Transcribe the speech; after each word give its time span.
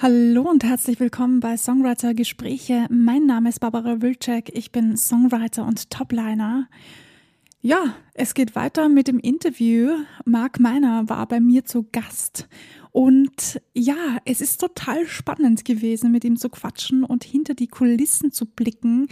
Hallo 0.00 0.48
und 0.48 0.62
herzlich 0.62 1.00
willkommen 1.00 1.40
bei 1.40 1.56
Songwriter 1.56 2.14
Gespräche. 2.14 2.86
Mein 2.88 3.26
Name 3.26 3.48
ist 3.48 3.58
Barbara 3.58 4.00
Wilczek. 4.00 4.48
Ich 4.56 4.70
bin 4.70 4.96
Songwriter 4.96 5.66
und 5.66 5.90
Topliner. 5.90 6.68
Ja, 7.62 7.96
es 8.14 8.34
geht 8.34 8.54
weiter 8.54 8.88
mit 8.88 9.08
dem 9.08 9.18
Interview. 9.18 9.90
Marc 10.24 10.60
Meiner 10.60 11.08
war 11.08 11.26
bei 11.26 11.40
mir 11.40 11.64
zu 11.64 11.84
Gast. 11.90 12.48
Und 12.92 13.60
ja, 13.74 14.18
es 14.24 14.40
ist 14.40 14.60
total 14.60 15.04
spannend 15.08 15.64
gewesen, 15.64 16.12
mit 16.12 16.22
ihm 16.22 16.36
zu 16.36 16.48
quatschen 16.48 17.02
und 17.02 17.24
hinter 17.24 17.54
die 17.54 17.66
Kulissen 17.66 18.30
zu 18.30 18.46
blicken. 18.46 19.08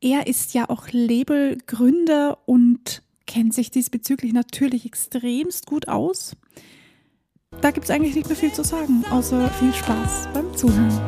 Er 0.00 0.26
ist 0.26 0.54
ja 0.54 0.70
auch 0.70 0.88
Labelgründer 0.90 2.48
und 2.48 3.02
kennt 3.26 3.52
sich 3.52 3.70
diesbezüglich 3.70 4.32
natürlich 4.32 4.86
extremst 4.86 5.66
gut 5.66 5.86
aus. 5.86 6.34
Da 7.60 7.72
gibt 7.72 7.84
es 7.84 7.90
eigentlich 7.90 8.14
nicht 8.14 8.28
mehr 8.28 8.36
viel 8.36 8.52
zu 8.52 8.62
sagen, 8.62 9.04
außer 9.10 9.48
viel 9.50 9.74
Spaß 9.74 10.28
beim 10.32 10.56
Zuhören. 10.56 11.00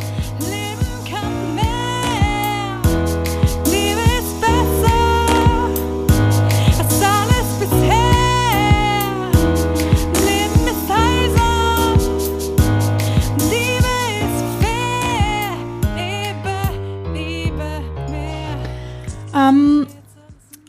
Ähm, 19.32 19.86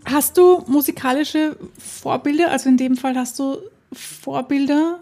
hast 0.05 0.37
du 0.37 0.63
musikalische 0.67 1.55
Vorbilder? 1.77 2.51
Also 2.51 2.69
in 2.69 2.77
dem 2.77 2.95
Fall 2.95 3.15
hast 3.15 3.39
du 3.39 3.57
Vorbilder 3.91 4.99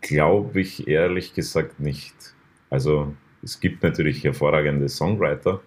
Glaube 0.00 0.60
ich 0.60 0.88
ehrlich 0.88 1.34
gesagt 1.34 1.78
nicht. 1.78 2.34
Also 2.68 3.14
es 3.44 3.60
gibt 3.60 3.84
natürlich 3.84 4.24
hervorragende 4.24 4.88
Songwriter, 4.88 5.60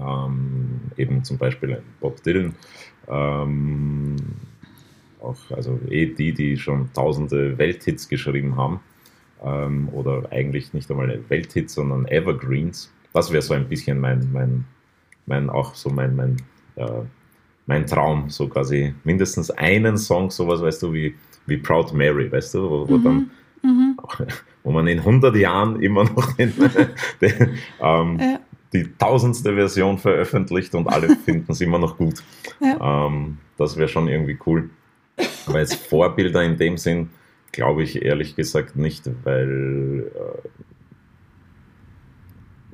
ähm, 0.00 0.80
eben 0.96 1.22
zum 1.22 1.38
Beispiel 1.38 1.80
Bob 2.00 2.20
Dylan, 2.24 2.56
ähm, 3.06 4.16
auch 5.20 5.36
also 5.50 5.78
eh 5.88 6.06
die, 6.06 6.32
die 6.32 6.56
schon 6.56 6.92
tausende 6.92 7.56
Welthits 7.56 8.08
geschrieben 8.08 8.56
haben 8.56 8.80
ähm, 9.44 9.88
oder 9.92 10.30
eigentlich 10.30 10.72
nicht 10.72 10.90
einmal 10.90 11.20
Welthits, 11.28 11.74
sondern 11.74 12.06
Evergreens. 12.06 12.92
Das 13.12 13.32
wäre 13.32 13.42
so 13.42 13.54
ein 13.54 13.68
bisschen 13.68 13.98
mein, 13.98 14.28
mein, 14.32 14.64
mein 15.26 15.50
auch 15.50 15.74
so 15.74 15.90
mein, 15.90 16.16
mein, 16.16 16.36
äh, 16.76 17.02
mein 17.66 17.86
Traum, 17.86 18.30
so 18.30 18.48
quasi 18.48 18.94
mindestens 19.04 19.50
einen 19.50 19.98
Song, 19.98 20.30
sowas, 20.30 20.62
weißt 20.62 20.82
du, 20.82 20.92
wie, 20.92 21.14
wie 21.46 21.56
Proud 21.56 21.92
Mary, 21.92 22.30
weißt 22.30 22.54
du, 22.54 22.70
wo, 22.70 22.88
wo 22.88 22.96
mhm. 22.96 23.04
dann 23.04 23.30
mhm. 23.62 23.96
wo 24.62 24.72
man 24.72 24.86
in 24.86 24.98
100 24.98 25.34
Jahren 25.36 25.82
immer 25.82 26.04
noch 26.04 26.32
den, 26.32 26.52
den, 27.20 27.58
ähm, 27.80 28.18
ja. 28.20 28.40
die 28.72 28.92
tausendste 28.98 29.54
Version 29.54 29.98
veröffentlicht 29.98 30.74
und 30.74 30.86
alle 30.88 31.16
finden 31.24 31.52
es 31.52 31.60
immer 31.60 31.78
noch 31.78 31.96
gut. 31.96 32.22
Ja. 32.60 33.06
Ähm, 33.06 33.38
das 33.56 33.76
wäre 33.76 33.88
schon 33.88 34.08
irgendwie 34.08 34.38
cool. 34.46 34.70
Aber 35.46 35.58
jetzt 35.58 35.74
Vorbilder 35.74 36.44
in 36.44 36.56
dem 36.56 36.76
Sinn, 36.76 37.10
Glaube 37.52 37.82
ich 37.82 38.02
ehrlich 38.02 38.36
gesagt 38.36 38.76
nicht, 38.76 39.10
weil 39.24 40.10
äh, 40.14 40.48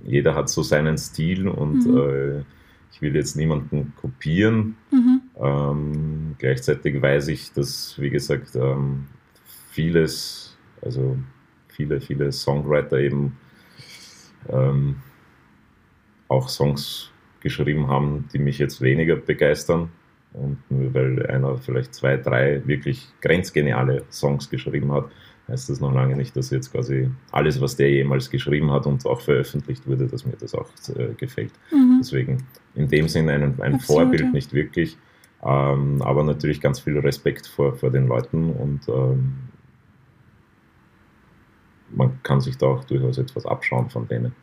jeder 0.05 0.35
hat 0.35 0.49
so 0.49 0.63
seinen 0.63 0.99
Stil 0.99 1.49
und 1.49 1.87
mhm. 1.87 1.97
äh, 1.97 2.45
ich 2.93 3.03
will 3.03 3.15
jetzt 3.17 3.37
niemanden 3.37 3.93
kopieren. 4.01 4.77
Mhm. 4.91 5.23
Ähm, 5.37 6.35
gleichzeitig 6.39 7.01
weiß 7.01 7.29
ich, 7.29 7.53
dass, 7.53 7.99
wie 7.99 8.11
gesagt, 8.11 8.55
ähm, 8.55 9.07
vieles, 9.71 10.57
also 10.81 11.17
viele, 11.69 12.01
viele 12.01 12.31
Songwriter 12.31 12.99
eben 12.99 13.37
ähm, 14.49 14.97
auch 16.29 16.49
Songs 16.49 17.11
geschrieben 17.41 17.89
haben, 17.89 18.29
die 18.33 18.39
mich 18.39 18.59
jetzt 18.59 18.81
weniger 18.81 19.17
begeistern. 19.17 19.91
Und 20.35 20.59
nur 20.69 20.93
weil 20.95 21.27
einer 21.27 21.57
vielleicht 21.59 21.95
zwei, 21.95 22.17
drei 22.17 22.61
wirklich 22.67 23.09
grenzgeniale 23.21 24.03
Songs 24.11 24.51
geschrieben 24.51 24.93
hat, 24.93 25.07
heißt 25.49 25.69
das 25.71 25.81
noch 25.81 25.93
lange 25.93 26.17
nicht, 26.17 26.37
dass 26.37 26.51
jetzt 26.51 26.73
quasi 26.73 27.11
alles, 27.31 27.61
was 27.61 27.77
der 27.77 27.91
jemals 27.91 28.31
geschrieben 28.31 28.71
hat 28.71 28.87
und 28.87 29.05
auch 29.07 29.21
veröffentlicht 29.21 29.87
wurde, 29.87 30.07
dass 30.07 30.25
mir 30.25 30.37
das 30.39 30.55
auch 30.55 30.69
äh, 30.97 31.15
gefällt. 31.15 31.53
Mhm. 31.71 31.99
Deswegen 32.01 32.45
in 32.75 32.89
dem 32.89 33.09
Sinn 33.09 33.29
ein, 33.29 33.61
ein 33.61 33.79
Vorbild 33.79 34.33
nicht 34.33 34.53
wirklich, 34.53 34.97
ähm, 35.45 36.01
aber 36.03 36.25
natürlich 36.25 36.61
ganz 36.61 36.81
viel 36.81 36.99
Respekt 36.99 37.47
vor, 37.47 37.75
vor 37.75 37.91
den 37.91 38.07
Leuten 38.07 38.51
und 38.51 38.89
ähm, 38.89 39.35
man 41.91 42.19
kann 42.23 42.41
sich 42.41 42.57
da 42.57 42.67
auch 42.67 42.85
durchaus 42.85 43.19
etwas 43.19 43.47
abschauen 43.47 43.91
von 43.91 44.09
denen. 44.09 44.35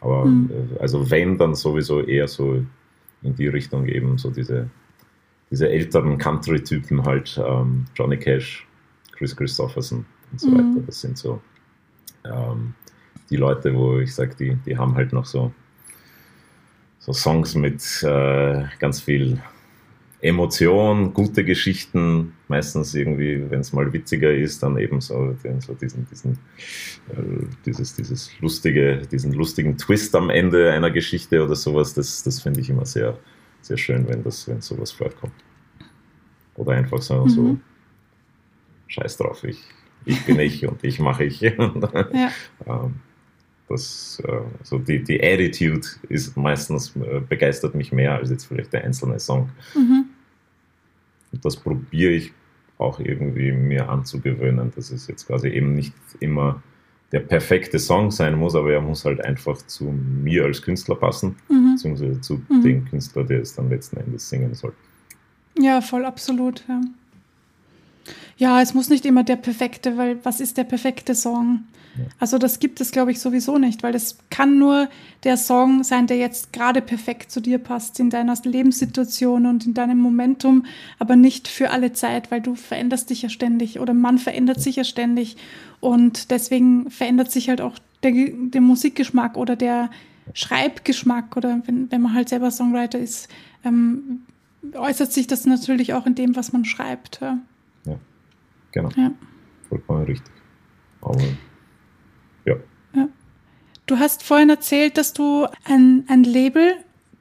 Aber 0.00 0.24
mhm. 0.24 0.50
äh, 0.50 0.78
also 0.78 1.10
wenn, 1.10 1.36
dann 1.36 1.54
sowieso 1.54 2.00
eher 2.00 2.28
so 2.28 2.64
in 3.22 3.34
die 3.34 3.48
Richtung 3.48 3.86
eben 3.86 4.16
so 4.18 4.30
diese 4.30 4.70
diese 5.50 5.68
älteren 5.68 6.18
Country-Typen 6.18 7.04
halt, 7.04 7.40
ähm, 7.44 7.84
Johnny 7.94 8.16
Cash, 8.16 8.66
Chris 9.12 9.36
Christopherson 9.36 10.04
und 10.32 10.40
so 10.40 10.50
mhm. 10.50 10.74
weiter. 10.74 10.86
Das 10.86 11.00
sind 11.00 11.16
so 11.16 11.40
ähm, 12.24 12.74
die 13.30 13.36
Leute, 13.36 13.74
wo 13.74 13.98
ich 13.98 14.14
sage, 14.14 14.34
die, 14.38 14.56
die 14.66 14.76
haben 14.76 14.94
halt 14.94 15.12
noch 15.12 15.24
so, 15.24 15.52
so 16.98 17.12
Songs 17.12 17.54
mit 17.54 17.82
äh, 18.02 18.64
ganz 18.78 19.00
viel 19.00 19.40
Emotion, 20.20 21.12
gute 21.12 21.44
Geschichten, 21.44 22.32
meistens 22.48 22.94
irgendwie, 22.94 23.50
wenn 23.50 23.60
es 23.60 23.72
mal 23.72 23.92
witziger 23.92 24.34
ist, 24.34 24.62
dann 24.62 24.78
eben 24.78 25.00
so, 25.00 25.36
so 25.60 25.74
diesen, 25.74 26.06
diesen, 26.10 26.32
äh, 27.10 27.46
dieses, 27.64 27.94
dieses 27.94 28.30
lustige, 28.40 29.02
diesen 29.10 29.32
lustigen 29.32 29.76
Twist 29.76 30.14
am 30.16 30.30
Ende 30.30 30.72
einer 30.72 30.90
Geschichte 30.90 31.44
oder 31.44 31.54
sowas, 31.54 31.94
das, 31.94 32.22
das 32.22 32.42
finde 32.42 32.60
ich 32.60 32.70
immer 32.70 32.86
sehr, 32.86 33.18
sehr 33.66 33.76
schön, 33.76 34.08
wenn 34.08 34.22
das, 34.22 34.46
wenn 34.48 34.60
sowas 34.60 34.92
vorkommt. 34.92 35.34
Oder 36.54 36.72
einfach 36.72 37.02
so, 37.02 37.24
mhm. 37.24 37.28
so 37.28 37.58
scheiß 38.86 39.16
drauf, 39.18 39.44
ich, 39.44 39.62
ich 40.04 40.24
bin 40.24 40.38
ich 40.38 40.66
und 40.66 40.82
ich 40.84 41.00
mache 41.00 41.24
ich. 41.24 41.40
ja. 41.40 41.52
Ähm, 42.66 42.94
das, 43.68 44.22
äh, 44.24 44.40
so 44.62 44.78
die, 44.78 45.02
die 45.02 45.20
Attitude 45.22 45.86
ist 46.08 46.36
meistens 46.36 46.94
äh, 46.96 47.20
begeistert 47.20 47.74
mich 47.74 47.92
mehr 47.92 48.14
als 48.14 48.30
jetzt 48.30 48.44
vielleicht 48.44 48.72
der 48.72 48.84
einzelne 48.84 49.18
Song. 49.18 49.50
Mhm. 49.74 50.06
Und 51.32 51.44
das 51.44 51.56
probiere 51.56 52.12
ich 52.12 52.32
auch 52.78 53.00
irgendwie 53.00 53.52
mir 53.52 53.88
anzugewöhnen, 53.88 54.70
dass 54.76 54.90
es 54.90 55.08
jetzt 55.08 55.26
quasi 55.26 55.48
eben 55.48 55.74
nicht 55.74 55.94
immer 56.20 56.62
der 57.12 57.20
perfekte 57.20 57.78
Song 57.78 58.10
sein 58.10 58.36
muss, 58.36 58.54
aber 58.54 58.72
er 58.72 58.80
muss 58.80 59.04
halt 59.04 59.24
einfach 59.24 59.56
zu 59.58 59.84
mir 59.84 60.44
als 60.44 60.60
Künstler 60.60 60.96
passen, 60.96 61.36
mhm. 61.48 61.72
beziehungsweise 61.74 62.20
zu 62.20 62.42
mhm. 62.48 62.62
dem 62.62 62.84
Künstler, 62.84 63.24
der 63.24 63.40
es 63.42 63.54
dann 63.54 63.70
letzten 63.70 63.98
Endes 63.98 64.28
singen 64.28 64.54
soll. 64.54 64.72
Ja, 65.58 65.80
voll 65.80 66.04
absolut. 66.04 66.64
Ja. 66.68 66.80
Ja, 68.36 68.60
es 68.60 68.74
muss 68.74 68.88
nicht 68.88 69.06
immer 69.06 69.24
der 69.24 69.36
perfekte, 69.36 69.96
weil 69.96 70.24
was 70.24 70.40
ist 70.40 70.56
der 70.56 70.64
perfekte 70.64 71.14
Song? 71.14 71.64
Also 72.18 72.36
das 72.36 72.58
gibt 72.58 72.80
es, 72.80 72.90
glaube 72.90 73.10
ich, 73.10 73.20
sowieso 73.20 73.56
nicht, 73.56 73.82
weil 73.82 73.92
das 73.92 74.18
kann 74.28 74.58
nur 74.58 74.88
der 75.24 75.38
Song 75.38 75.82
sein, 75.82 76.06
der 76.06 76.18
jetzt 76.18 76.52
gerade 76.52 76.82
perfekt 76.82 77.30
zu 77.30 77.40
dir 77.40 77.58
passt, 77.58 77.98
in 78.00 78.10
deiner 78.10 78.36
Lebenssituation 78.42 79.46
und 79.46 79.64
in 79.64 79.72
deinem 79.72 79.98
Momentum, 79.98 80.66
aber 80.98 81.16
nicht 81.16 81.48
für 81.48 81.70
alle 81.70 81.94
Zeit, 81.94 82.30
weil 82.30 82.42
du 82.42 82.54
veränderst 82.54 83.08
dich 83.08 83.22
ja 83.22 83.30
ständig 83.30 83.80
oder 83.80 83.94
man 83.94 84.18
verändert 84.18 84.60
sich 84.60 84.76
ja 84.76 84.84
ständig 84.84 85.36
und 85.80 86.30
deswegen 86.30 86.90
verändert 86.90 87.32
sich 87.32 87.48
halt 87.48 87.62
auch 87.62 87.78
der, 88.02 88.12
der 88.12 88.60
Musikgeschmack 88.60 89.36
oder 89.36 89.56
der 89.56 89.90
Schreibgeschmack 90.34 91.36
oder 91.36 91.62
wenn, 91.64 91.90
wenn 91.90 92.02
man 92.02 92.14
halt 92.14 92.28
selber 92.28 92.50
Songwriter 92.50 92.98
ist, 92.98 93.28
ähm, 93.64 94.22
äußert 94.74 95.12
sich 95.12 95.26
das 95.26 95.46
natürlich 95.46 95.94
auch 95.94 96.06
in 96.06 96.14
dem, 96.14 96.36
was 96.36 96.52
man 96.52 96.64
schreibt. 96.64 97.20
Ja, 97.22 97.38
genau. 98.76 98.90
Ja. 98.96 99.10
Vollkommen 99.68 100.04
richtig. 100.04 100.32
Aber 101.00 101.20
ja. 102.44 102.56
ja. 102.94 103.08
Du 103.86 103.98
hast 103.98 104.22
vorhin 104.22 104.50
erzählt, 104.50 104.98
dass 104.98 105.12
du 105.12 105.46
ein, 105.64 106.04
ein 106.08 106.24
Label 106.24 106.74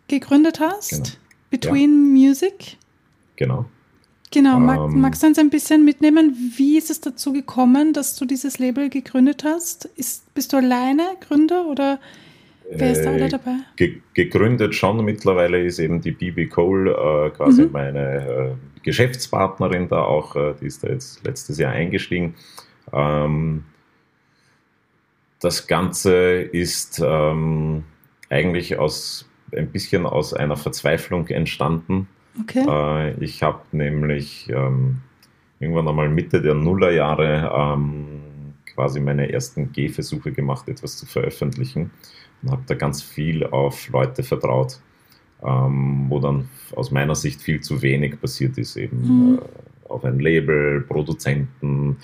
gegründet 0.07 0.60
hast, 0.60 0.92
genau. 0.92 1.10
Between 1.50 2.16
ja. 2.18 2.28
Music. 2.28 2.78
Genau. 3.38 3.66
Genau, 4.31 4.60
Mag, 4.60 4.92
ähm, 4.92 5.00
magst 5.00 5.24
du 5.24 5.28
uns 5.28 5.40
ein 5.40 5.50
bisschen 5.50 5.86
mitnehmen? 5.86 6.36
Wie 6.57 6.78
ist 6.78 6.90
es 6.90 7.00
dazu 7.00 7.31
gekommen, 7.31 7.94
dass 7.94 8.18
du 8.18 8.25
dieses 8.25 8.60
Label 8.60 8.90
gegründet 8.90 9.44
hast? 9.46 9.86
Ist, 9.96 10.34
bist 10.34 10.52
du 10.52 10.57
alleine 10.57 11.04
Gründer 11.25 11.68
oder 11.68 12.00
wer 12.69 12.92
ist 12.92 13.04
da 13.04 13.12
alle 13.12 13.28
äh, 13.28 13.30
dabei? 13.30 13.56
Ge 13.78 14.02
gegründet 14.13 14.75
schon 14.75 15.06
mittlerweile 15.06 15.63
ist 15.63 15.80
eben 15.80 16.02
die 16.02 16.12
Bibi 16.12 16.48
Cole, 16.48 16.92
äh, 16.92 17.30
quasi 17.30 17.63
mhm. 17.63 17.72
meine 17.72 18.00
äh, 18.02 18.75
Geschäftspartnerin 18.86 19.90
da 19.90 20.04
auch, 20.04 20.36
äh, 20.36 20.54
die 20.62 20.68
ist 20.68 20.84
da 20.84 20.88
jetzt 20.88 21.26
letztes 21.26 21.58
Jahr 21.58 21.74
eingestiegen. 21.74 22.36
Ähm, 22.94 23.66
das 25.42 25.68
Ganze 25.68 26.42
ist 26.42 27.02
ähm, 27.04 27.84
eigentlich 28.30 28.78
aus 28.78 29.30
ein 29.54 29.72
bisschen 29.72 30.06
aus 30.06 30.34
einer 30.34 30.56
Verzweiflung 30.56 31.28
entstanden. 31.28 32.08
Okay. 32.42 32.66
Äh, 32.68 33.24
ich 33.24 33.44
habe 33.44 33.62
nämlich 33.72 34.50
ähm, 34.50 35.02
irgendwann 35.60 35.88
einmal 35.88 36.10
Mitte 36.10 36.42
der 36.42 36.54
Nullerjahre 36.54 37.78
quasi 38.66 39.00
meine 39.00 39.31
ersten 39.31 39.72
Gehversuche 39.72 40.31
gemacht, 40.31 40.68
etwas 40.68 40.98
zu 40.98 41.06
veröffentlichen 41.06 41.92
und 42.44 42.52
habe 42.52 42.64
da 42.68 42.76
ganz 42.76 43.02
viel 43.02 43.46
auf 43.46 43.88
Leute 43.90 44.22
vertraut, 44.22 44.80
ähm, 45.45 46.06
wo 46.09 46.19
dann 46.19 46.50
aus 46.75 46.92
meiner 46.92 47.15
Sicht 47.15 47.42
viel 47.42 47.62
zu 47.62 47.81
wenig 47.81 48.19
passiert 48.19 48.57
ist, 48.57 48.75
eben 48.75 49.31
mhm. 49.31 49.39
äh, 49.39 49.89
auf 49.89 50.03
ein 50.03 50.19
Label, 50.19 50.81
Produzenten, 50.81 51.97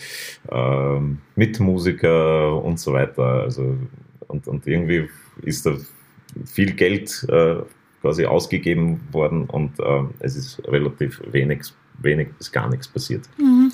äh, 0.49 0.99
Mitmusiker 1.35 2.63
und 2.63 2.79
so 2.79 2.93
weiter. 2.93 3.41
Also, 3.43 3.75
und, 4.27 4.47
und 4.47 4.67
irgendwie 4.67 5.09
ist 5.41 5.65
da 5.65 5.75
viel 6.45 6.73
Geld 6.73 7.25
äh, 7.29 7.55
quasi 8.01 8.25
ausgegeben 8.25 9.01
worden 9.11 9.45
und 9.45 9.79
äh, 9.79 10.03
es 10.19 10.35
ist 10.35 10.61
relativ 10.67 11.21
wenig, 11.31 11.61
wenig 11.99 12.29
bis 12.37 12.51
gar 12.51 12.69
nichts 12.69 12.87
passiert. 12.87 13.27
Mhm. 13.37 13.71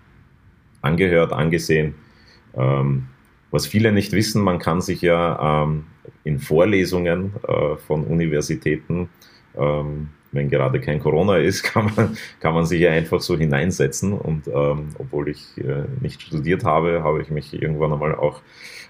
angehört, 0.81 1.31
angesehen. 1.31 1.95
Ähm, 2.53 3.07
was 3.51 3.67
viele 3.67 3.91
nicht 3.91 4.11
wissen, 4.11 4.41
man 4.41 4.59
kann 4.59 4.81
sich 4.81 5.01
ja 5.01 5.63
ähm, 5.63 5.85
in 6.23 6.39
Vorlesungen 6.39 7.33
äh, 7.47 7.77
von 7.77 8.03
Universitäten, 8.03 9.09
ähm, 9.57 10.09
wenn 10.31 10.49
gerade 10.49 10.81
kein 10.81 10.99
Corona 10.99 11.37
ist, 11.37 11.63
kann 11.73 11.91
man, 11.95 12.17
kann 12.39 12.53
man 12.53 12.65
sich 12.65 12.81
ja 12.81 12.91
einfach 12.91 13.21
so 13.21 13.37
hineinsetzen. 13.37 14.13
Und 14.13 14.47
ähm, 14.47 14.89
obwohl 14.99 15.29
ich 15.29 15.57
äh, 15.57 15.85
nicht 16.01 16.21
studiert 16.21 16.63
habe, 16.63 17.03
habe 17.03 17.21
ich 17.21 17.29
mich 17.29 17.53
irgendwann 17.53 17.93
einmal 17.93 18.15
auch 18.15 18.41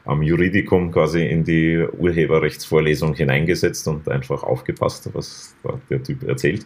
am 0.06 0.22
Juridikum 0.22 0.92
quasi 0.92 1.26
in 1.26 1.44
die 1.44 1.86
Urheberrechtsvorlesung 1.98 3.16
hineingesetzt 3.16 3.88
und 3.88 4.08
einfach 4.10 4.44
aufgepasst, 4.44 5.10
was 5.14 5.56
der 5.90 6.04
Typ 6.04 6.24
erzählt. 6.28 6.66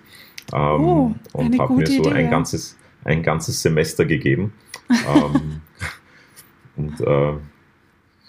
Ähm, 0.54 0.82
oh, 0.82 1.16
und 1.34 1.60
habe 1.60 1.74
mir 1.74 1.88
so 1.88 2.02
Idee, 2.02 2.12
ein, 2.12 2.30
ganzes, 2.30 2.78
ein 3.04 3.24
ganzes 3.24 3.62
Semester 3.62 4.06
gegeben. 4.06 4.54
Ähm, 4.90 5.62
und 6.76 7.02
äh, 7.02 7.34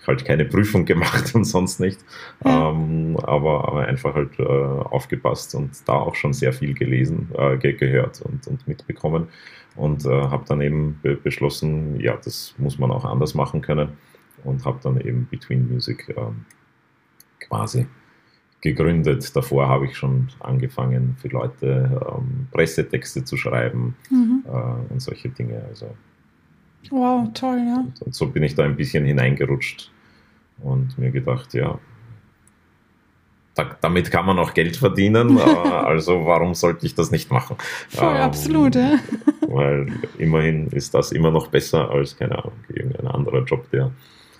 halt 0.06 0.24
keine 0.24 0.44
Prüfung 0.44 0.84
gemacht 0.84 1.32
und 1.34 1.44
sonst 1.44 1.80
nicht, 1.80 2.00
ja. 2.44 2.70
ähm, 2.70 3.16
aber, 3.22 3.68
aber 3.68 3.86
einfach 3.86 4.14
halt 4.14 4.38
äh, 4.38 4.42
aufgepasst 4.44 5.54
und 5.54 5.70
da 5.86 5.94
auch 5.94 6.14
schon 6.14 6.32
sehr 6.32 6.52
viel 6.52 6.74
gelesen, 6.74 7.28
äh, 7.36 7.56
ge 7.58 7.72
gehört 7.72 8.20
und, 8.22 8.46
und 8.46 8.66
mitbekommen 8.66 9.28
und 9.76 10.04
äh, 10.04 10.08
habe 10.08 10.44
dann 10.46 10.60
eben 10.60 10.98
be 11.02 11.16
beschlossen, 11.16 12.00
ja, 12.00 12.16
das 12.16 12.54
muss 12.58 12.78
man 12.78 12.90
auch 12.90 13.04
anders 13.04 13.34
machen 13.34 13.60
können 13.60 13.90
und 14.44 14.64
habe 14.64 14.78
dann 14.82 15.00
eben 15.00 15.26
Between 15.30 15.70
Music 15.70 16.14
ähm, 16.16 16.44
quasi 17.40 17.86
gegründet. 18.60 19.34
Davor 19.34 19.68
habe 19.68 19.86
ich 19.86 19.96
schon 19.96 20.28
angefangen, 20.40 21.16
für 21.20 21.28
Leute 21.28 22.00
ähm, 22.08 22.48
Pressetexte 22.52 23.24
zu 23.24 23.36
schreiben 23.36 23.96
mhm. 24.10 24.44
äh, 24.46 24.92
und 24.92 25.00
solche 25.00 25.28
Dinge. 25.30 25.64
Also 25.68 25.94
Wow, 26.88 27.28
toll, 27.34 27.58
ja. 27.58 27.84
Und 28.00 28.14
so 28.14 28.26
bin 28.26 28.42
ich 28.42 28.54
da 28.54 28.64
ein 28.64 28.76
bisschen 28.76 29.04
hineingerutscht 29.04 29.90
und 30.62 30.98
mir 30.98 31.10
gedacht, 31.10 31.52
ja, 31.54 31.78
da, 33.54 33.76
damit 33.80 34.10
kann 34.10 34.26
man 34.26 34.38
auch 34.38 34.54
Geld 34.54 34.76
verdienen, 34.76 35.38
also 35.38 36.24
warum 36.24 36.54
sollte 36.54 36.86
ich 36.86 36.94
das 36.94 37.10
nicht 37.10 37.30
machen? 37.30 37.56
Voll, 37.88 38.14
ähm, 38.14 38.22
absolut, 38.22 38.74
ja. 38.74 38.98
Weil 39.48 39.92
immerhin 40.18 40.68
ist 40.68 40.94
das 40.94 41.12
immer 41.12 41.30
noch 41.30 41.48
besser 41.48 41.90
als, 41.90 42.16
keine 42.16 42.38
Ahnung, 42.38 42.58
irgendein 42.68 43.06
anderer 43.08 43.44
Job, 43.44 43.70
der, 43.70 43.90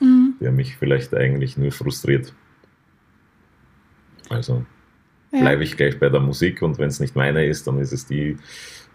mhm. 0.00 0.34
der 0.40 0.52
mich 0.52 0.76
vielleicht 0.76 1.14
eigentlich 1.14 1.56
nur 1.56 1.72
frustriert. 1.72 2.32
Also 4.28 4.64
ja. 5.32 5.40
bleibe 5.40 5.64
ich 5.64 5.76
gleich 5.76 5.98
bei 5.98 6.08
der 6.08 6.20
Musik 6.20 6.62
und 6.62 6.78
wenn 6.78 6.88
es 6.88 7.00
nicht 7.00 7.16
meine 7.16 7.44
ist, 7.44 7.66
dann 7.66 7.78
ist 7.80 7.92
es 7.92 8.06
die 8.06 8.38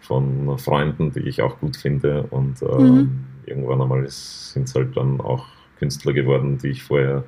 von 0.06 0.58
Freunden, 0.58 1.12
die 1.12 1.20
ich 1.20 1.42
auch 1.42 1.58
gut 1.58 1.76
finde 1.76 2.24
und 2.30 2.62
äh, 2.62 2.66
mhm. 2.66 3.24
irgendwann 3.44 3.82
einmal 3.82 4.04
sind 4.08 4.68
es 4.68 4.74
halt 4.74 4.96
dann 4.96 5.20
auch 5.20 5.46
Künstler 5.78 6.12
geworden, 6.12 6.58
die 6.58 6.68
ich 6.68 6.82
vorher 6.82 7.24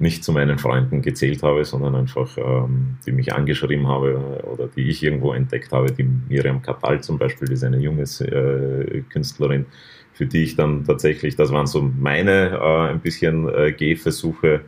nicht 0.00 0.24
zu 0.24 0.32
meinen 0.32 0.58
Freunden 0.58 1.02
gezählt 1.02 1.42
habe, 1.42 1.64
sondern 1.64 1.94
einfach, 1.94 2.36
ähm, 2.38 2.96
die 3.06 3.12
mich 3.12 3.34
angeschrieben 3.34 3.86
habe 3.86 4.42
oder 4.50 4.66
die 4.66 4.88
ich 4.88 5.02
irgendwo 5.02 5.34
entdeckt 5.34 5.72
habe. 5.72 5.92
Die 5.92 6.04
Miriam 6.28 6.62
Katal 6.62 7.02
zum 7.02 7.18
Beispiel 7.18 7.52
ist 7.52 7.62
eine 7.62 7.78
junge 7.78 8.02
äh, 8.02 9.02
Künstlerin, 9.10 9.66
für 10.14 10.24
die 10.26 10.44
ich 10.44 10.56
dann 10.56 10.84
tatsächlich, 10.84 11.36
das 11.36 11.52
waren 11.52 11.66
so 11.66 11.82
meine 11.82 12.58
äh, 12.58 12.90
ein 12.90 13.00
bisschen 13.00 13.48
äh, 13.48 13.72
Gehversuche, 13.72 14.62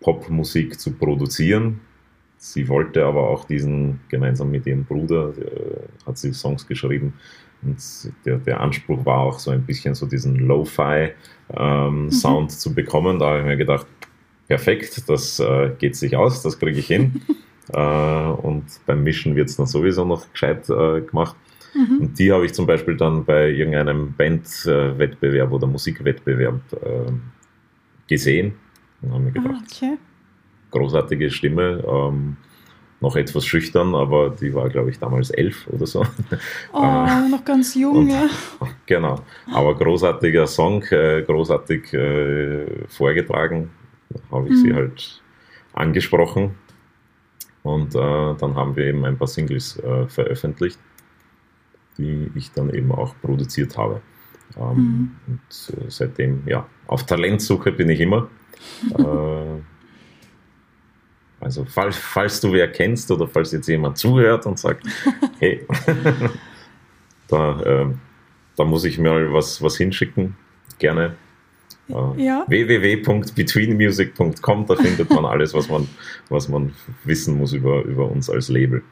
Popmusik 0.00 0.80
zu 0.80 0.92
produzieren. 0.92 1.80
Sie 2.42 2.68
wollte 2.68 3.04
aber 3.04 3.28
auch 3.28 3.44
diesen, 3.44 4.00
gemeinsam 4.08 4.50
mit 4.50 4.64
ihrem 4.64 4.84
Bruder, 4.84 5.34
äh, 5.36 6.06
hat 6.06 6.16
sie 6.16 6.32
Songs 6.32 6.66
geschrieben. 6.66 7.12
Und 7.60 7.76
der, 8.24 8.38
der 8.38 8.60
Anspruch 8.60 9.04
war 9.04 9.18
auch 9.18 9.38
so 9.38 9.50
ein 9.50 9.60
bisschen 9.62 9.94
so 9.94 10.06
diesen 10.06 10.36
Lo-Fi 10.36 11.10
ähm, 11.54 12.06
mhm. 12.06 12.48
Zu 12.48 12.74
bekommen. 12.74 13.18
Da 13.18 13.26
habe 13.26 13.40
ich 13.40 13.44
mir 13.44 13.56
gedacht, 13.58 13.86
perfekt, 14.48 15.02
das 15.06 15.38
äh, 15.38 15.72
geht 15.78 15.96
sich 15.96 16.16
aus, 16.16 16.42
das 16.42 16.58
kriege 16.58 16.78
ich 16.78 16.86
hin. 16.86 17.20
äh, 17.74 17.78
und 17.78 18.64
beim 18.86 19.02
Mischen 19.02 19.36
wird 19.36 19.50
es 19.50 19.56
dann 19.56 19.66
sowieso 19.66 20.06
noch 20.06 20.32
gescheit 20.32 20.66
äh, 20.70 21.02
gemacht. 21.02 21.36
Mhm. 21.74 21.98
Und 22.00 22.18
die 22.18 22.32
habe 22.32 22.46
ich 22.46 22.54
zum 22.54 22.66
Beispiel 22.66 22.96
dann 22.96 23.22
bei 23.26 23.50
irgendeinem 23.50 24.14
Bandwettbewerb 24.14 25.52
oder 25.52 25.66
Musikwettbewerb 25.66 26.62
ähm, 26.82 27.20
gesehen 28.08 28.54
und 29.02 29.12
habe 29.12 29.24
mir 29.24 29.32
gedacht, 29.32 29.54
ah, 29.54 29.62
okay. 29.62 29.98
Großartige 30.70 31.30
Stimme. 31.30 31.84
Ähm, 31.86 32.36
noch 33.00 33.16
etwas 33.16 33.46
schüchtern, 33.46 33.94
aber 33.94 34.30
die 34.30 34.52
war, 34.54 34.68
glaube 34.68 34.90
ich, 34.90 34.98
damals 34.98 35.30
elf 35.30 35.66
oder 35.68 35.86
so. 35.86 36.04
Oh, 36.72 36.82
äh, 36.82 37.28
noch 37.28 37.44
ganz 37.44 37.74
jung, 37.74 37.96
und, 37.96 38.08
ja. 38.10 38.28
Genau, 38.86 39.20
aber 39.52 39.74
großartiger 39.74 40.46
Song, 40.46 40.82
äh, 40.90 41.22
großartig 41.22 41.92
äh, 41.94 42.86
vorgetragen, 42.88 43.70
habe 44.30 44.48
ich 44.48 44.54
mhm. 44.54 44.56
sie 44.56 44.74
halt 44.74 45.22
angesprochen 45.72 46.56
und 47.62 47.94
äh, 47.94 47.98
dann 47.98 48.54
haben 48.54 48.76
wir 48.76 48.84
eben 48.84 49.04
ein 49.04 49.16
paar 49.16 49.28
Singles 49.28 49.78
äh, 49.78 50.06
veröffentlicht, 50.06 50.78
die 51.98 52.30
ich 52.34 52.52
dann 52.52 52.70
eben 52.70 52.92
auch 52.92 53.14
produziert 53.20 53.76
habe. 53.76 54.00
Ähm, 54.56 54.76
mhm. 54.76 55.10
Und 55.26 55.76
äh, 55.76 55.90
seitdem, 55.90 56.42
ja, 56.46 56.66
auf 56.86 57.06
Talentsuche 57.06 57.72
bin 57.72 57.88
ich 57.88 58.00
immer. 58.00 58.28
Also 61.40 61.64
falls, 61.64 61.96
falls 61.96 62.40
du 62.40 62.52
wer 62.52 62.70
kennst 62.70 63.10
oder 63.10 63.26
falls 63.26 63.50
jetzt 63.52 63.66
jemand 63.66 63.98
zuhört 63.98 64.46
und 64.46 64.58
sagt, 64.58 64.86
hey, 65.38 65.66
da, 67.28 67.60
äh, 67.62 67.86
da 68.56 68.64
muss 68.64 68.84
ich 68.84 68.98
mir 68.98 69.32
was, 69.32 69.62
was 69.62 69.78
hinschicken, 69.78 70.36
gerne. 70.78 71.16
Äh, 71.88 72.22
ja. 72.22 72.44
www.betweenmusic.com, 72.46 74.66
da 74.66 74.76
findet 74.76 75.08
man 75.10 75.24
alles, 75.24 75.54
was 75.54 75.68
man, 75.68 75.88
was 76.28 76.48
man 76.48 76.74
wissen 77.04 77.38
muss 77.38 77.54
über, 77.54 77.84
über 77.84 78.10
uns 78.10 78.28
als 78.28 78.48
Label. 78.48 78.82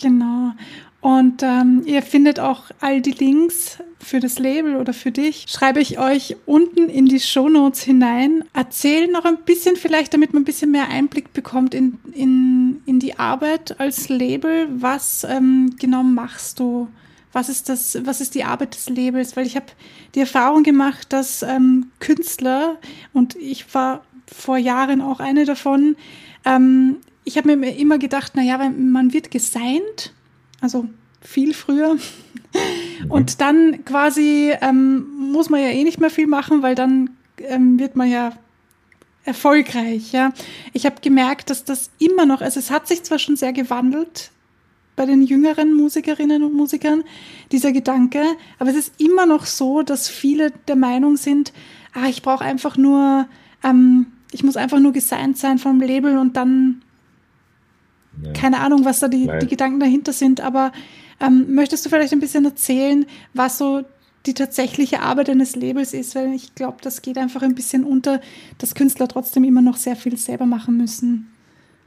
Genau. 0.00 0.52
Und 1.02 1.42
ähm, 1.42 1.82
ihr 1.84 2.00
findet 2.00 2.40
auch 2.40 2.70
all 2.80 3.00
die 3.00 3.10
Links 3.10 3.78
für 3.98 4.20
das 4.20 4.38
Label 4.38 4.76
oder 4.76 4.94
für 4.94 5.10
dich. 5.10 5.46
Schreibe 5.48 5.80
ich 5.80 5.98
euch 5.98 6.36
unten 6.46 6.88
in 6.88 7.06
die 7.06 7.20
Show 7.20 7.48
Notes 7.48 7.82
hinein. 7.82 8.44
Erzähl 8.54 9.08
noch 9.08 9.24
ein 9.24 9.38
bisschen 9.44 9.76
vielleicht, 9.76 10.14
damit 10.14 10.32
man 10.32 10.42
ein 10.42 10.46
bisschen 10.46 10.70
mehr 10.70 10.88
Einblick 10.88 11.32
bekommt 11.32 11.74
in, 11.74 11.98
in, 12.14 12.82
in 12.86 13.00
die 13.00 13.18
Arbeit 13.18 13.78
als 13.80 14.08
Label. 14.08 14.68
Was 14.70 15.26
ähm, 15.28 15.74
genau 15.78 16.04
machst 16.04 16.60
du? 16.60 16.88
was 17.32 17.48
ist 17.48 17.68
das, 17.68 17.98
was 18.04 18.20
ist 18.20 18.34
die 18.34 18.44
Arbeit 18.44 18.74
des 18.74 18.88
Labels? 18.88 19.36
Weil 19.36 19.46
ich 19.46 19.56
habe 19.56 19.66
die 20.14 20.20
Erfahrung 20.20 20.62
gemacht, 20.62 21.12
dass 21.12 21.42
ähm, 21.42 21.90
Künstler, 21.98 22.78
und 23.12 23.36
ich 23.36 23.74
war 23.74 24.04
vor 24.26 24.58
Jahren 24.58 25.00
auch 25.00 25.20
eine 25.20 25.44
davon, 25.44 25.96
ähm, 26.44 26.96
ich 27.24 27.38
habe 27.38 27.56
mir 27.56 27.76
immer 27.76 27.98
gedacht, 27.98 28.34
naja, 28.34 28.58
man 28.58 29.12
wird 29.12 29.30
gesigned, 29.30 30.12
also 30.62 30.88
viel 31.20 31.52
früher. 31.52 31.96
Und 33.08 33.40
dann 33.40 33.84
quasi 33.84 34.54
ähm, 34.60 35.06
muss 35.32 35.50
man 35.50 35.60
ja 35.60 35.68
eh 35.68 35.84
nicht 35.84 36.00
mehr 36.00 36.10
viel 36.10 36.26
machen, 36.26 36.62
weil 36.62 36.74
dann 36.74 37.10
ähm, 37.38 37.78
wird 37.78 37.96
man 37.96 38.10
ja 38.10 38.32
erfolgreich. 39.24 40.12
Ja, 40.12 40.32
ich 40.72 40.86
habe 40.86 40.96
gemerkt, 41.00 41.50
dass 41.50 41.64
das 41.64 41.90
immer 41.98 42.26
noch, 42.26 42.40
also 42.40 42.58
es 42.58 42.70
hat 42.70 42.88
sich 42.88 43.02
zwar 43.02 43.18
schon 43.18 43.36
sehr 43.36 43.52
gewandelt 43.52 44.30
bei 44.96 45.06
den 45.06 45.22
jüngeren 45.22 45.74
Musikerinnen 45.74 46.42
und 46.42 46.54
Musikern, 46.54 47.02
dieser 47.50 47.72
Gedanke, 47.72 48.22
aber 48.58 48.70
es 48.70 48.76
ist 48.76 49.00
immer 49.00 49.26
noch 49.26 49.46
so, 49.46 49.82
dass 49.82 50.08
viele 50.08 50.50
der 50.68 50.76
Meinung 50.76 51.16
sind, 51.16 51.52
ah, 51.94 52.08
ich 52.08 52.22
brauche 52.22 52.44
einfach 52.44 52.76
nur, 52.76 53.26
ähm, 53.64 54.06
ich 54.32 54.42
muss 54.44 54.56
einfach 54.56 54.80
nur 54.80 54.92
gesigned 54.92 55.38
sein 55.38 55.58
vom 55.58 55.80
Label 55.80 56.18
und 56.18 56.36
dann 56.36 56.82
ja. 58.22 58.32
keine 58.32 58.60
Ahnung, 58.60 58.84
was 58.84 59.00
da 59.00 59.08
die, 59.08 59.30
die 59.40 59.46
Gedanken 59.46 59.80
dahinter 59.80 60.12
sind, 60.12 60.40
aber 60.40 60.72
ähm, 61.20 61.54
möchtest 61.54 61.84
du 61.86 61.90
vielleicht 61.90 62.12
ein 62.12 62.20
bisschen 62.20 62.44
erzählen, 62.44 63.06
was 63.32 63.58
so 63.58 63.84
die 64.26 64.34
tatsächliche 64.34 65.00
Arbeit 65.00 65.30
eines 65.30 65.56
Labels 65.56 65.94
ist, 65.94 66.14
weil 66.14 66.32
ich 66.32 66.54
glaube, 66.54 66.78
das 66.82 67.02
geht 67.02 67.18
einfach 67.18 67.42
ein 67.42 67.54
bisschen 67.54 67.84
unter, 67.84 68.20
dass 68.58 68.74
Künstler 68.74 69.08
trotzdem 69.08 69.44
immer 69.44 69.62
noch 69.62 69.76
sehr 69.76 69.96
viel 69.96 70.16
selber 70.16 70.46
machen 70.46 70.76
müssen. 70.76 71.28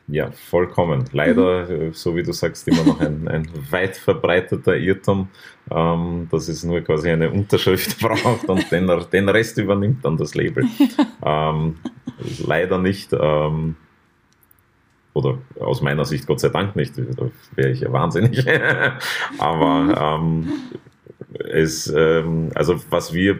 Ja, 0.08 0.32
vollkommen. 0.32 1.06
Leider, 1.14 1.66
mhm. 1.66 1.82
Äh, 1.90 1.94
so 1.94 2.16
wie 2.16 2.22
du 2.22 2.32
sagst, 2.32 2.68
immer 2.68 2.84
noch 2.84 3.00
ein, 3.00 3.28
ein 3.28 3.48
weit 3.72 3.98
verbreiteter 3.98 4.78
Irrtum, 4.78 5.30
ähm, 5.72 6.28
dass 6.30 6.48
es 6.48 6.64
nur 6.64 6.82
quasi 6.82 7.10
eine 7.10 7.32
Unterschrift 7.32 8.00
braucht 8.02 8.48
und 8.48 8.72
den, 8.72 8.92
den 9.12 9.30
Rest 9.30 9.58
übernimmt 9.58 10.06
dann 10.06 10.18
das 10.18 10.36
Label. 10.36 10.66
ähm, 11.26 11.78
leider 12.46 12.78
nicht. 12.78 13.14
Ähm, 13.14 13.76
oder 15.16 15.38
aus 15.60 15.82
meiner 15.82 16.04
Sicht 16.04 16.28
Gott 16.28 16.42
sei 16.42 16.50
Dank 16.50 16.76
nicht, 16.76 16.98
da 16.98 17.32
wäre 17.56 17.72
ich 17.72 17.80
ja 17.80 17.92
wahnsinnig. 17.92 18.46
Aber 19.40 20.20
ähm, 20.20 20.52
es, 21.40 21.88
ähm, 21.88 22.52
also 22.54 22.80
was 22.90 23.14
wir 23.14 23.40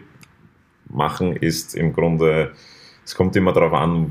machen, 0.88 1.36
ist 1.36 1.74
im 1.74 1.92
Grunde, 1.92 2.52
es 3.04 3.14
kommt 3.14 3.36
immer 3.36 3.52
darauf 3.52 3.74
an, 3.74 4.10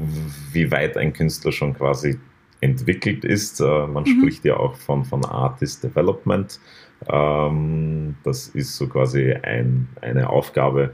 wie 0.51 0.71
weit 0.71 0.95
ein 0.95 1.11
Künstler 1.11 1.51
schon 1.51 1.73
quasi 1.73 2.19
entwickelt 2.61 3.25
ist. 3.25 3.59
Äh, 3.59 3.87
man 3.87 4.03
mhm. 4.03 4.19
spricht 4.19 4.45
ja 4.45 4.57
auch 4.57 4.75
von, 4.75 5.03
von 5.03 5.25
Artist 5.25 5.83
Development. 5.83 6.59
Ähm, 7.09 8.15
das 8.23 8.47
ist 8.49 8.75
so 8.75 8.87
quasi 8.87 9.33
ein, 9.33 9.87
eine 10.01 10.29
Aufgabe 10.29 10.93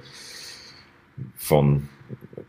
von 1.35 1.89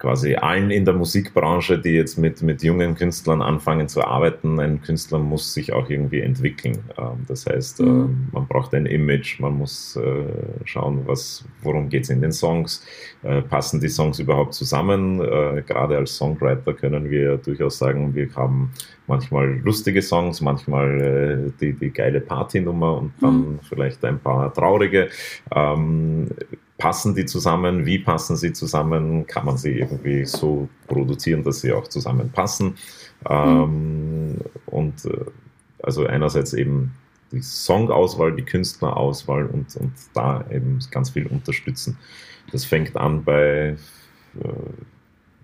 quasi 0.03 0.35
allen 0.35 0.73
in 0.73 0.85
der 0.85 0.95
Musikbranche, 0.95 1.79
die 1.79 1.91
jetzt 1.91 2.19
mit, 2.19 2.43
mit 2.43 2.65
jungen 2.65 2.97
Künstlern 2.97 3.41
anfangen 3.41 3.89
zu 3.89 4.03
arbeiten, 4.03 4.59
ein 4.59 4.83
Künstler 4.83 5.21
muss 5.21 5.55
sich 5.55 5.73
auch 5.73 5.89
irgendwie 5.89 6.21
entwickeln. 6.21 6.79
Ähm, 6.99 7.25
das 7.29 7.47
heißt, 7.47 7.81
mhm. 7.81 7.87
Ähm, 7.87 8.29
man 8.33 8.47
braucht 8.49 8.75
ein 8.75 8.87
Image, 8.87 9.39
man 9.39 9.57
muss 9.59 9.95
äh, 9.95 10.25
schauen, 10.65 11.03
was, 11.07 11.45
worum 11.63 11.89
geht 11.89 12.03
es 12.03 12.11
in 12.11 12.21
den 12.21 12.33
Songs, 12.33 12.85
äh, 13.23 13.43
passen 13.43 13.81
die 13.81 13.89
Songs 13.89 14.19
überhaupt 14.19 14.55
zusammen. 14.55 15.21
Äh, 15.21 15.63
gerade 15.65 15.97
als 15.97 16.17
Songwriter 16.17 16.75
können 16.75 17.09
wir 17.09 17.37
durchaus 17.37 17.79
sagen, 17.79 18.13
wir 18.13 18.29
haben 18.35 18.73
manchmal 19.07 19.59
lustige 19.59 20.03
Songs, 20.03 20.41
manchmal 20.41 21.53
die, 21.61 21.73
die 21.73 21.91
geile 21.91 22.21
Partynummer 22.21 22.99
und 22.99 23.13
dann 23.21 23.39
mhm. 23.39 23.59
vielleicht 23.69 24.05
ein 24.05 24.19
paar 24.19 24.53
traurige. 24.53 25.09
Ähm, 25.55 26.29
passen 26.79 27.15
die 27.15 27.27
zusammen? 27.27 27.87
Wie 27.87 27.99
passen 27.99 28.37
sie 28.37 28.53
zusammen? 28.53 29.27
Kann 29.27 29.47
man 29.47 29.57
sie 29.57 29.79
irgendwie 29.79 30.25
so 30.25 30.69
produzieren, 30.89 31.45
dass 31.45 31.61
sie 31.61 31.73
auch 31.73 31.87
zusammenpassen? 31.87 32.75
Ähm, 33.29 34.31
mhm. 34.31 34.41
und 34.67 35.05
äh, 35.05 35.25
also 35.83 36.07
einerseits 36.07 36.55
eben 36.55 36.93
die 37.31 37.41
Songauswahl, 37.41 38.33
die 38.33 38.43
Künstlerauswahl 38.43 39.47
und, 39.47 39.77
und 39.77 39.93
da 40.15 40.45
eben 40.51 40.79
ganz 40.91 41.11
viel 41.11 41.27
unterstützen. 41.27 41.97
Das 42.51 42.65
fängt 42.65 42.97
an 42.97 43.25
bei 43.25 43.77
äh, 44.41 44.49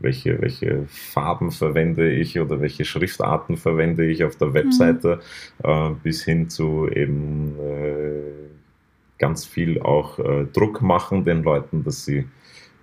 welche, 0.00 0.40
welche 0.40 0.84
Farben 0.88 1.50
verwende 1.50 2.10
ich 2.10 2.38
oder 2.38 2.60
welche 2.60 2.84
Schriftarten 2.84 3.56
verwende 3.56 4.06
ich 4.06 4.24
auf 4.24 4.36
der 4.36 4.54
Webseite, 4.54 5.20
mhm. 5.62 5.70
äh, 5.70 5.90
bis 6.02 6.24
hin 6.24 6.48
zu 6.48 6.88
eben 6.88 7.54
äh, 7.58 8.22
ganz 9.18 9.44
viel 9.44 9.80
auch 9.80 10.18
äh, 10.18 10.46
Druck 10.52 10.80
machen 10.82 11.24
den 11.24 11.42
Leuten, 11.42 11.84
dass 11.84 12.04
sie 12.04 12.26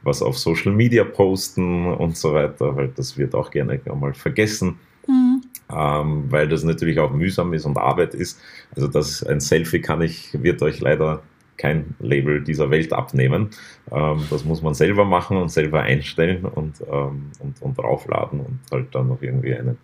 was 0.03 0.21
auf 0.21 0.37
Social 0.37 0.71
Media 0.71 1.03
posten 1.03 1.87
und 1.87 2.15
so 2.15 2.33
weiter, 2.33 2.75
weil 2.75 2.89
das 2.89 3.17
wird 3.17 3.33
auch 3.33 3.49
gerne 3.49 3.79
einmal 3.85 4.13
vergessen, 4.13 4.77
mhm. 5.07 5.41
ähm, 5.73 6.25
weil 6.29 6.47
das 6.47 6.63
natürlich 6.63 6.99
auch 6.99 7.11
mühsam 7.11 7.53
ist 7.53 7.65
und 7.65 7.77
Arbeit 7.77 8.13
ist. 8.13 8.39
Also 8.75 8.87
das 8.87 9.23
ein 9.23 9.39
Selfie 9.39 9.81
kann 9.81 10.01
ich, 10.01 10.29
wird 10.41 10.61
euch 10.61 10.79
leider 10.79 11.23
kein 11.57 11.95
Label 11.99 12.43
dieser 12.43 12.69
Welt 12.69 12.93
abnehmen. 12.93 13.49
Ähm, 13.91 14.23
das 14.29 14.45
muss 14.45 14.61
man 14.61 14.73
selber 14.73 15.05
machen 15.05 15.37
und 15.37 15.49
selber 15.49 15.81
einstellen 15.81 16.45
und, 16.45 16.81
ähm, 16.81 17.31
und, 17.39 17.61
und 17.61 17.77
draufladen 17.77 18.39
und 18.39 18.59
halt 18.71 18.93
dann 18.93 19.07
noch 19.07 19.21
irgendwie 19.21 19.55
einen 19.55 19.77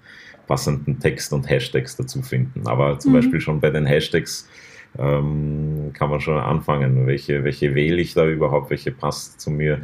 passenden 0.47 0.99
Text 0.99 1.31
und 1.33 1.49
Hashtags 1.49 1.95
dazu 1.95 2.21
finden. 2.21 2.67
Aber 2.67 2.99
zum 2.99 3.11
mhm. 3.11 3.17
Beispiel 3.17 3.41
schon 3.41 3.59
bei 3.59 3.69
den 3.69 3.85
Hashtags 3.85 4.49
ähm, 4.97 5.91
kann 5.93 6.09
man 6.09 6.19
schon 6.19 6.37
anfangen. 6.37 7.07
Welche, 7.07 7.43
welche 7.43 7.73
wähle 7.75 8.01
ich 8.01 8.13
da 8.13 8.27
überhaupt? 8.27 8.69
Welche 8.69 8.91
passt 8.91 9.39
zu 9.39 9.51
mir? 9.51 9.81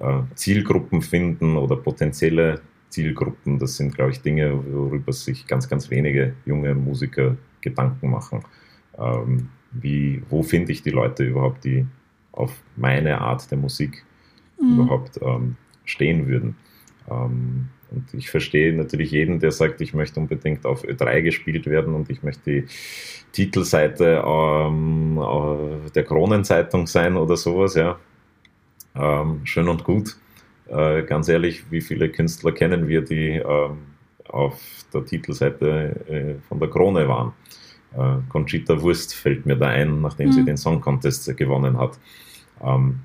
Äh, 0.00 0.20
Zielgruppen 0.34 1.02
finden 1.02 1.56
oder 1.56 1.76
potenzielle 1.76 2.60
Zielgruppen, 2.88 3.58
das 3.58 3.76
sind, 3.76 3.94
glaube 3.94 4.12
ich, 4.12 4.22
Dinge, 4.22 4.58
worüber 4.72 5.12
sich 5.12 5.46
ganz, 5.46 5.68
ganz 5.68 5.90
wenige 5.90 6.34
junge 6.46 6.74
Musiker 6.74 7.36
Gedanken 7.60 8.10
machen. 8.10 8.44
Ähm, 8.98 9.50
wie, 9.72 10.22
wo 10.28 10.42
finde 10.42 10.72
ich 10.72 10.82
die 10.82 10.90
Leute 10.90 11.24
überhaupt, 11.24 11.64
die 11.64 11.86
auf 12.32 12.52
meine 12.76 13.20
Art 13.20 13.50
der 13.50 13.58
Musik 13.58 14.04
mhm. 14.60 14.74
überhaupt 14.74 15.18
ähm, 15.22 15.56
stehen 15.84 16.26
würden? 16.26 16.56
Ähm, 17.10 17.68
und 17.90 18.12
ich 18.12 18.30
verstehe 18.30 18.74
natürlich 18.74 19.12
jeden, 19.12 19.40
der 19.40 19.50
sagt, 19.50 19.80
ich 19.80 19.94
möchte 19.94 20.20
unbedingt 20.20 20.66
auf 20.66 20.84
Ö3 20.84 21.22
gespielt 21.22 21.66
werden 21.66 21.94
und 21.94 22.10
ich 22.10 22.22
möchte 22.22 22.42
die 22.50 22.64
Titelseite 23.32 24.22
ähm, 24.26 25.18
äh, 25.18 25.90
der 25.90 26.04
Kronenzeitung 26.04 26.86
sein 26.86 27.16
oder 27.16 27.36
sowas, 27.36 27.74
ja. 27.74 27.98
Ähm, 28.94 29.40
schön 29.44 29.68
und 29.68 29.84
gut. 29.84 30.16
Äh, 30.68 31.02
ganz 31.04 31.28
ehrlich, 31.28 31.70
wie 31.70 31.80
viele 31.80 32.10
Künstler 32.10 32.52
kennen 32.52 32.88
wir, 32.88 33.00
die 33.02 33.36
ähm, 33.36 33.78
auf 34.28 34.60
der 34.92 35.04
Titelseite 35.04 36.04
äh, 36.08 36.34
von 36.46 36.58
der 36.58 36.68
Krone 36.68 37.08
waren? 37.08 37.32
Äh, 37.96 38.16
Conchita 38.28 38.80
Wurst 38.80 39.14
fällt 39.14 39.46
mir 39.46 39.56
da 39.56 39.68
ein, 39.68 40.00
nachdem 40.00 40.28
mhm. 40.28 40.32
sie 40.32 40.44
den 40.44 40.56
Song 40.56 40.80
Contest 40.80 41.36
gewonnen 41.36 41.78
hat. 41.78 41.98
Ähm, 42.62 43.00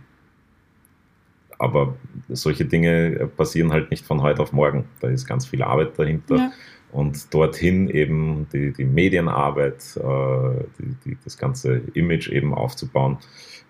aber 1.59 1.95
solche 2.29 2.65
Dinge 2.65 3.29
passieren 3.37 3.71
halt 3.71 3.89
nicht 3.89 4.05
von 4.05 4.21
heute 4.21 4.41
auf 4.41 4.51
morgen. 4.51 4.85
Da 4.99 5.07
ist 5.07 5.25
ganz 5.25 5.45
viel 5.45 5.63
Arbeit 5.63 5.97
dahinter. 5.97 6.35
Ja. 6.35 6.51
Und 6.91 7.33
dorthin 7.33 7.89
eben 7.89 8.47
die, 8.53 8.71
die 8.71 8.85
Medienarbeit, 8.85 9.97
äh, 9.97 10.63
die, 10.77 10.95
die, 11.05 11.17
das 11.23 11.37
ganze 11.37 11.81
Image 11.93 12.29
eben 12.29 12.53
aufzubauen, 12.53 13.17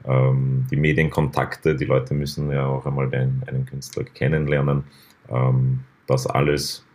ähm, 0.05 0.65
die 0.69 0.75
Medienkontakte, 0.75 1.75
die 1.75 1.85
Leute 1.85 2.13
müssen 2.13 2.51
ja 2.51 2.65
auch 2.65 2.85
einmal 2.85 3.09
den, 3.09 3.41
einen 3.47 3.65
Künstler 3.65 4.03
kennenlernen. 4.03 4.83
Ähm, 5.29 5.81
das 6.07 6.27
alles 6.27 6.85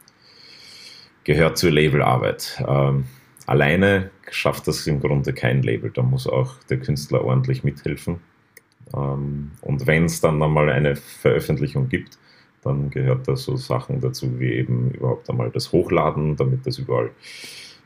gehört 1.24 1.56
zur 1.58 1.70
Labelarbeit. 1.70 2.62
Ähm, 2.66 3.04
alleine 3.48 4.10
schafft 4.30 4.68
das 4.68 4.86
im 4.86 5.00
Grunde 5.00 5.32
kein 5.32 5.62
Label. 5.62 5.90
Da 5.90 6.02
muss 6.02 6.26
auch 6.26 6.54
der 6.70 6.78
Künstler 6.78 7.24
ordentlich 7.24 7.64
mithelfen. 7.64 8.16
Ähm, 8.94 9.52
und 9.62 9.86
wenn 9.86 10.04
es 10.04 10.20
dann 10.20 10.42
einmal 10.42 10.68
eine 10.70 10.96
Veröffentlichung 10.96 11.88
gibt, 11.88 12.18
dann 12.62 12.90
gehört 12.90 13.26
da 13.26 13.36
so 13.36 13.56
Sachen 13.56 14.00
dazu 14.00 14.38
wie 14.38 14.52
eben 14.52 14.90
überhaupt 14.90 15.30
einmal 15.30 15.50
das 15.50 15.72
Hochladen, 15.72 16.36
damit 16.36 16.66
das 16.66 16.78
überall 16.78 17.10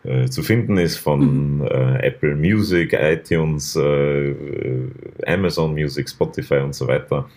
äh, 0.02 0.28
zu 0.28 0.42
finden 0.42 0.78
ist 0.78 0.96
von 0.96 1.58
mhm. 1.58 1.64
äh, 1.64 2.06
Apple 2.06 2.34
Music, 2.34 2.92
iTunes, 2.94 3.76
äh, 3.76 4.34
Amazon 5.26 5.74
Music, 5.74 6.08
Spotify 6.08 6.56
und 6.56 6.74
so 6.74 6.88
weiter. 6.88 7.28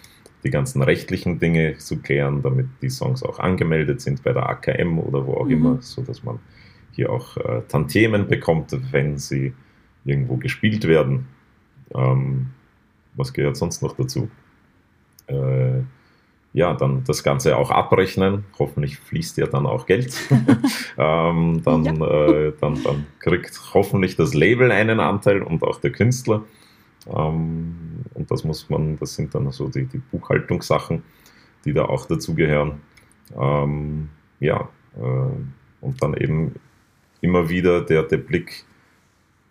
Die 0.43 0.49
ganzen 0.49 0.81
rechtlichen 0.81 1.39
Dinge 1.39 1.77
zu 1.77 1.97
klären, 1.97 2.41
damit 2.41 2.67
die 2.81 2.89
Songs 2.89 3.23
auch 3.23 3.39
angemeldet 3.39 4.01
sind 4.01 4.23
bei 4.23 4.31
der 4.31 4.47
AKM 4.49 4.99
oder 4.99 5.25
wo 5.25 5.35
auch 5.35 5.45
mhm. 5.45 5.51
immer, 5.51 5.77
so 5.81 6.01
dass 6.01 6.23
man 6.23 6.39
hier 6.95 7.11
auch 7.11 7.37
äh, 7.37 7.61
Tantiemen 7.67 8.27
bekommt, 8.27 8.75
wenn 8.91 9.17
sie 9.17 9.53
irgendwo 10.05 10.37
gespielt 10.37 10.87
werden. 10.87 11.27
Ähm, 11.93 12.47
was 13.15 13.33
gehört 13.33 13.57
sonst 13.57 13.81
noch 13.81 13.95
dazu? 13.95 14.29
Äh, 15.27 15.81
ja, 16.53 16.73
dann 16.73 17.03
das 17.03 17.21
Ganze 17.23 17.57
auch 17.57 17.69
abrechnen. 17.69 18.45
Hoffentlich 18.57 18.97
fließt 18.97 19.37
ja 19.37 19.47
dann 19.47 19.65
auch 19.65 19.85
Geld. 19.85 20.15
ähm, 20.97 21.61
dann, 21.65 21.83
ja. 21.83 22.27
äh, 22.27 22.53
dann, 22.61 22.81
dann 22.81 23.05
kriegt 23.19 23.59
hoffentlich 23.73 24.15
das 24.15 24.33
Label 24.33 24.71
einen 24.71 25.01
Anteil 25.01 25.41
und 25.41 25.63
auch 25.63 25.81
der 25.81 25.91
Künstler. 25.91 26.43
Ähm, 27.13 27.75
und 28.13 28.31
das 28.31 28.45
muss 28.45 28.69
man, 28.69 28.97
das 28.97 29.15
sind 29.15 29.35
dann 29.35 29.51
so 29.51 29.67
die, 29.67 29.85
die 29.85 29.97
Buchhaltungssachen, 29.97 31.03
die 31.65 31.73
da 31.73 31.85
auch 31.85 32.05
dazugehören. 32.05 32.81
Ähm, 33.37 34.09
ja, 34.39 34.69
äh, 34.95 35.81
und 35.81 36.01
dann 36.01 36.13
eben 36.15 36.55
immer 37.25 37.49
wieder 37.49 37.81
der, 37.81 38.03
der 38.03 38.17
Blick, 38.17 38.63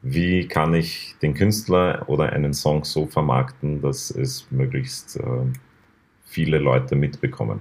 wie 0.02 0.46
kann 0.46 0.74
ich 0.74 1.16
den 1.20 1.34
Künstler 1.34 2.04
oder 2.06 2.32
einen 2.32 2.54
Song 2.54 2.84
so 2.84 3.06
vermarkten, 3.06 3.82
dass 3.82 4.10
es 4.10 4.46
möglichst 4.50 5.16
äh, 5.16 5.46
viele 6.24 6.58
Leute 6.58 6.94
mitbekommen. 6.94 7.60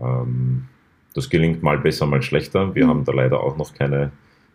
Ähm, 0.00 0.66
das 1.14 1.30
gelingt 1.30 1.62
mal 1.62 1.78
besser, 1.78 2.06
mal 2.06 2.22
schlechter. 2.22 2.74
Wir 2.74 2.86
mhm. 2.86 2.90
haben 2.90 3.04
da 3.04 3.12
leider 3.12 3.40
auch 3.40 3.56
noch 3.56 3.74
keine, 3.74 4.10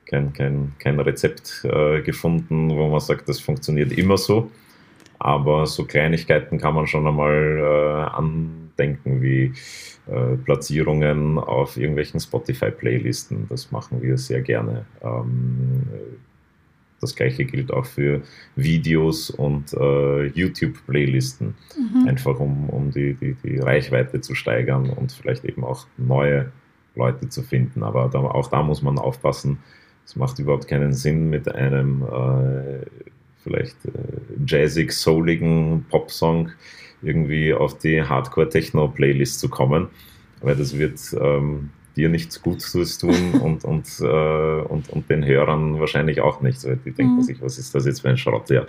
kein, 0.05 0.33
kein, 0.33 0.73
kein 0.79 0.99
Rezept 0.99 1.63
äh, 1.63 2.01
gefunden, 2.01 2.69
wo 2.69 2.87
man 2.89 2.99
sagt, 2.99 3.29
das 3.29 3.39
funktioniert 3.39 3.91
immer 3.91 4.17
so. 4.17 4.51
Aber 5.19 5.65
so 5.65 5.85
Kleinigkeiten 5.85 6.57
kann 6.57 6.75
man 6.75 6.87
schon 6.87 7.07
einmal 7.07 7.59
äh, 7.59 8.17
andenken, 8.77 9.21
wie 9.21 9.53
äh, 10.07 10.35
Platzierungen 10.37 11.39
auf 11.39 11.77
irgendwelchen 11.77 12.19
Spotify-Playlisten. 12.19 13.47
Das 13.49 13.71
machen 13.71 14.01
wir 14.01 14.17
sehr 14.17 14.41
gerne. 14.41 14.85
Ähm, 15.01 15.83
das 16.99 17.15
gleiche 17.15 17.45
gilt 17.45 17.71
auch 17.71 17.85
für 17.85 18.21
Videos 18.55 19.29
und 19.29 19.73
äh, 19.73 20.27
YouTube-Playlisten, 20.27 21.53
mhm. 21.77 22.07
einfach 22.07 22.39
um, 22.39 22.69
um 22.69 22.91
die, 22.91 23.13
die, 23.13 23.35
die 23.43 23.59
Reichweite 23.59 24.21
zu 24.21 24.33
steigern 24.33 24.89
und 24.89 25.11
vielleicht 25.11 25.45
eben 25.45 25.63
auch 25.63 25.85
neue 25.97 26.51
Leute 26.95 27.29
zu 27.29 27.43
finden. 27.43 27.83
Aber 27.83 28.09
da, 28.11 28.19
auch 28.19 28.49
da 28.49 28.63
muss 28.63 28.81
man 28.81 28.97
aufpassen. 28.97 29.59
Es 30.05 30.15
macht 30.15 30.39
überhaupt 30.39 30.67
keinen 30.67 30.93
Sinn, 30.93 31.29
mit 31.29 31.53
einem 31.53 32.01
äh, 32.01 32.85
vielleicht 33.43 33.85
äh, 33.85 33.91
jazzig, 34.47 34.91
souligen 34.91 35.85
Popsong 35.89 36.49
irgendwie 37.01 37.53
auf 37.53 37.77
die 37.77 38.01
Hardcore-Techno-Playlist 38.01 39.39
zu 39.39 39.49
kommen, 39.49 39.87
weil 40.41 40.55
das 40.55 40.77
wird 40.77 40.99
ähm, 41.19 41.69
dir 41.95 42.09
nichts 42.09 42.41
Gutes 42.41 42.97
tun 42.97 43.33
und, 43.41 43.63
und, 43.63 43.87
äh, 44.01 44.61
und, 44.61 44.89
und 44.89 45.09
den 45.09 45.25
Hörern 45.25 45.79
wahrscheinlich 45.79 46.21
auch 46.21 46.41
nicht. 46.41 46.59
So, 46.59 46.73
die 46.75 46.91
denken 46.91 47.17
mhm. 47.17 47.21
sich, 47.21 47.41
was 47.41 47.57
ist 47.57 47.73
das 47.75 47.85
jetzt 47.85 48.01
für 48.01 48.09
ein 48.09 48.17
Schrott? 48.17 48.49
Ja, 48.49 48.65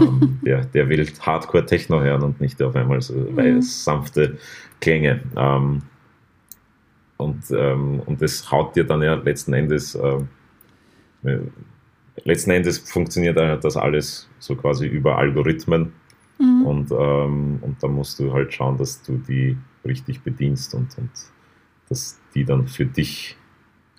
ähm, 0.00 0.38
der, 0.44 0.64
der 0.64 0.88
will 0.88 1.06
Hardcore-Techno 1.20 2.00
hören 2.00 2.22
und 2.22 2.40
nicht 2.40 2.60
auf 2.62 2.76
einmal 2.76 3.00
so 3.00 3.14
mhm. 3.14 3.62
sanfte 3.62 4.38
Klänge. 4.80 5.22
Ähm, 5.36 5.82
und, 7.16 7.42
ähm, 7.50 8.00
und 8.04 8.20
das 8.20 8.50
haut 8.50 8.74
dir 8.74 8.84
dann 8.84 9.02
ja 9.02 9.14
letzten 9.14 9.52
Endes 9.52 9.94
äh, 9.94 10.18
letzten 12.24 12.50
Endes 12.50 12.78
funktioniert 12.78 13.36
das 13.36 13.76
alles 13.76 14.28
so 14.38 14.56
quasi 14.56 14.86
über 14.86 15.18
Algorithmen. 15.18 15.92
Mhm. 16.38 16.66
Und, 16.66 16.90
ähm, 16.92 17.58
und 17.60 17.82
da 17.82 17.88
musst 17.88 18.18
du 18.18 18.32
halt 18.32 18.52
schauen, 18.52 18.78
dass 18.78 19.02
du 19.02 19.18
die 19.18 19.56
richtig 19.84 20.22
bedienst 20.22 20.74
und, 20.74 20.96
und 20.98 21.10
dass 21.88 22.18
die 22.34 22.44
dann 22.44 22.68
für 22.68 22.86
dich 22.86 23.36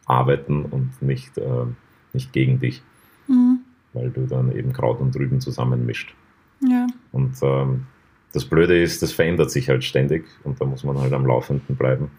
arbeiten 0.05 0.65
und 0.65 1.01
nicht, 1.01 1.37
äh, 1.37 1.65
nicht 2.13 2.33
gegen 2.33 2.59
dich. 2.59 2.81
Mhm. 3.27 3.59
Weil 3.93 4.09
du 4.09 4.25
dann 4.25 4.55
eben 4.55 4.73
Kraut 4.73 4.99
und 4.99 5.15
Rüben 5.15 5.39
zusammenmischt. 5.39 6.15
Ja. 6.61 6.87
Und 7.11 7.35
ähm, 7.41 7.85
das 8.31 8.45
Blöde 8.45 8.81
ist, 8.81 9.01
das 9.01 9.11
verändert 9.11 9.51
sich 9.51 9.69
halt 9.69 9.83
ständig 9.83 10.25
und 10.43 10.59
da 10.59 10.65
muss 10.65 10.83
man 10.83 10.97
halt 10.97 11.13
am 11.13 11.25
Laufenden 11.25 11.75
bleiben. 11.75 12.09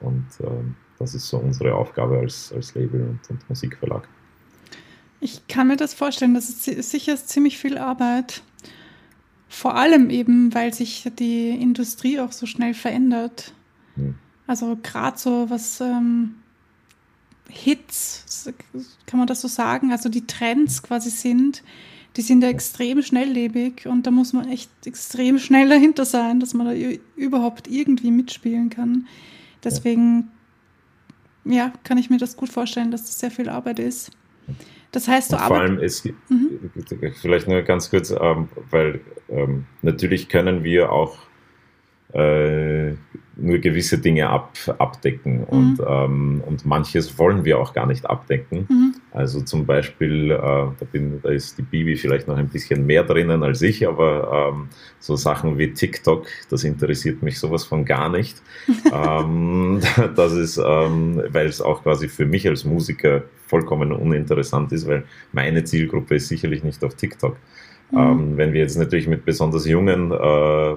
Und 0.00 0.26
ähm, 0.40 0.74
das 0.98 1.14
ist 1.14 1.28
so 1.28 1.38
unsere 1.38 1.74
Aufgabe 1.74 2.18
als, 2.18 2.52
als 2.52 2.74
Label 2.74 3.02
und, 3.02 3.30
und 3.30 3.48
Musikverlag. 3.48 4.08
Ich 5.20 5.46
kann 5.46 5.68
mir 5.68 5.76
das 5.76 5.94
vorstellen, 5.94 6.34
das 6.34 6.48
ist 6.66 6.90
sicher 6.90 7.16
ziemlich 7.16 7.58
viel 7.58 7.78
Arbeit. 7.78 8.42
Vor 9.52 9.74
allem 9.74 10.08
eben, 10.08 10.54
weil 10.54 10.72
sich 10.72 11.12
die 11.18 11.50
Industrie 11.50 12.18
auch 12.18 12.32
so 12.32 12.46
schnell 12.46 12.72
verändert. 12.72 13.52
Hm. 13.96 14.14
Also 14.46 14.78
gerade 14.82 15.18
so 15.18 15.50
was 15.50 15.78
ähm, 15.82 16.36
Hits, 17.50 18.50
kann 19.04 19.18
man 19.18 19.26
das 19.26 19.42
so 19.42 19.48
sagen, 19.48 19.92
also 19.92 20.08
die 20.08 20.26
Trends 20.26 20.82
quasi 20.82 21.10
sind, 21.10 21.62
die 22.16 22.22
sind 22.22 22.42
ja 22.42 22.48
extrem 22.48 23.02
schnelllebig 23.02 23.86
und 23.86 24.06
da 24.06 24.10
muss 24.10 24.32
man 24.32 24.48
echt 24.48 24.70
extrem 24.86 25.38
schnell 25.38 25.68
dahinter 25.68 26.06
sein, 26.06 26.40
dass 26.40 26.54
man 26.54 26.68
da 26.68 26.96
überhaupt 27.16 27.68
irgendwie 27.68 28.10
mitspielen 28.10 28.70
kann. 28.70 29.06
Deswegen, 29.62 30.30
ja, 31.44 31.74
kann 31.84 31.98
ich 31.98 32.08
mir 32.08 32.18
das 32.18 32.38
gut 32.38 32.48
vorstellen, 32.48 32.90
dass 32.90 33.02
das 33.02 33.20
sehr 33.20 33.30
viel 33.30 33.50
Arbeit 33.50 33.80
ist. 33.80 34.12
Das 34.92 35.08
heißt, 35.08 35.32
du 35.32 35.38
Vor 35.38 35.58
allem, 35.58 35.78
es 35.78 36.04
mhm. 36.28 36.70
vielleicht 37.20 37.48
nur 37.48 37.62
ganz 37.62 37.90
kurz, 37.90 38.10
ähm, 38.10 38.48
weil 38.70 39.00
ähm, 39.30 39.64
natürlich 39.80 40.28
können 40.28 40.64
wir 40.64 40.92
auch 40.92 41.16
äh, 42.12 42.90
nur 43.36 43.58
gewisse 43.58 43.98
Dinge 43.98 44.28
ab, 44.28 44.52
abdecken 44.78 45.38
mhm. 45.38 45.44
und, 45.44 45.80
ähm, 45.86 46.42
und 46.46 46.66
manches 46.66 47.18
wollen 47.18 47.44
wir 47.44 47.58
auch 47.58 47.72
gar 47.72 47.86
nicht 47.86 48.04
abdecken. 48.04 48.66
Mhm. 48.68 48.94
Also 49.14 49.42
zum 49.42 49.66
Beispiel, 49.66 50.30
äh, 50.30 50.36
da, 50.38 50.86
bin, 50.90 51.20
da 51.22 51.28
ist 51.28 51.58
die 51.58 51.62
Bibi 51.62 51.96
vielleicht 51.96 52.28
noch 52.28 52.36
ein 52.38 52.48
bisschen 52.48 52.86
mehr 52.86 53.04
drinnen 53.04 53.42
als 53.42 53.60
ich, 53.60 53.86
aber 53.86 54.52
ähm, 54.54 54.68
so 55.00 55.16
Sachen 55.16 55.58
wie 55.58 55.72
TikTok, 55.72 56.26
das 56.48 56.64
interessiert 56.64 57.22
mich 57.22 57.38
sowas 57.38 57.64
von 57.64 57.84
gar 57.84 58.08
nicht. 58.08 58.40
ähm, 58.92 59.80
das 60.16 60.32
ist, 60.32 60.56
ähm, 60.56 61.22
weil 61.28 61.46
es 61.46 61.60
auch 61.60 61.82
quasi 61.82 62.08
für 62.08 62.24
mich 62.24 62.48
als 62.48 62.64
Musiker 62.64 63.22
vollkommen 63.46 63.92
uninteressant 63.92 64.72
ist, 64.72 64.88
weil 64.88 65.04
meine 65.32 65.62
Zielgruppe 65.64 66.14
ist 66.14 66.28
sicherlich 66.28 66.64
nicht 66.64 66.82
auf 66.82 66.94
TikTok. 66.94 67.36
Mhm. 67.90 67.98
Ähm, 67.98 68.36
wenn 68.38 68.52
wir 68.54 68.62
jetzt 68.62 68.78
natürlich 68.78 69.08
mit 69.08 69.26
besonders 69.26 69.66
jungen 69.66 70.10
äh, 70.10 70.76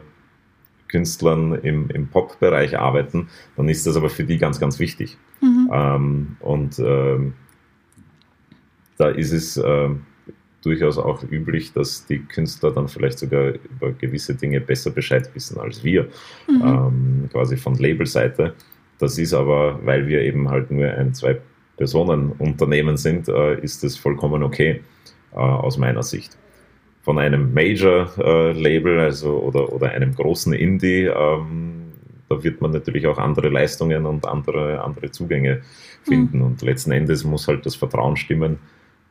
Künstlern 0.90 1.54
im, 1.54 1.90
im 1.90 2.08
Pop-Bereich 2.08 2.78
arbeiten, 2.78 3.30
dann 3.56 3.70
ist 3.70 3.88
das 3.88 3.96
aber 3.96 4.10
für 4.10 4.26
die 4.26 4.38
ganz, 4.38 4.60
ganz 4.60 4.78
wichtig. 4.80 5.18
Mhm. 5.42 5.70
Ähm, 5.72 6.38
und 6.42 6.80
ähm, 6.80 7.34
da 8.98 9.10
ist 9.10 9.32
es 9.32 9.58
äh, 9.58 9.90
durchaus 10.64 10.98
auch 10.98 11.24
üblich, 11.30 11.74
dass 11.74 12.06
die 12.06 12.20
Künstler 12.20 12.72
dann 12.72 12.88
vielleicht 12.88 13.20
sogar 13.20 13.54
über 13.54 13.92
gewisse 13.92 14.36
Dinge 14.36 14.62
besser 14.62 14.92
Bescheid 14.92 15.30
wissen 15.34 15.60
als 15.60 15.84
wir, 15.84 16.08
mhm. 16.48 16.62
ähm, 16.64 17.30
quasi 17.32 17.58
von 17.58 17.76
Labelseite. 17.76 18.54
Das 19.00 19.18
ist 19.18 19.34
aber, 19.34 19.80
weil 19.86 20.08
wir 20.08 20.22
eben 20.22 20.50
halt 20.50 20.72
nur 20.72 20.88
ein, 20.88 21.14
zwei 21.14 21.38
Personenunternehmen 21.78 22.98
sind, 22.98 23.28
äh, 23.28 23.60
ist 23.62 23.84
das 23.84 23.98
vollkommen 23.98 24.44
okay 24.44 24.82
äh, 25.34 25.38
aus 25.38 25.78
meiner 25.78 26.04
Sicht 26.04 26.38
von 27.06 27.20
einem 27.20 27.54
Major-Label 27.54 28.98
äh, 28.98 29.02
also, 29.02 29.38
oder, 29.38 29.72
oder 29.72 29.92
einem 29.92 30.16
großen 30.16 30.54
Indie, 30.54 31.04
ähm, 31.04 31.84
da 32.28 32.44
wird 32.44 32.62
man 32.62 32.72
natürlich 32.72 33.06
auch 33.06 33.20
andere 33.20 33.50
Leistungen 33.50 34.08
und 34.08 34.26
andere, 34.26 34.84
andere 34.84 35.12
Zugänge 35.12 35.62
finden. 36.02 36.40
Mhm. 36.40 36.46
Und 36.46 36.62
letzten 36.64 36.92
Endes 36.92 37.24
muss 37.24 37.48
halt 37.48 37.64
das 37.68 37.76
Vertrauen 37.76 38.18
stimmen, 38.18 38.58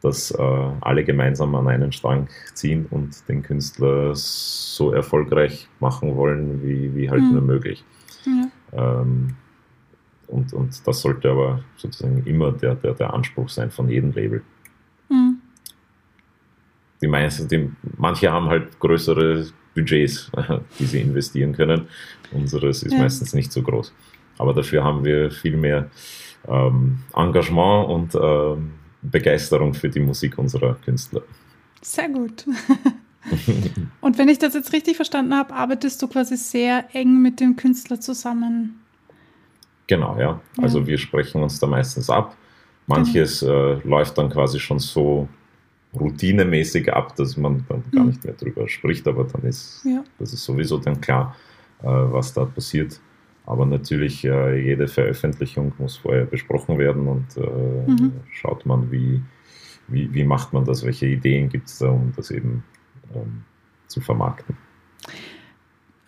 dass 0.00 0.30
äh, 0.30 0.70
alle 0.80 1.04
gemeinsam 1.04 1.54
an 1.54 1.68
einen 1.68 1.92
Strang 1.92 2.28
ziehen 2.52 2.86
und 2.90 3.26
den 3.28 3.42
Künstler 3.42 4.14
so 4.14 4.92
erfolgreich 4.92 5.68
machen 5.80 6.14
wollen, 6.16 6.62
wie, 6.62 6.94
wie 6.94 7.10
halt 7.10 7.22
mhm. 7.22 7.32
nur 7.32 7.42
möglich. 7.42 7.84
Ja. 8.26 9.00
Ähm, 9.00 9.36
und, 10.26 10.52
und 10.52 10.86
das 10.86 11.00
sollte 11.00 11.30
aber 11.30 11.62
sozusagen 11.76 12.22
immer 12.26 12.52
der, 12.52 12.74
der, 12.74 12.94
der 12.94 13.14
Anspruch 13.14 13.48
sein 13.48 13.70
von 13.70 13.88
jedem 13.88 14.12
Label 14.12 14.42
die 17.04 17.08
meisten, 17.08 17.48
die, 17.48 17.70
manche 17.98 18.32
haben 18.32 18.48
halt 18.48 18.78
größere 18.80 19.46
Budgets, 19.74 20.30
die 20.78 20.86
sie 20.86 21.00
investieren 21.00 21.52
können. 21.52 21.86
Unseres 22.32 22.82
ist 22.82 22.92
ja. 22.92 22.98
meistens 22.98 23.34
nicht 23.34 23.52
so 23.52 23.62
groß. 23.62 23.92
Aber 24.38 24.54
dafür 24.54 24.82
haben 24.82 25.04
wir 25.04 25.30
viel 25.30 25.56
mehr 25.56 25.90
ähm, 26.48 27.00
Engagement 27.14 27.88
und 27.88 28.14
ähm, 28.14 28.72
Begeisterung 29.04 29.74
für 29.74 29.88
die 29.88 30.00
Musik 30.00 30.38
unserer 30.38 30.74
Künstler. 30.84 31.22
Sehr 31.82 32.08
gut. 32.08 32.44
und 34.00 34.18
wenn 34.18 34.28
ich 34.28 34.38
das 34.38 34.54
jetzt 34.54 34.72
richtig 34.72 34.96
verstanden 34.96 35.34
habe, 35.34 35.54
arbeitest 35.54 36.02
du 36.02 36.08
quasi 36.08 36.36
sehr 36.36 36.84
eng 36.94 37.22
mit 37.22 37.40
dem 37.40 37.56
Künstler 37.56 38.00
zusammen. 38.00 38.80
Genau, 39.86 40.18
ja. 40.18 40.40
Also 40.58 40.80
ja. 40.80 40.86
wir 40.86 40.98
sprechen 40.98 41.42
uns 41.42 41.58
da 41.58 41.66
meistens 41.66 42.10
ab. 42.10 42.36
Manches 42.86 43.40
genau. 43.40 43.76
äh, 43.76 43.80
läuft 43.84 44.18
dann 44.18 44.28
quasi 44.28 44.60
schon 44.60 44.78
so 44.78 45.28
routinemäßig 45.98 46.92
ab, 46.92 47.16
dass 47.16 47.36
man 47.36 47.64
dann 47.68 47.82
gar 47.92 48.02
mhm. 48.02 48.08
nicht 48.10 48.24
mehr 48.24 48.34
drüber 48.34 48.68
spricht, 48.68 49.06
aber 49.06 49.24
dann 49.24 49.42
ist 49.42 49.84
ja. 49.84 50.04
das 50.18 50.32
ist 50.32 50.44
sowieso 50.44 50.78
dann 50.78 51.00
klar, 51.00 51.36
äh, 51.82 51.86
was 51.86 52.34
da 52.34 52.44
passiert. 52.44 53.00
Aber 53.46 53.66
natürlich, 53.66 54.24
äh, 54.24 54.58
jede 54.64 54.88
Veröffentlichung 54.88 55.72
muss 55.78 55.98
vorher 55.98 56.24
besprochen 56.24 56.78
werden 56.78 57.06
und 57.06 57.36
äh, 57.36 57.90
mhm. 57.90 58.12
schaut 58.32 58.64
man, 58.64 58.90
wie, 58.90 59.20
wie, 59.88 60.12
wie 60.14 60.24
macht 60.24 60.52
man 60.52 60.64
das, 60.64 60.84
welche 60.84 61.06
Ideen 61.06 61.50
gibt 61.50 61.68
es 61.68 61.78
da, 61.78 61.90
um 61.90 62.12
das 62.16 62.30
eben 62.30 62.64
ähm, 63.14 63.42
zu 63.86 64.00
vermarkten. 64.00 64.56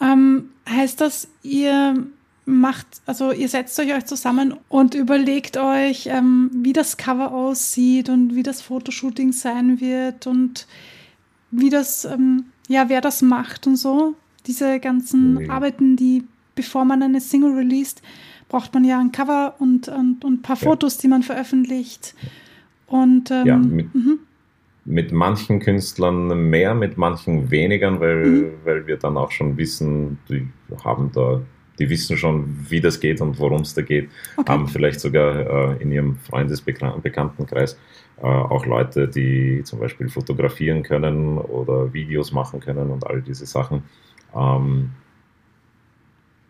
Ähm, 0.00 0.50
heißt 0.68 1.00
das, 1.00 1.28
ihr 1.42 2.06
macht, 2.46 2.86
also 3.06 3.32
ihr 3.32 3.48
setzt 3.48 3.78
euch 3.80 3.92
euch 3.92 4.06
zusammen 4.06 4.54
und 4.68 4.94
überlegt 4.94 5.56
euch, 5.56 6.06
ähm, 6.06 6.50
wie 6.54 6.72
das 6.72 6.96
Cover 6.96 7.32
aussieht 7.32 8.08
und 8.08 8.34
wie 8.34 8.42
das 8.42 8.62
Fotoshooting 8.62 9.32
sein 9.32 9.80
wird 9.80 10.26
und 10.26 10.66
wie 11.50 11.70
das, 11.70 12.04
ähm, 12.04 12.46
ja, 12.68 12.88
wer 12.88 13.00
das 13.00 13.20
macht 13.20 13.66
und 13.66 13.76
so. 13.76 14.14
Diese 14.46 14.78
ganzen 14.78 15.34
mhm. 15.34 15.50
Arbeiten, 15.50 15.96
die, 15.96 16.24
bevor 16.56 16.84
man 16.84 17.02
eine 17.04 17.20
Single 17.20 17.52
released, 17.52 18.02
braucht 18.48 18.74
man 18.74 18.84
ja 18.84 18.98
ein 18.98 19.12
Cover 19.12 19.54
und, 19.60 19.86
und, 19.86 20.24
und 20.24 20.34
ein 20.40 20.42
paar 20.42 20.56
Fotos, 20.56 20.96
ja. 20.96 21.02
die 21.02 21.08
man 21.08 21.22
veröffentlicht. 21.22 22.14
Und 22.86 23.30
ähm, 23.30 23.46
ja, 23.46 23.56
mit, 23.56 23.94
mhm. 23.94 24.18
mit, 24.84 25.12
manchen 25.12 25.60
Künstlern 25.60 26.50
mehr, 26.50 26.74
mit 26.74 26.96
manchen 26.96 27.50
weniger, 27.50 28.00
weil, 28.00 28.26
mhm. 28.26 28.52
weil 28.64 28.86
wir 28.86 28.96
dann 28.96 29.16
auch 29.16 29.30
schon 29.30 29.56
wissen, 29.56 30.18
die 30.28 30.48
haben 30.84 31.10
da, 31.12 31.40
die 31.78 31.90
wissen 31.90 32.16
schon, 32.16 32.56
wie 32.68 32.80
das 32.80 33.00
geht 33.00 33.20
und 33.20 33.38
worum 33.38 33.62
es 33.62 33.74
da 33.74 33.82
geht, 33.82 34.08
okay. 34.36 34.52
haben 34.52 34.68
vielleicht 34.68 35.00
sogar 35.00 35.74
äh, 35.74 35.82
in 35.82 35.90
ihrem 35.90 36.16
Freundesbekanntenkreis 36.16 37.76
äh, 38.22 38.26
auch 38.26 38.64
Leute, 38.64 39.08
die 39.08 39.62
zum 39.64 39.80
Beispiel 39.80 40.08
fotografieren 40.08 40.82
können 40.84 41.38
oder 41.38 41.92
Videos 41.92 42.32
machen 42.32 42.60
können 42.60 42.90
und 42.90 43.06
all 43.06 43.20
diese 43.20 43.46
Sachen. 43.46 43.82
Ähm, 44.34 44.90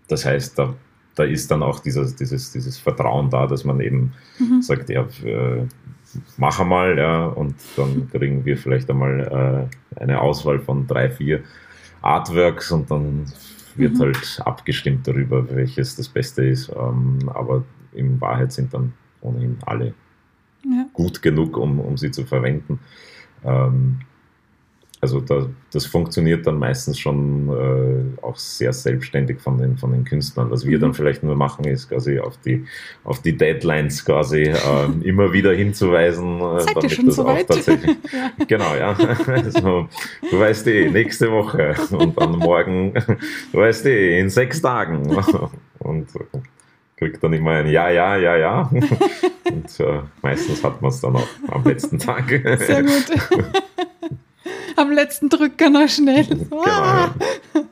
das 0.08 0.24
heißt, 0.24 0.58
da 0.58 0.74
da 1.16 1.24
ist 1.24 1.50
dann 1.50 1.62
auch 1.62 1.80
dieses, 1.80 2.14
dieses, 2.14 2.52
dieses 2.52 2.78
Vertrauen 2.78 3.30
da, 3.30 3.46
dass 3.46 3.64
man 3.64 3.80
eben 3.80 4.12
mhm. 4.38 4.62
sagt, 4.62 4.90
ja, 4.90 5.02
äh, 5.24 5.66
mach 6.36 6.60
einmal, 6.60 6.96
ja, 6.98 7.26
und 7.26 7.54
dann 7.76 8.08
kriegen 8.10 8.44
wir 8.44 8.56
vielleicht 8.56 8.88
einmal 8.90 9.68
äh, 9.96 10.00
eine 10.00 10.20
Auswahl 10.20 10.60
von 10.60 10.86
drei, 10.86 11.10
vier 11.10 11.42
Artworks 12.02 12.70
und 12.70 12.90
dann 12.90 13.24
wird 13.76 13.94
mhm. 13.94 14.00
halt 14.00 14.42
abgestimmt 14.44 15.08
darüber, 15.08 15.48
welches 15.54 15.96
das 15.96 16.08
Beste 16.08 16.44
ist. 16.44 16.68
Ähm, 16.68 17.18
aber 17.32 17.64
in 17.92 18.20
Wahrheit 18.20 18.52
sind 18.52 18.74
dann 18.74 18.92
ohnehin 19.22 19.56
alle 19.64 19.94
ja. 20.64 20.86
gut 20.92 21.22
genug, 21.22 21.56
um, 21.56 21.80
um 21.80 21.96
sie 21.96 22.10
zu 22.10 22.26
verwenden. 22.26 22.78
Ähm, 23.42 24.00
also 25.06 25.20
da, 25.20 25.46
das 25.72 25.86
funktioniert 25.86 26.48
dann 26.48 26.58
meistens 26.58 26.98
schon 26.98 27.48
äh, 27.48 28.22
auch 28.22 28.36
sehr 28.36 28.72
selbstständig 28.72 29.40
von 29.40 29.56
den, 29.56 29.78
von 29.78 29.92
den 29.92 30.04
Künstlern. 30.04 30.50
Was 30.50 30.66
wir 30.66 30.80
dann 30.80 30.88
mhm. 30.88 30.94
vielleicht 30.94 31.22
nur 31.22 31.36
machen, 31.36 31.64
ist 31.64 31.88
quasi 31.88 32.18
auf 32.18 32.36
die, 32.38 32.64
auf 33.04 33.22
die 33.22 33.36
Deadlines 33.36 34.04
quasi 34.04 34.42
äh, 34.42 34.56
immer 35.04 35.32
wieder 35.32 35.52
hinzuweisen. 35.52 36.40
Äh, 36.40 36.60
Seid 36.60 36.82
ihr 36.82 36.90
schon 36.90 37.10
so 37.12 37.24
weit? 37.24 37.46
tatsächlich. 37.46 37.96
ja. 38.12 38.32
Genau, 38.46 38.74
ja. 38.74 38.96
Also, 39.26 39.88
du 40.28 40.40
weißt 40.40 40.66
eh, 40.68 40.90
nächste 40.90 41.30
Woche 41.30 41.74
und 41.90 42.18
dann 42.20 42.38
morgen, 42.38 42.92
du 43.52 43.58
weißt 43.58 43.86
eh, 43.86 44.18
in 44.18 44.28
sechs 44.28 44.60
Tagen. 44.60 45.16
Und 45.78 46.08
kriegt 46.96 47.22
dann 47.22 47.32
immer 47.32 47.52
ein 47.52 47.68
Ja, 47.68 47.90
ja, 47.90 48.16
ja, 48.16 48.36
ja. 48.36 48.70
Und 48.72 49.80
äh, 49.80 50.00
meistens 50.22 50.64
hat 50.64 50.82
man 50.82 50.90
es 50.90 51.00
dann 51.00 51.16
auch 51.16 51.28
am 51.48 51.64
letzten 51.64 51.98
Tag. 51.98 52.28
Sehr 52.28 52.82
gut 52.82 53.04
am 54.76 54.90
letzten 54.92 55.28
Drücker 55.28 55.70
noch 55.70 55.88
schnell. 55.88 56.26
Genau, 56.50 57.65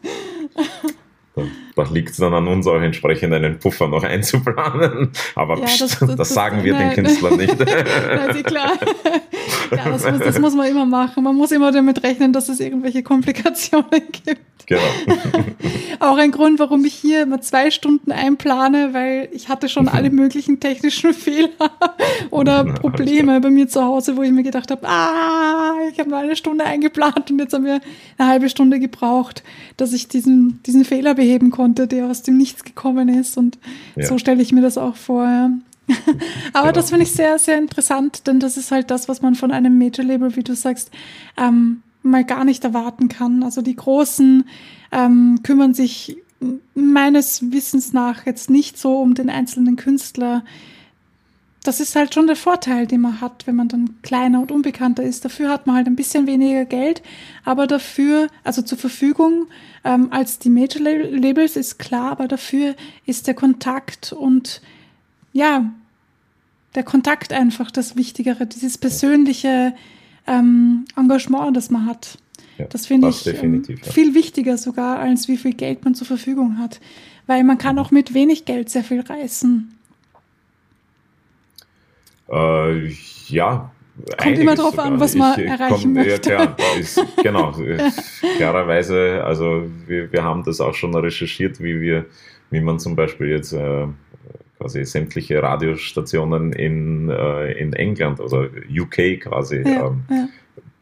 da 1.77 1.83
liegt 1.91 2.11
es 2.11 2.17
dann 2.19 2.33
an 2.35 2.47
uns 2.47 2.67
auch 2.67 2.81
entsprechend 2.81 3.33
einen 3.33 3.59
Puffer 3.59 3.89
noch 3.89 4.05
einzuplanen. 4.05 5.11
Aber 5.35 5.59
ja, 5.59 5.65
pst, 5.65 5.81
das, 5.81 5.99
das, 5.99 6.17
das, 6.17 6.29
sagen 6.31 6.63
wir 6.63 6.73
nein. 6.73 6.91
den 6.91 7.05
Künstlern 7.05 7.37
nicht. 7.37 7.59
Nein, 7.59 8.43
klar. 8.45 8.73
Ja, 9.71 9.91
das 9.91 10.11
muss, 10.11 10.21
das 10.21 10.39
muss 10.39 10.55
man 10.55 10.69
immer 10.69 10.87
machen. 10.87 11.25
Man 11.25 11.37
muss 11.37 11.51
immer 11.51 11.73
damit 11.73 12.03
rechnen, 12.03 12.33
dass 12.33 12.49
es 12.49 12.61
irgendwelche 12.61 13.03
Komplikationen 13.03 13.87
gibt. 14.13 14.41
Genau. 14.67 14.81
Auch 16.01 16.17
ein 16.17 16.31
Grund, 16.31 16.59
warum 16.59 16.85
ich 16.85 16.95
hier 16.95 17.23
immer 17.23 17.41
zwei 17.41 17.71
Stunden 17.71 18.13
einplane, 18.13 18.95
weil 18.95 19.29
ich 19.33 19.49
hatte 19.49 19.69
schon 19.69 19.89
alle 19.89 20.11
möglichen 20.11 20.59
technischen 20.59 21.13
Fehler 21.13 21.51
oder 22.31 22.65
Probleme 22.65 23.41
bei 23.41 23.51
mir 23.51 23.69
zu 23.69 23.83
Hause, 23.83 24.17
wo 24.17 24.23
ich 24.23 24.33
mir 24.33 24.43
gedacht 24.43 24.71
habe, 24.71 24.89
ah, 24.89 25.75
ich 25.93 25.99
habe 25.99 26.09
nur 26.09 26.19
eine 26.19 26.37
Stunde 26.37 26.65
eingeplant 26.65 27.31
und 27.31 27.39
jetzt 27.41 27.53
haben 27.53 27.65
wir 27.65 27.81
eine 28.17 28.29
halbe 28.29 28.49
Stunde 28.49 28.81
gebraucht, 28.81 29.43
dass 29.77 29.93
ich 29.93 30.09
diesen, 30.09 30.63
diesen 30.63 30.85
Fehler 30.85 31.15
beheben 31.15 31.51
konnte, 31.51 31.64
der 31.73 32.07
aus 32.07 32.23
dem 32.23 32.37
Nichts 32.37 32.65
gekommen 32.65 33.09
ist. 33.09 33.37
Und 33.37 33.59
ja. 33.97 34.07
so 34.07 34.19
stelle 34.19 34.43
ich 34.43 34.53
mir 34.53 34.63
das 34.63 34.79
auch 34.79 34.97
vor. 34.97 35.25
Ja. 35.25 35.51
Aber 36.53 36.69
genau. 36.69 36.73
das 36.73 36.91
finde 36.91 37.05
ich 37.05 37.13
sehr, 37.13 37.39
sehr 37.39 37.59
interessant, 37.59 38.27
denn 38.27 38.41
das 38.41 38.57
ist 38.57 38.71
halt 38.71 38.91
das, 38.91 39.09
was 39.09 39.23
man 39.23 39.35
von 39.35 39.51
einem 39.51 39.79
Major-Label, 39.79 40.35
wie 40.37 40.43
du 40.43 40.55
sagst, 40.55 40.91
ähm, 41.37 41.83
mal 42.03 42.25
gar 42.25 42.45
nicht 42.45 42.65
erwarten 42.65 43.09
kann. 43.09 43.43
Also 43.43 43.63
die 43.63 43.77
Großen 43.77 44.45
ähm, 44.93 45.41
kümmern 45.43 45.75
sich 45.75 46.17
meines 46.75 47.51
Wissens 47.53 47.93
nach 47.93 48.27
jetzt 48.27 48.51
nicht 48.51 48.79
so 48.79 48.99
um 48.99 49.15
den 49.15 49.31
einzelnen 49.31 49.77
Künstler. 49.77 50.45
Das 51.65 51.81
ist 51.81 51.97
halt 51.97 52.15
schon 52.15 52.27
der 52.27 52.37
Vorteil, 52.37 52.87
den 52.87 53.01
man 53.01 53.21
hat, 53.21 53.47
wenn 53.47 53.57
man 53.57 53.69
dann 53.69 54.01
kleiner 54.03 54.41
und 54.41 54.53
unbekannter 54.53 55.03
ist. 55.03 55.25
Dafür 55.25 55.49
hat 55.49 55.67
man 55.67 55.77
halt 55.77 55.87
ein 55.87 55.97
bisschen 55.97 56.27
weniger 56.27 56.67
Geld, 56.67 57.03
aber 57.45 57.67
dafür, 57.67 58.29
also 58.45 58.63
zur 58.63 58.79
Verfügung 58.79 59.47
ähm, 59.83 60.09
als 60.13 60.39
die 60.39 60.51
Major 60.51 60.83
Labels 60.83 61.57
ist 61.57 61.79
klar, 61.79 62.13
aber 62.13 62.29
dafür 62.29 62.77
ist 63.07 63.27
der 63.27 63.35
Kontakt 63.35 64.13
und 64.13 64.61
ja, 65.33 65.73
der 66.75 66.83
Kontakt 66.83 67.33
einfach 67.33 67.71
das 67.71 67.97
Wichtigere, 67.97 68.47
dieses 68.47 68.79
persönliche 68.79 69.75
ähm, 70.27 70.85
Engagement, 70.97 71.57
das 71.57 71.71
man 71.71 71.87
hat. 71.87 72.19
Ja, 72.59 72.67
das 72.67 72.87
finde 72.87 73.09
ich 73.09 73.27
ähm, 73.27 73.63
ja. 73.67 73.77
viel 73.91 74.15
wichtiger 74.15 74.59
sogar, 74.59 74.99
als 74.99 75.29
wie 75.29 75.37
viel 75.37 75.55
Geld 75.55 75.85
man 75.85 75.95
zur 75.95 76.07
Verfügung 76.07 76.59
hat. 76.59 76.81
Weil 77.27 77.43
man 77.43 77.59
kann 77.59 77.79
auch 77.79 77.91
mit 77.91 78.15
wenig 78.15 78.45
Geld 78.45 78.71
sehr 78.71 78.85
viel 78.85 79.01
reißen. 79.01 79.73
Äh, 82.31 82.89
ja. 83.29 83.71
Kommt 84.19 84.39
immer 84.39 84.57
darauf 84.57 84.79
an, 84.79 84.99
was 84.99 85.15
man 85.15 85.39
ich, 85.39 85.47
erreichen 85.47 85.83
komm, 85.83 85.93
möchte. 85.93 86.31
Ja, 86.33 86.47
klar, 86.47 86.77
ist, 86.79 87.01
genau. 87.23 87.55
Klarerweise, 88.37 89.23
also 89.25 89.65
wir, 89.87 90.11
wir 90.13 90.25
haben 90.25 90.43
das 90.43 90.61
auch 90.61 90.75
schon 90.75 90.95
recherchiert, 90.97 91.61
wie 91.61 91.81
wir, 91.81 92.07
wie 92.51 92.61
man 92.61 92.81
zum 92.81 92.97
Beispiel 92.97 93.29
jetzt 93.29 93.53
äh, 93.53 93.87
quasi 94.59 94.85
sämtliche 94.85 95.43
Radiostationen 95.43 96.53
in, 96.53 97.09
äh, 97.09 97.53
in 97.53 97.73
England 97.73 98.19
oder 98.19 98.49
UK 98.69 99.21
quasi 99.21 99.63
ja, 99.65 99.87
ähm, 99.87 100.03
ja. 100.11 100.29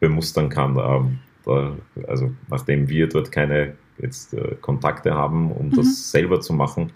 bemustern 0.00 0.48
kann. 0.48 0.78
Ähm, 0.78 1.18
da, 1.44 1.76
also 2.08 2.30
nachdem 2.48 2.88
wir 2.88 3.08
dort 3.08 3.30
keine 3.30 3.74
jetzt 3.98 4.34
äh, 4.34 4.56
Kontakte 4.60 5.14
haben, 5.14 5.52
um 5.52 5.66
mhm. 5.66 5.76
das 5.76 6.10
selber 6.10 6.40
zu 6.40 6.52
machen, 6.52 6.92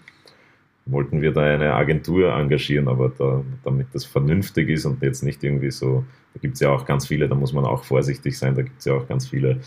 wollten 0.89 1.21
wir 1.21 1.31
da 1.31 1.41
eine 1.41 1.73
Agentur 1.73 2.33
engagieren, 2.33 2.87
aber 2.87 3.11
da, 3.17 3.43
damit 3.63 3.87
das 3.93 4.05
vernünftig 4.05 4.69
ist 4.69 4.85
und 4.85 5.01
jetzt 5.01 5.23
nicht 5.23 5.43
irgendwie 5.43 5.71
so, 5.71 6.05
da 6.33 6.39
gibt 6.39 6.55
es 6.55 6.59
ja 6.61 6.69
auch 6.69 6.85
ganz 6.85 7.07
viele, 7.07 7.27
da 7.27 7.35
muss 7.35 7.53
man 7.53 7.65
auch 7.65 7.83
vorsichtig 7.83 8.37
sein, 8.37 8.55
da 8.55 8.61
gibt 8.61 8.79
es 8.79 8.85
ja 8.85 8.93
auch 8.93 9.07
ganz 9.07 9.27
viele, 9.27 9.59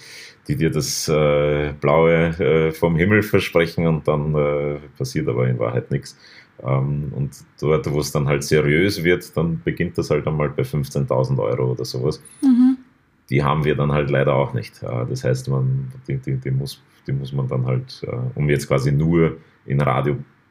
die 0.48 0.56
dir 0.56 0.70
das 0.70 1.08
äh, 1.08 1.72
Blaue 1.80 2.38
äh, 2.38 2.72
vom 2.72 2.96
Himmel 2.96 3.22
versprechen 3.22 3.86
und 3.86 4.06
dann 4.08 4.34
äh, 4.34 4.76
passiert 4.96 5.28
aber 5.28 5.48
in 5.48 5.58
Wahrheit 5.58 5.90
nichts. 5.90 6.18
Ähm, 6.62 7.12
und 7.14 7.36
dort, 7.60 7.90
wo 7.90 8.00
es 8.00 8.12
dann 8.12 8.28
halt 8.28 8.44
seriös 8.44 9.02
wird, 9.02 9.36
dann 9.36 9.60
beginnt 9.62 9.98
das 9.98 10.10
halt 10.10 10.26
einmal 10.26 10.50
bei 10.50 10.62
15.000 10.62 11.38
Euro 11.38 11.72
oder 11.72 11.84
sowas. 11.84 12.22
Mhm. 12.42 12.78
Die 13.30 13.42
haben 13.42 13.64
wir 13.64 13.76
dann 13.76 13.92
halt 13.92 14.10
leider 14.10 14.34
auch 14.34 14.54
nicht. 14.54 14.82
Das 14.82 15.22
heißt, 15.22 15.48
man, 15.48 15.92
die, 16.08 16.18
die, 16.18 16.36
die, 16.36 16.50
muss, 16.50 16.82
die 17.06 17.12
muss 17.12 17.32
man 17.32 17.46
dann 17.46 17.64
halt, 17.64 18.02
äh, 18.04 18.16
um 18.34 18.50
jetzt 18.50 18.66
quasi 18.66 18.90
nur 18.90 19.36
in 19.66 19.80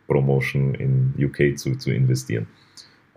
Radio-Promotion 0.10 0.76
in 0.76 1.14
UK 1.18 1.58
zu, 1.58 1.76
zu 1.76 1.92
investieren. 1.92 2.48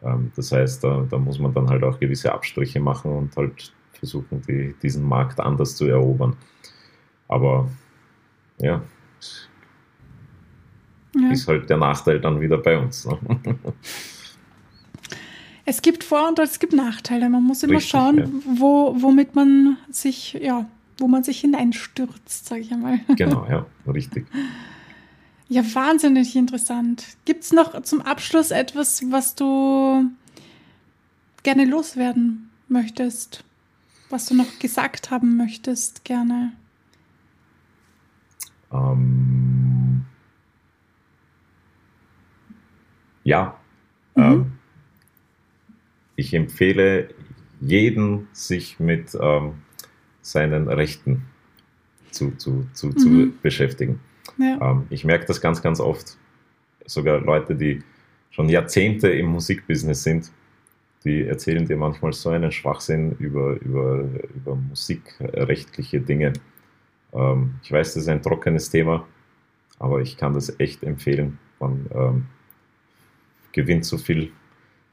Ähm, 0.02 0.32
das 0.36 0.52
heißt, 0.52 0.84
da, 0.84 1.06
da 1.08 1.18
muss 1.18 1.38
man 1.38 1.54
dann 1.54 1.68
halt 1.68 1.82
auch 1.82 1.98
gewisse 1.98 2.32
Abstriche 2.32 2.80
machen 2.80 3.10
und 3.12 3.36
halt 3.36 3.72
versuchen, 3.92 4.42
die, 4.46 4.74
diesen 4.82 5.04
Markt 5.04 5.40
anders 5.40 5.76
zu 5.76 5.86
erobern. 5.86 6.36
Aber 7.28 7.68
ja, 8.60 8.82
ja. 11.14 11.30
ist 11.30 11.48
halt 11.48 11.68
der 11.70 11.78
Nachteil 11.78 12.20
dann 12.20 12.40
wieder 12.40 12.58
bei 12.58 12.78
uns. 12.78 13.06
Ne? 13.06 13.18
Es 15.64 15.80
gibt 15.80 16.02
Vor- 16.02 16.26
und 16.26 16.40
es 16.40 16.58
gibt 16.58 16.72
Nachteile. 16.72 17.28
Man 17.30 17.44
muss 17.44 17.62
immer 17.62 17.74
Richtig, 17.74 17.92
schauen, 17.92 18.18
ja. 18.18 18.26
wo, 18.58 19.00
womit 19.00 19.36
man 19.36 19.76
sich, 19.90 20.32
ja, 20.32 20.68
wo 20.98 21.06
man 21.06 21.22
sich 21.22 21.38
hineinstürzt, 21.38 22.46
sage 22.46 22.62
ich 22.62 22.72
einmal. 22.72 22.98
Genau, 23.16 23.46
ja, 23.48 23.64
richtig. 23.86 24.26
Ja, 25.52 25.62
wahnsinnig 25.74 26.34
interessant. 26.34 27.04
Gibt 27.26 27.44
es 27.44 27.52
noch 27.52 27.82
zum 27.82 28.00
Abschluss 28.00 28.52
etwas, 28.52 29.02
was 29.10 29.34
du 29.34 30.10
gerne 31.42 31.66
loswerden 31.66 32.48
möchtest? 32.68 33.44
Was 34.08 34.24
du 34.24 34.34
noch 34.34 34.58
gesagt 34.60 35.10
haben 35.10 35.36
möchtest, 35.36 36.06
gerne? 36.06 36.52
Ähm, 38.72 40.06
ja. 43.22 43.60
Mhm. 44.14 44.22
Ähm, 44.22 44.52
ich 46.16 46.32
empfehle 46.32 47.10
jeden, 47.60 48.26
sich 48.32 48.80
mit 48.80 49.14
ähm, 49.20 49.56
seinen 50.22 50.68
Rechten 50.68 51.26
zu, 52.10 52.30
zu, 52.36 52.66
zu, 52.72 52.86
mhm. 52.86 52.96
zu 52.96 53.32
beschäftigen. 53.42 54.00
Ja. 54.38 54.58
Ähm, 54.60 54.86
ich 54.90 55.04
merke 55.04 55.26
das 55.26 55.40
ganz, 55.40 55.62
ganz 55.62 55.80
oft. 55.80 56.16
Sogar 56.86 57.20
Leute, 57.20 57.54
die 57.54 57.82
schon 58.30 58.48
Jahrzehnte 58.48 59.08
im 59.10 59.26
Musikbusiness 59.26 60.02
sind, 60.02 60.30
die 61.04 61.24
erzählen 61.24 61.66
dir 61.66 61.76
manchmal 61.76 62.12
so 62.12 62.30
einen 62.30 62.52
Schwachsinn 62.52 63.12
über, 63.18 63.60
über, 63.60 64.04
über 64.34 64.56
musikrechtliche 64.56 66.00
Dinge. 66.00 66.32
Ähm, 67.12 67.54
ich 67.62 67.72
weiß, 67.72 67.94
das 67.94 68.04
ist 68.04 68.08
ein 68.08 68.22
trockenes 68.22 68.70
Thema, 68.70 69.06
aber 69.78 70.00
ich 70.00 70.16
kann 70.16 70.34
das 70.34 70.58
echt 70.58 70.82
empfehlen. 70.82 71.38
Man 71.60 71.86
ähm, 71.94 72.26
gewinnt 73.52 73.84
so 73.84 73.98
viel 73.98 74.32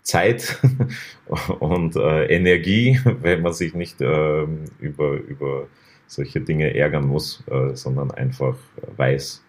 Zeit 0.02 0.60
und 1.60 1.96
äh, 1.96 2.26
Energie, 2.26 3.00
wenn 3.22 3.42
man 3.42 3.54
sich 3.54 3.74
nicht 3.74 4.02
äh, 4.02 4.48
über, 4.80 5.14
über 5.14 5.68
solche 6.10 6.42
Dinge 6.42 6.76
ärgern 6.76 7.06
muss, 7.06 7.44
äh, 7.48 7.76
sondern 7.76 8.12
einfach 8.12 8.58
weiß, 8.98 9.44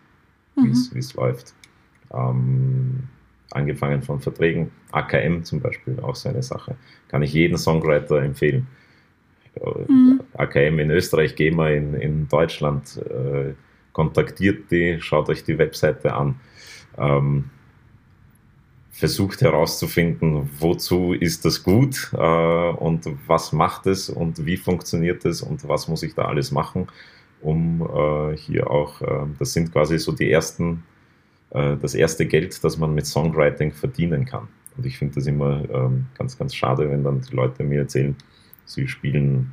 mhm. 0.56 0.74
wie 0.92 0.98
es 0.98 1.14
läuft. 1.14 1.54
Ähm, 2.12 3.04
angefangen 3.50 4.02
von 4.02 4.20
Verträgen, 4.20 4.70
AKM 4.92 5.42
zum 5.42 5.60
Beispiel, 5.60 5.98
auch 6.00 6.14
so 6.14 6.28
eine 6.28 6.42
Sache. 6.42 6.76
Kann 7.08 7.22
ich 7.22 7.32
jeden 7.32 7.56
Songwriter 7.56 8.22
empfehlen. 8.22 8.66
Mhm. 9.88 10.20
AKM 10.34 10.78
in 10.78 10.90
Österreich, 10.90 11.34
GEMA 11.34 11.70
in, 11.70 11.94
in 11.94 12.28
Deutschland, 12.28 12.98
äh, 13.08 13.54
kontaktiert 13.92 14.70
die, 14.70 15.00
schaut 15.00 15.28
euch 15.28 15.42
die 15.42 15.58
Webseite 15.58 16.14
an. 16.14 16.36
Ähm, 16.98 17.50
versucht 18.90 19.40
herauszufinden, 19.40 20.50
wozu 20.58 21.12
ist 21.12 21.44
das 21.44 21.62
gut 21.62 22.10
äh, 22.12 22.16
und 22.18 23.08
was 23.26 23.52
macht 23.52 23.86
es 23.86 24.10
und 24.10 24.44
wie 24.44 24.56
funktioniert 24.56 25.24
es 25.24 25.42
und 25.42 25.66
was 25.68 25.88
muss 25.88 26.02
ich 26.02 26.14
da 26.14 26.26
alles 26.26 26.50
machen, 26.50 26.88
um 27.40 27.82
äh, 27.82 28.36
hier 28.36 28.70
auch, 28.70 29.00
äh, 29.00 29.26
das 29.38 29.52
sind 29.52 29.72
quasi 29.72 29.98
so 29.98 30.12
die 30.12 30.30
ersten, 30.30 30.82
äh, 31.50 31.76
das 31.76 31.94
erste 31.94 32.26
Geld, 32.26 32.62
das 32.62 32.76
man 32.78 32.94
mit 32.94 33.06
Songwriting 33.06 33.72
verdienen 33.72 34.24
kann. 34.24 34.48
Und 34.76 34.86
ich 34.86 34.98
finde 34.98 35.14
das 35.14 35.26
immer 35.26 35.62
ähm, 35.70 36.06
ganz, 36.18 36.36
ganz 36.36 36.54
schade, 36.54 36.90
wenn 36.90 37.04
dann 37.04 37.20
die 37.20 37.34
Leute 37.34 37.64
mir 37.64 37.80
erzählen, 37.80 38.16
sie 38.64 38.88
spielen 38.88 39.52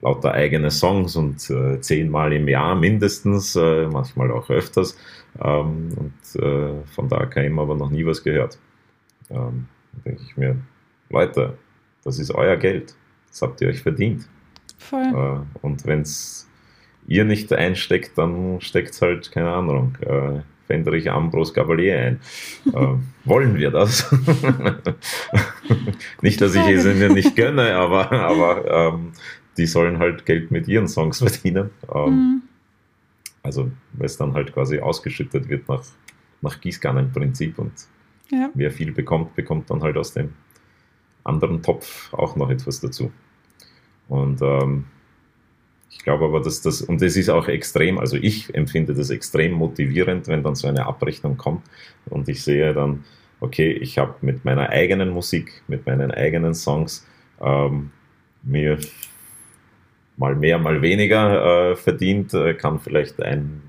lauter 0.00 0.32
eigene 0.32 0.70
Songs 0.70 1.16
und 1.16 1.48
äh, 1.50 1.80
zehnmal 1.80 2.32
im 2.32 2.48
Jahr 2.48 2.74
mindestens, 2.74 3.56
äh, 3.56 3.86
manchmal 3.86 4.30
auch 4.30 4.50
öfters. 4.50 4.96
Ähm, 5.42 5.90
und 5.96 6.42
äh, 6.42 6.82
von 6.94 7.08
der 7.08 7.22
AKM 7.22 7.58
aber 7.58 7.74
noch 7.74 7.90
nie 7.90 8.04
was 8.04 8.22
gehört. 8.22 8.58
Ähm, 9.30 9.66
denke 10.04 10.22
ich 10.26 10.36
mir, 10.36 10.56
Leute, 11.10 11.56
das 12.04 12.18
ist 12.18 12.30
euer 12.30 12.56
Geld. 12.56 12.94
Das 13.28 13.42
habt 13.42 13.60
ihr 13.60 13.68
euch 13.68 13.82
verdient. 13.82 14.28
Voll. 14.78 15.02
Äh, 15.02 15.64
und 15.64 15.86
wenn 15.86 16.02
es 16.02 16.48
ihr 17.06 17.24
nicht 17.24 17.52
einsteckt, 17.52 18.18
dann 18.18 18.60
steckt 18.60 18.90
es 18.90 19.02
halt, 19.02 19.30
keine 19.32 19.50
Ahnung, 19.50 19.96
äh, 20.00 20.40
Fendrich 20.66 21.10
Ambros 21.10 21.54
Gabalier 21.54 21.98
ein. 21.98 22.20
äh, 22.72 22.94
wollen 23.24 23.56
wir 23.56 23.70
das? 23.70 24.10
nicht, 26.22 26.40
dass 26.40 26.54
ich 26.54 26.66
es 26.66 26.84
ihnen 26.84 27.12
nicht 27.12 27.36
gönne, 27.36 27.74
aber, 27.74 28.12
aber 28.12 28.94
ähm, 28.94 29.12
die 29.56 29.66
sollen 29.66 29.98
halt 29.98 30.26
Geld 30.26 30.50
mit 30.50 30.68
ihren 30.68 30.88
Songs 30.88 31.18
verdienen. 31.24 31.70
Ähm, 31.94 32.10
mhm. 32.10 32.42
Also, 33.42 33.70
weil 33.92 34.06
es 34.06 34.16
dann 34.16 34.34
halt 34.34 34.52
quasi 34.52 34.80
ausgeschüttet 34.80 35.48
wird 35.48 35.68
nach, 35.68 35.84
nach 36.42 36.60
Gießkannenprinzip 36.60 37.58
und 37.58 37.72
ja. 38.30 38.50
wer 38.54 38.72
viel 38.72 38.92
bekommt, 38.92 39.36
bekommt 39.36 39.70
dann 39.70 39.82
halt 39.82 39.96
aus 39.96 40.12
dem 40.12 40.32
anderen 41.22 41.62
Topf 41.62 42.12
auch 42.12 42.36
noch 42.36 42.50
etwas 42.50 42.80
dazu. 42.80 43.12
Und 44.08 44.40
ähm, 44.42 44.84
ich 45.90 45.98
glaube 45.98 46.24
aber, 46.24 46.40
dass 46.40 46.60
das, 46.60 46.82
und 46.82 47.00
das 47.00 47.16
ist 47.16 47.28
auch 47.28 47.48
extrem, 47.48 47.98
also 47.98 48.16
ich 48.16 48.54
empfinde 48.54 48.94
das 48.94 49.10
extrem 49.10 49.52
motivierend, 49.52 50.28
wenn 50.28 50.42
dann 50.42 50.54
so 50.54 50.68
eine 50.68 50.86
Abrechnung 50.86 51.36
kommt 51.36 51.62
und 52.06 52.28
ich 52.28 52.42
sehe 52.42 52.74
dann, 52.74 53.04
okay, 53.40 53.72
ich 53.72 53.98
habe 53.98 54.14
mit 54.20 54.44
meiner 54.44 54.68
eigenen 54.70 55.10
Musik, 55.10 55.62
mit 55.68 55.86
meinen 55.86 56.10
eigenen 56.10 56.54
Songs 56.54 57.06
ähm, 57.40 57.90
mir 58.42 58.78
mal 60.16 60.34
mehr, 60.34 60.58
mal 60.58 60.82
weniger 60.82 61.70
äh, 61.72 61.76
verdient, 61.76 62.34
äh, 62.34 62.54
kann 62.54 62.80
vielleicht 62.80 63.22
ein 63.22 63.62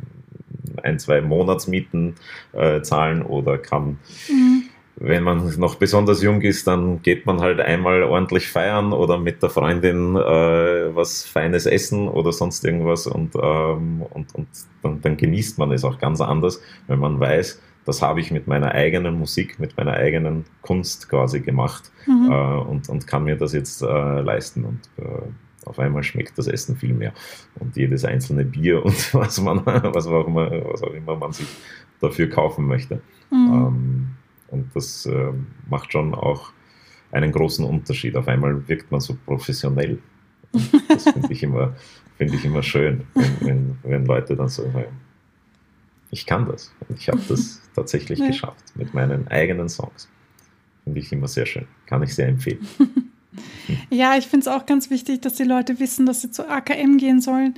ein, 0.83 0.99
zwei 0.99 1.21
Monatsmieten 1.21 2.15
äh, 2.53 2.81
zahlen 2.81 3.21
oder 3.21 3.57
kann, 3.57 3.97
mhm. 4.29 4.63
wenn 4.95 5.23
man 5.23 5.53
noch 5.57 5.75
besonders 5.75 6.21
jung 6.21 6.41
ist, 6.41 6.67
dann 6.67 7.01
geht 7.01 7.25
man 7.25 7.41
halt 7.41 7.59
einmal 7.59 8.03
ordentlich 8.03 8.47
feiern 8.47 8.93
oder 8.93 9.17
mit 9.17 9.41
der 9.41 9.49
Freundin 9.49 10.15
äh, 10.15 10.95
was 10.95 11.25
Feines 11.25 11.65
essen 11.65 12.07
oder 12.07 12.31
sonst 12.31 12.63
irgendwas 12.65 13.07
und, 13.07 13.35
ähm, 13.35 14.03
und, 14.09 14.33
und 14.35 14.47
dann, 14.81 15.01
dann 15.01 15.17
genießt 15.17 15.57
man 15.57 15.71
es 15.71 15.83
auch 15.83 15.99
ganz 15.99 16.21
anders, 16.21 16.61
wenn 16.87 16.99
man 16.99 17.19
weiß, 17.19 17.61
das 17.85 18.01
habe 18.01 18.19
ich 18.19 18.31
mit 18.31 18.47
meiner 18.47 18.73
eigenen 18.73 19.17
Musik, 19.17 19.59
mit 19.59 19.77
meiner 19.77 19.93
eigenen 19.93 20.43
Kunst 20.61 21.07
quasi 21.07 21.39
gemacht 21.39 21.89
mhm. 22.05 22.29
äh, 22.29 22.69
und, 22.69 22.89
und 22.89 23.07
kann 23.07 23.23
mir 23.23 23.37
das 23.37 23.53
jetzt 23.53 23.81
äh, 23.81 24.21
leisten. 24.21 24.65
Und 24.65 24.81
äh, 24.97 25.21
auf 25.67 25.79
einmal 25.79 26.03
schmeckt 26.03 26.37
das 26.37 26.47
Essen 26.47 26.75
viel 26.75 26.93
mehr. 26.93 27.13
Und 27.59 27.75
jedes 27.75 28.05
einzelne 28.05 28.45
Bier 28.45 28.83
und 28.85 29.13
was 29.13 29.41
man, 29.41 29.65
was 29.65 30.07
auch 30.07 30.27
immer, 30.27 30.49
was 30.71 30.83
auch 30.83 30.93
immer 30.93 31.15
man 31.15 31.33
sich 31.33 31.47
dafür 31.99 32.29
kaufen 32.29 32.65
möchte. 32.65 33.01
Mhm. 33.31 33.53
Ähm, 33.53 34.07
und 34.49 34.75
das 34.75 35.05
äh, 35.05 35.33
macht 35.69 35.91
schon 35.91 36.15
auch 36.15 36.51
einen 37.11 37.31
großen 37.31 37.65
Unterschied. 37.65 38.15
Auf 38.15 38.27
einmal 38.27 38.67
wirkt 38.67 38.91
man 38.91 38.99
so 38.99 39.17
professionell. 39.25 39.99
Das 40.87 41.03
finde 41.03 41.31
ich 41.31 41.43
immer, 41.43 41.75
finde 42.17 42.35
ich 42.35 42.45
immer 42.45 42.63
schön, 42.63 43.03
wenn, 43.13 43.41
wenn, 43.41 43.77
wenn 43.83 44.05
Leute 44.05 44.35
dann 44.35 44.47
so 44.47 44.63
ich 46.09 46.25
kann 46.25 46.45
das. 46.45 46.73
Und 46.87 46.99
ich 46.99 47.09
habe 47.09 47.21
das 47.27 47.61
tatsächlich 47.75 48.19
ja. 48.19 48.27
geschafft 48.27 48.75
mit 48.75 48.93
meinen 48.93 49.27
eigenen 49.27 49.69
Songs. 49.69 50.07
Finde 50.83 50.99
ich 50.99 51.11
immer 51.11 51.27
sehr 51.27 51.45
schön. 51.45 51.67
Kann 51.85 52.03
ich 52.03 52.15
sehr 52.15 52.27
empfehlen. 52.27 52.65
Ja, 53.89 54.17
ich 54.17 54.27
finde 54.27 54.49
es 54.49 54.55
auch 54.55 54.65
ganz 54.65 54.89
wichtig, 54.89 55.21
dass 55.21 55.33
die 55.33 55.43
Leute 55.43 55.79
wissen, 55.79 56.05
dass 56.05 56.21
sie 56.21 56.31
zu 56.31 56.49
AKM 56.49 56.97
gehen 56.97 57.21
sollen. 57.21 57.55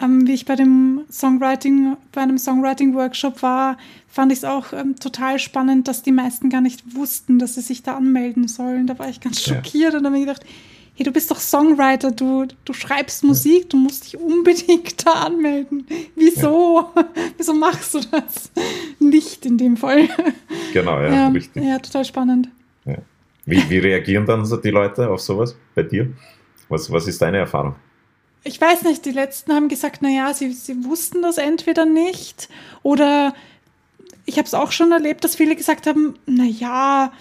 Ähm, 0.00 0.26
wie 0.26 0.32
ich 0.32 0.44
bei 0.44 0.56
dem 0.56 1.02
Songwriting, 1.10 1.96
bei 2.12 2.22
einem 2.22 2.38
Songwriting-Workshop 2.38 3.42
war, 3.42 3.78
fand 4.08 4.32
ich 4.32 4.38
es 4.38 4.44
auch 4.44 4.72
ähm, 4.72 4.96
total 4.96 5.38
spannend, 5.38 5.86
dass 5.86 6.02
die 6.02 6.12
meisten 6.12 6.50
gar 6.50 6.60
nicht 6.60 6.96
wussten, 6.96 7.38
dass 7.38 7.54
sie 7.54 7.60
sich 7.60 7.82
da 7.82 7.96
anmelden 7.96 8.48
sollen. 8.48 8.86
Da 8.86 8.98
war 8.98 9.08
ich 9.08 9.20
ganz 9.20 9.40
schockiert 9.40 9.92
ja. 9.92 9.98
und 9.98 10.04
habe 10.04 10.16
mir 10.16 10.26
gedacht, 10.26 10.44
hey, 10.94 11.04
du 11.04 11.12
bist 11.12 11.30
doch 11.30 11.38
Songwriter, 11.38 12.10
du, 12.10 12.46
du 12.64 12.72
schreibst 12.72 13.22
Musik, 13.22 13.62
ja. 13.62 13.68
du 13.70 13.76
musst 13.76 14.04
dich 14.04 14.18
unbedingt 14.18 15.06
da 15.06 15.12
anmelden. 15.12 15.86
Wieso? 16.16 16.90
Ja. 16.96 17.06
Wieso 17.36 17.54
machst 17.54 17.94
du 17.94 18.00
das? 18.00 18.50
Nicht 18.98 19.46
in 19.46 19.58
dem 19.58 19.76
Fall. 19.76 20.08
Genau, 20.72 21.00
ja, 21.00 21.12
ja 21.12 21.28
richtig. 21.28 21.62
Ja, 21.62 21.78
total 21.78 22.04
spannend. 22.04 22.48
Wie, 23.46 23.68
wie 23.68 23.78
reagieren 23.78 24.26
dann 24.26 24.46
so 24.46 24.56
die 24.56 24.70
Leute 24.70 25.10
auf 25.10 25.20
sowas 25.20 25.56
bei 25.74 25.82
dir? 25.82 26.12
Was, 26.68 26.90
was 26.90 27.06
ist 27.06 27.20
deine 27.20 27.38
Erfahrung? 27.38 27.74
Ich 28.42 28.60
weiß 28.60 28.82
nicht, 28.82 29.04
die 29.04 29.10
letzten 29.10 29.52
haben 29.52 29.68
gesagt, 29.68 30.02
naja, 30.02 30.32
sie, 30.34 30.52
sie 30.52 30.84
wussten 30.84 31.22
das 31.22 31.38
entweder 31.38 31.86
nicht 31.86 32.48
oder 32.82 33.34
ich 34.26 34.38
habe 34.38 34.46
es 34.46 34.54
auch 34.54 34.72
schon 34.72 34.92
erlebt, 34.92 35.24
dass 35.24 35.36
viele 35.36 35.56
gesagt 35.56 35.86
haben, 35.86 36.14
naja, 36.26 37.12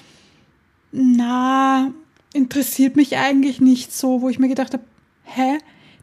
na, 0.92 1.92
interessiert 2.34 2.96
mich 2.96 3.18
eigentlich 3.18 3.62
nicht 3.62 3.94
so, 3.94 4.22
wo 4.22 4.30
ich 4.30 4.40
mir 4.40 4.48
gedacht 4.48 4.74
habe, 4.74 4.84
hä, 5.24 5.58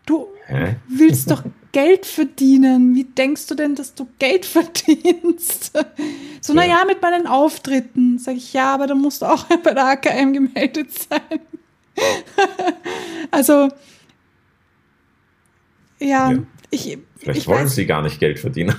du 0.07 0.27
hä? 0.47 0.77
willst 0.89 1.31
doch 1.31 1.45
Geld 1.73 2.07
verdienen. 2.07 2.95
Wie 2.95 3.05
denkst 3.05 3.47
du 3.47 3.55
denn, 3.55 3.75
dass 3.75 3.95
du 3.95 4.09
Geld 4.19 4.45
verdienst? 4.47 5.73
So, 6.41 6.53
ja. 6.53 6.61
naja, 6.61 6.85
mit 6.87 7.01
meinen 7.03 7.27
Auftritten. 7.27 8.19
Sag 8.19 8.37
ich, 8.37 8.53
ja, 8.53 8.75
aber 8.75 8.87
da 8.87 8.95
musst 8.95 9.23
du 9.23 9.27
auch 9.27 9.45
bei 9.63 9.75
der 9.75 9.87
AKM 9.87 10.33
gemeldet 10.33 10.93
sein. 10.93 11.41
also, 13.31 13.69
ja, 15.99 16.33
ja. 16.33 16.39
ich. 16.71 16.99
Vielleicht 17.17 17.41
ich 17.41 17.47
wollen 17.49 17.65
weiß, 17.65 17.75
sie 17.75 17.85
gar 17.85 18.01
nicht 18.01 18.19
Geld 18.19 18.39
verdienen. 18.39 18.75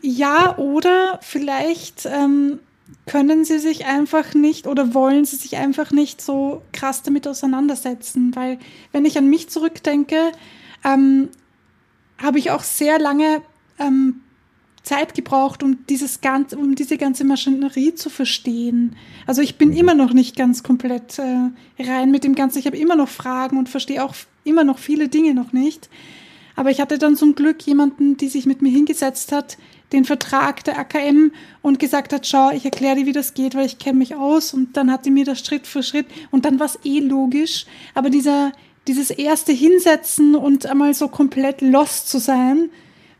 ja, 0.00 0.56
oder 0.56 1.18
vielleicht 1.20 2.06
ähm, 2.06 2.60
können 3.06 3.44
sie 3.44 3.58
sich 3.58 3.86
einfach 3.86 4.34
nicht 4.34 4.68
oder 4.68 4.94
wollen 4.94 5.24
sie 5.24 5.34
sich 5.34 5.56
einfach 5.56 5.90
nicht 5.90 6.20
so 6.20 6.62
krass 6.72 7.02
damit 7.02 7.26
auseinandersetzen. 7.26 8.34
Weil, 8.36 8.58
wenn 8.92 9.04
ich 9.04 9.18
an 9.18 9.28
mich 9.28 9.48
zurückdenke, 9.48 10.30
ähm, 10.86 11.28
habe 12.18 12.38
ich 12.38 12.50
auch 12.50 12.62
sehr 12.62 12.98
lange 12.98 13.42
ähm, 13.78 14.20
Zeit 14.86 15.14
gebraucht, 15.14 15.62
um 15.64 15.84
dieses 15.86 16.20
ganze, 16.20 16.56
um 16.56 16.76
diese 16.76 16.96
ganze 16.96 17.24
Maschinerie 17.24 17.94
zu 17.94 18.08
verstehen. 18.08 18.94
Also 19.26 19.42
ich 19.42 19.58
bin 19.58 19.70
mhm. 19.70 19.76
immer 19.76 19.94
noch 19.94 20.12
nicht 20.12 20.36
ganz 20.36 20.62
komplett 20.62 21.18
äh, 21.18 21.50
rein 21.82 22.12
mit 22.12 22.22
dem 22.22 22.36
Ganzen. 22.36 22.60
Ich 22.60 22.66
habe 22.66 22.78
immer 22.78 22.94
noch 22.94 23.08
Fragen 23.08 23.58
und 23.58 23.68
verstehe 23.68 24.02
auch 24.04 24.14
immer 24.44 24.62
noch 24.62 24.78
viele 24.78 25.08
Dinge 25.08 25.34
noch 25.34 25.52
nicht. 25.52 25.90
Aber 26.54 26.70
ich 26.70 26.80
hatte 26.80 26.98
dann 26.98 27.16
zum 27.16 27.34
Glück 27.34 27.62
jemanden, 27.66 28.16
die 28.16 28.28
sich 28.28 28.46
mit 28.46 28.62
mir 28.62 28.70
hingesetzt 28.70 29.32
hat, 29.32 29.58
den 29.92 30.04
Vertrag 30.04 30.64
der 30.64 30.78
AKM 30.78 31.32
und 31.62 31.78
gesagt 31.78 32.12
hat, 32.12 32.26
schau, 32.26 32.50
ich 32.50 32.64
erkläre 32.64 32.96
dir, 32.96 33.06
wie 33.06 33.12
das 33.12 33.34
geht, 33.34 33.54
weil 33.54 33.66
ich 33.66 33.78
kenne 33.78 33.98
mich 33.98 34.14
aus. 34.14 34.54
Und 34.54 34.76
dann 34.76 34.90
hat 34.90 35.04
die 35.04 35.10
mir 35.10 35.24
das 35.24 35.40
Schritt 35.40 35.66
für 35.66 35.82
Schritt 35.82 36.06
und 36.30 36.44
dann 36.44 36.58
war 36.58 36.66
es 36.66 36.78
eh 36.84 37.00
logisch. 37.00 37.66
Aber 37.94 38.08
dieser, 38.08 38.52
dieses 38.86 39.10
erste 39.10 39.52
Hinsetzen 39.52 40.34
und 40.34 40.66
einmal 40.66 40.94
so 40.94 41.08
komplett 41.08 41.60
lost 41.60 42.08
zu 42.08 42.18
sein, 42.18 42.70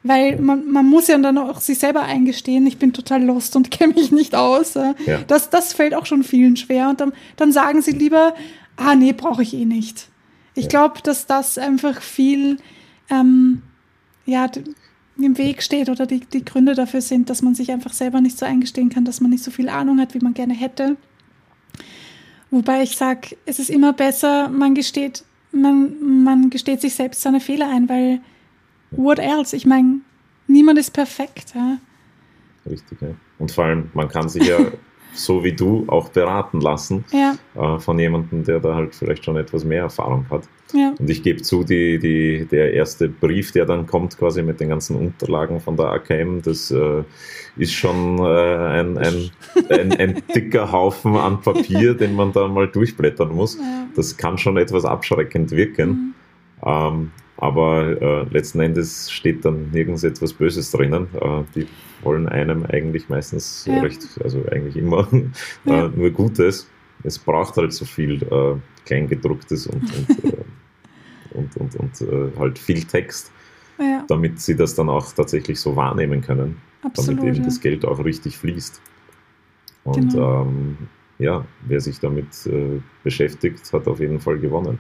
Weil 0.03 0.41
man, 0.41 0.71
man 0.71 0.87
muss 0.87 1.09
ja 1.09 1.19
dann 1.19 1.37
auch 1.37 1.61
sich 1.61 1.81
selber 1.81 2.03
eingestehen, 2.03 2.67
ich 2.67 2.79
bin 2.79 2.93
total 2.93 3.25
lost 3.25 3.57
und 3.57 3.71
kenne 3.77 3.95
mich 3.95 4.13
nicht 4.13 4.35
aus. 4.35 4.75
Ja. 4.75 4.95
Das, 5.27 5.51
das 5.51 5.73
fällt 5.73 5.95
auch 5.95 6.07
schon 6.07 6.23
vielen 6.23 6.57
schwer. 6.57 6.89
Und 6.89 7.01
dann, 7.01 7.13
dann 7.37 7.53
sagen 7.53 7.83
sie 7.83 7.93
lieber, 7.93 8.35
ah 8.77 8.95
nee, 8.95 9.13
brauche 9.13 9.43
ich 9.43 9.55
eh 9.55 9.65
nicht. 9.65 10.09
Ich 10.55 10.65
ja. 10.65 10.71
glaube, 10.71 11.01
dass 11.03 11.27
das 11.27 11.59
einfach 11.59 12.01
viel 12.01 12.59
ähm, 13.11 13.63
ja, 14.27 14.49
im 15.19 15.39
Weg 15.39 15.63
steht 15.63 15.89
oder 15.89 16.07
die, 16.07 16.21
die 16.21 16.45
Gründe 16.45 16.75
dafür 16.75 17.01
sind, 17.01 17.29
dass 17.31 17.43
man 17.43 17.55
sich 17.55 17.73
einfach 17.73 17.93
selber 17.93 18.21
nicht 18.21 18.39
so 18.39 18.47
eingestehen 18.47 18.91
kann, 18.91 19.05
dass 19.05 19.21
man 19.21 19.31
nicht 19.31 19.45
so 19.45 19.51
viel 19.51 19.69
Ahnung 19.69 19.99
hat, 20.01 20.15
wie 20.15 20.21
man 20.21 20.35
gerne 20.35 20.55
hätte. 20.55 20.97
Wobei 22.51 22.83
ich 22.83 22.97
sage, 22.97 23.37
es 23.45 23.59
ist 23.59 23.71
immer 23.71 23.93
besser, 23.93 24.49
man 24.49 24.75
gesteht, 24.75 25.25
man, 25.61 26.25
man 26.25 26.51
gesteht 26.51 26.81
sich 26.81 26.95
selbst 26.95 27.23
seine 27.23 27.41
Fehler 27.41 27.69
ein, 27.69 27.89
weil 27.89 28.21
what 28.91 29.19
else? 29.19 29.57
Ich 29.57 29.67
meine, 29.67 30.01
niemand 30.47 30.79
ist 30.79 30.93
perfekt. 30.93 31.55
Ja? 31.55 31.79
Richtig, 32.69 33.01
ja. 33.01 33.09
Und 33.39 33.53
vor 33.53 33.65
allem, 33.65 33.91
man 33.95 34.09
kann 34.09 34.29
sich 34.29 34.47
ja 34.47 34.59
so 35.17 35.43
wie 35.45 35.53
du 35.53 35.85
auch 35.89 36.09
beraten 36.11 36.61
lassen 36.61 37.05
ja. 37.13 37.35
äh, 37.55 37.79
von 37.79 37.99
jemandem, 37.99 38.45
der 38.45 38.61
da 38.61 38.75
halt 38.75 38.95
vielleicht 38.95 39.25
schon 39.25 39.37
etwas 39.37 39.65
mehr 39.65 39.83
Erfahrung 39.83 40.27
hat. 40.31 40.43
Ja. 40.73 40.95
Und 40.99 41.09
ich 41.09 41.23
gebe 41.23 41.43
zu, 41.43 41.63
die, 41.63 41.99
die, 41.99 42.45
der 42.45 42.75
erste 42.75 43.09
Brief, 43.09 43.53
der 43.53 43.67
dann 43.67 43.87
kommt, 43.87 44.19
quasi 44.19 44.43
mit 44.43 44.61
den 44.61 44.69
ganzen 44.69 44.97
Unterlagen 44.97 45.61
von 45.61 45.77
der 45.77 45.87
AKM, 45.87 46.43
das 46.43 46.71
äh, 46.71 47.05
ist 47.57 47.73
schon 47.73 48.19
äh, 48.19 48.23
ein, 48.23 48.99
ein, 48.99 49.31
ein, 49.71 49.93
ein, 49.93 50.23
dicker 50.35 50.73
Haufen 50.73 51.17
an 51.17 51.41
Papier, 51.41 51.95
den 51.95 52.15
man 52.15 52.33
da 52.33 52.49
mal 52.49 52.69
durchblättern 52.69 53.35
muss. 53.35 53.57
Ja. 53.57 53.87
Das 53.95 54.17
kann 54.17 54.39
schon 54.39 54.57
etwas 54.57 54.85
abschreckend 54.85 55.53
wirken. 55.53 55.89
Mhm. 55.89 56.15
Ähm, 56.65 57.11
aber 57.39 58.01
äh, 58.01 58.23
letzten 58.31 58.61
Endes 58.61 59.11
steht 59.11 59.45
dann 59.45 59.71
nirgends 59.71 60.05
etwas 60.05 60.33
Böses 60.33 60.71
drinnen. 60.71 61.09
Äh, 61.21 61.43
die 61.55 61.67
wollen 62.03 62.29
einem 62.29 62.65
eigentlich 62.65 63.09
meistens 63.09 63.67
ja. 63.67 63.81
recht, 63.81 64.03
also 64.23 64.43
eigentlich 64.51 64.77
immer 64.77 65.07
äh, 65.13 65.29
ja. 65.65 65.89
nur 65.89 66.11
Gutes. 66.11 66.69
Es 67.03 67.19
braucht 67.19 67.57
halt 67.57 67.73
so 67.73 67.85
viel 67.85 68.23
äh, 68.23 68.57
Kleingedrucktes 68.87 69.67
und, 69.67 69.83
und, 69.83 70.25
äh, 70.25 70.37
und, 71.35 71.57
und, 71.59 71.77
und 71.77 72.01
äh, 72.01 72.39
halt 72.39 72.59
viel 72.59 72.83
Text, 72.85 73.31
ja. 73.79 74.05
damit 74.09 74.41
sie 74.41 74.57
das 74.57 74.75
dann 74.75 74.89
auch 74.89 75.13
tatsächlich 75.13 75.61
so 75.61 75.77
wahrnehmen 75.77 76.23
können, 76.23 76.57
Absolut, 76.83 77.21
damit 77.21 77.37
eben 77.37 77.45
das 77.45 77.61
Geld 77.61 77.85
auch 77.85 78.03
richtig 78.03 78.39
fließt. 78.39 78.81
Und 79.85 80.13
genau. 80.13 80.43
ähm, 80.43 80.79
ja, 81.19 81.45
wer 81.67 81.81
sich 81.81 82.01
damit 82.01 82.27
beschäftigt, 83.05 83.73
hat 83.73 83.87
auf 83.87 84.01
jeden 84.01 84.21
Fall 84.21 84.39
gewonnen. 84.39 84.79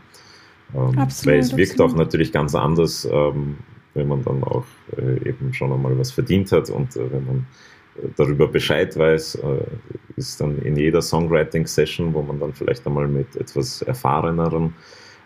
Ähm, 0.74 0.98
absolut, 0.98 1.35
weil 1.35 1.40
es 1.40 1.57
wirkt 1.57 1.72
absolut. 1.72 1.92
auch 1.92 1.96
natürlich 1.96 2.33
ganz 2.33 2.55
anders, 2.55 3.09
ähm, 3.11 3.57
wenn 3.94 4.09
man 4.09 4.22
dann 4.24 4.44
auch 4.44 4.64
äh, 4.96 5.29
eben 5.29 5.52
schon 5.52 5.72
einmal 5.72 5.98
was 5.98 6.11
verdient 6.11 6.52
hat 6.52 6.70
und 6.70 6.96
äh, 6.96 7.11
wenn 7.11 7.24
man 7.24 7.46
äh, 7.96 8.09
darüber 8.16 8.48
Bescheid 8.48 8.96
weiß, 8.96 9.37
äh, 9.37 9.66
ist 10.16 10.40
dann 10.40 10.59
in 10.62 10.76
jeder 10.76 11.02
Songwriting-Session, 11.02 12.12
wo 12.12 12.22
man 12.22 12.38
dann 12.38 12.52
vielleicht 12.52 12.87
einmal 12.87 13.09
mit 13.09 13.37
etwas 13.37 13.83
erfahreneren 13.83 14.74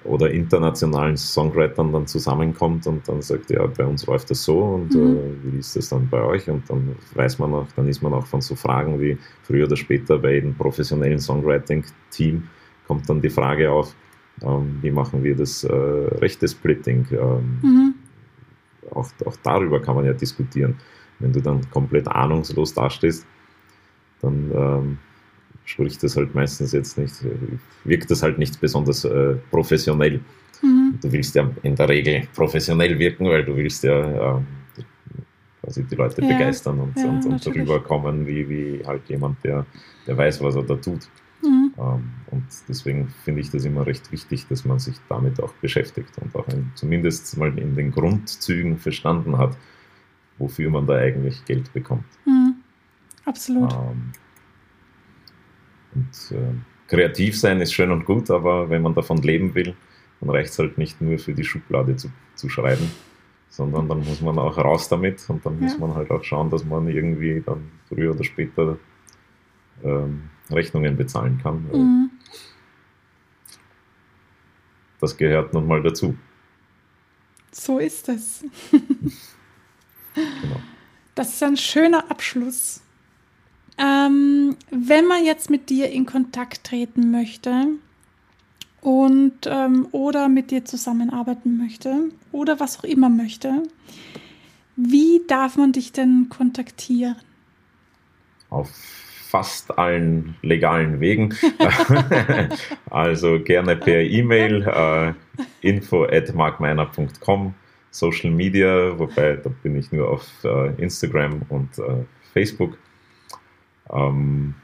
oder 0.05 0.31
internationalen 0.31 1.17
Songwritern 1.17 1.93
dann 1.93 2.07
zusammenkommt 2.07 2.87
und 2.87 3.07
dann 3.07 3.21
sagt, 3.21 3.51
ja, 3.51 3.67
bei 3.67 3.85
uns 3.85 4.07
läuft 4.07 4.31
das 4.31 4.45
so 4.45 4.59
und 4.61 4.95
mhm. 4.95 5.17
äh, 5.17 5.53
wie 5.53 5.59
ist 5.59 5.77
das 5.77 5.89
dann 5.91 6.09
bei 6.09 6.23
euch? 6.23 6.49
Und 6.49 6.69
dann 6.71 6.97
weiß 7.15 7.39
man 7.39 7.53
auch, 7.55 7.67
dann 7.77 7.89
ist 7.89 8.03
man 8.03 8.15
auch 8.15 8.27
von 8.27 8.41
so 8.41 8.55
Fragen 8.55 9.01
wie 9.01 9.19
früher 9.43 9.67
oder 9.67 9.77
später 9.77 10.19
bei 10.19 10.35
jedem 10.35 10.55
professionellen 10.55 11.19
Songwriting-Team 11.19 12.43
kommt 12.87 13.09
dann 13.09 13.21
die 13.21 13.31
Frage 13.31 13.71
auf, 13.71 13.95
wie 14.83 14.91
machen 14.91 15.23
wir 15.23 15.37
das 15.37 15.65
äh, 15.65 15.73
rechte 15.73 16.49
Splitting? 16.49 17.07
Ähm, 17.13 17.59
mhm. 17.63 17.95
auch, 18.91 19.09
auch 19.25 19.37
darüber 19.43 19.81
kann 19.81 19.97
man 19.97 20.05
ja 20.05 20.13
diskutieren. 20.13 20.77
Wenn 21.19 21.33
du 21.33 21.41
dann 21.41 21.61
komplett 21.71 22.09
ahnungslos 22.09 22.73
dastehst, 22.73 23.27
dann 24.23 24.51
ähm, 24.55 24.99
spricht 25.65 26.03
das 26.03 26.17
halt 26.17 26.35
meistens 26.35 26.73
jetzt 26.73 26.97
nicht, 26.99 27.15
wirkt 27.85 28.11
das 28.11 28.23
halt 28.23 28.39
nicht 28.39 28.61
besonders 28.61 29.05
äh, 29.05 29.35
professionell. 29.51 30.21
Mhm. 30.63 30.99
Du 31.01 31.13
willst 31.13 31.35
ja 31.35 31.51
in 31.63 31.75
der 31.77 31.89
Regel 31.89 32.27
professionell 32.35 32.99
wirken, 32.99 33.27
weil 33.27 33.45
du 33.45 33.57
willst 33.57 33.85
ja 33.85 34.39
äh, 34.39 34.41
quasi 35.61 35.85
die 35.85 35.95
Leute 35.95 36.23
ja. 36.23 36.29
begeistern 36.29 36.81
und, 36.81 36.97
ja, 36.97 37.09
und, 37.09 37.25
und 37.27 37.47
darüber 37.47 37.81
kommen, 37.81 38.27
wie, 38.27 38.49
wie 38.49 38.83
halt 38.87 39.03
jemand, 39.09 39.43
der, 39.45 39.67
der 40.07 40.17
weiß, 40.17 40.43
was 40.43 40.57
er 40.57 40.63
da 40.63 40.75
tut. 40.75 41.09
Mhm. 41.43 41.73
Ähm, 41.79 42.11
und 42.31 42.45
deswegen 42.69 43.09
finde 43.25 43.41
ich 43.41 43.51
das 43.51 43.65
immer 43.65 43.87
recht 43.87 44.13
wichtig, 44.13 44.47
dass 44.49 44.65
man 44.65 44.79
sich 44.79 44.97
damit 45.09 45.43
auch 45.43 45.53
beschäftigt 45.55 46.11
und 46.19 46.35
auch 46.37 46.47
ein, 46.49 46.71
zumindest 46.75 47.37
mal 47.37 47.57
in 47.59 47.75
den 47.75 47.91
Grundzügen 47.91 48.79
verstanden 48.79 49.39
hat, 49.39 49.57
wofür 50.39 50.71
man 50.71 50.87
da 50.87 50.95
eigentlich 50.97 51.45
Geld 51.45 51.73
bekommt. 51.73 52.05
Mhm. 52.25 52.57
Absolut. 53.25 53.73
Ähm, 53.73 54.13
und 55.95 56.37
äh, 56.37 56.55
kreativ 56.89 57.39
sein 57.39 57.61
ist 57.61 57.73
schön 57.73 57.91
und 57.91 58.05
gut, 58.05 58.31
aber 58.31 58.71
wenn 58.71 58.83
man 58.83 58.95
davon 58.95 59.19
leben 59.19 59.55
will, 59.55 59.75
dann 60.21 60.31
reicht 60.31 60.51
es 60.51 60.59
halt 60.59 60.79
nicht 60.79 61.01
nur 61.01 61.19
für 61.19 61.35
die 61.35 61.45
Schublade 61.45 61.97
zu, 61.97 62.11
zu 62.35 62.49
schreiben, 62.49 62.91
sondern 63.49 63.89
dann 63.89 63.99
muss 64.01 64.21
man 64.21 64.39
auch 64.39 64.57
raus 64.57 64.89
damit 64.89 65.29
und 65.29 65.45
dann 65.45 65.55
ja. 65.55 65.63
muss 65.63 65.79
man 65.79 65.95
halt 65.95 66.11
auch 66.11 66.23
schauen, 66.23 66.51
dass 66.51 66.65
man 66.65 66.89
irgendwie 66.89 67.43
dann 67.45 67.71
früher 67.89 68.13
oder 68.15 68.25
später 68.25 68.79
ähm, 69.83 70.23
Rechnungen 70.51 70.97
bezahlen 70.97 71.39
kann. 71.43 71.65
Mhm. 71.73 72.11
Das 75.01 75.17
gehört 75.17 75.55
nun 75.55 75.67
mal 75.67 75.83
dazu. 75.83 76.17
So 77.53 77.79
ist 77.79 78.09
es. 78.09 78.45
genau. 80.15 80.61
Das 81.15 81.31
ist 81.31 81.43
ein 81.43 81.57
schöner 81.57 82.11
Abschluss. 82.11 82.83
Ähm, 83.79 84.57
wenn 84.71 85.07
man 85.07 85.25
jetzt 85.25 85.51
mit 85.51 85.71
dir 85.71 85.91
in 85.91 86.07
Kontakt 86.07 86.65
treten 86.65 87.11
möchte 87.11 87.67
und 88.83 89.47
ähm, 89.47 89.89
oder 89.93 90.29
mit 90.29 90.51
dir 90.51 90.65
zusammenarbeiten 90.65 91.57
möchte 91.57 92.11
oder 92.31 92.61
was 92.61 92.79
auch 92.79 92.85
immer 92.85 93.09
möchte, 93.09 93.63
wie 94.77 95.23
darf 95.27 95.57
man 95.57 95.73
dich 95.73 95.93
denn 95.93 96.29
kontaktieren? 96.29 97.17
Auf 98.51 98.71
fast 99.31 99.79
allen 99.79 100.35
legalen 100.43 101.01
Wegen. 101.01 101.35
also 102.91 103.41
gerne 103.41 103.77
per 103.77 104.01
E-Mail 104.01 104.67
äh, 104.67 105.13
info 105.61 106.05
at 106.05 106.35
markmeiner.com, 106.35 107.55
Social 107.91 108.31
Media, 108.31 108.99
wobei 108.99 109.37
da 109.37 109.51
bin 109.63 109.77
ich 109.77 109.93
nur 109.93 110.11
auf 110.11 110.27
äh, 110.45 110.75
Instagram 110.83 111.43
und 111.49 111.79
äh, 111.79 112.05
Facebook. 112.33 112.77
Ähm, 113.93 114.55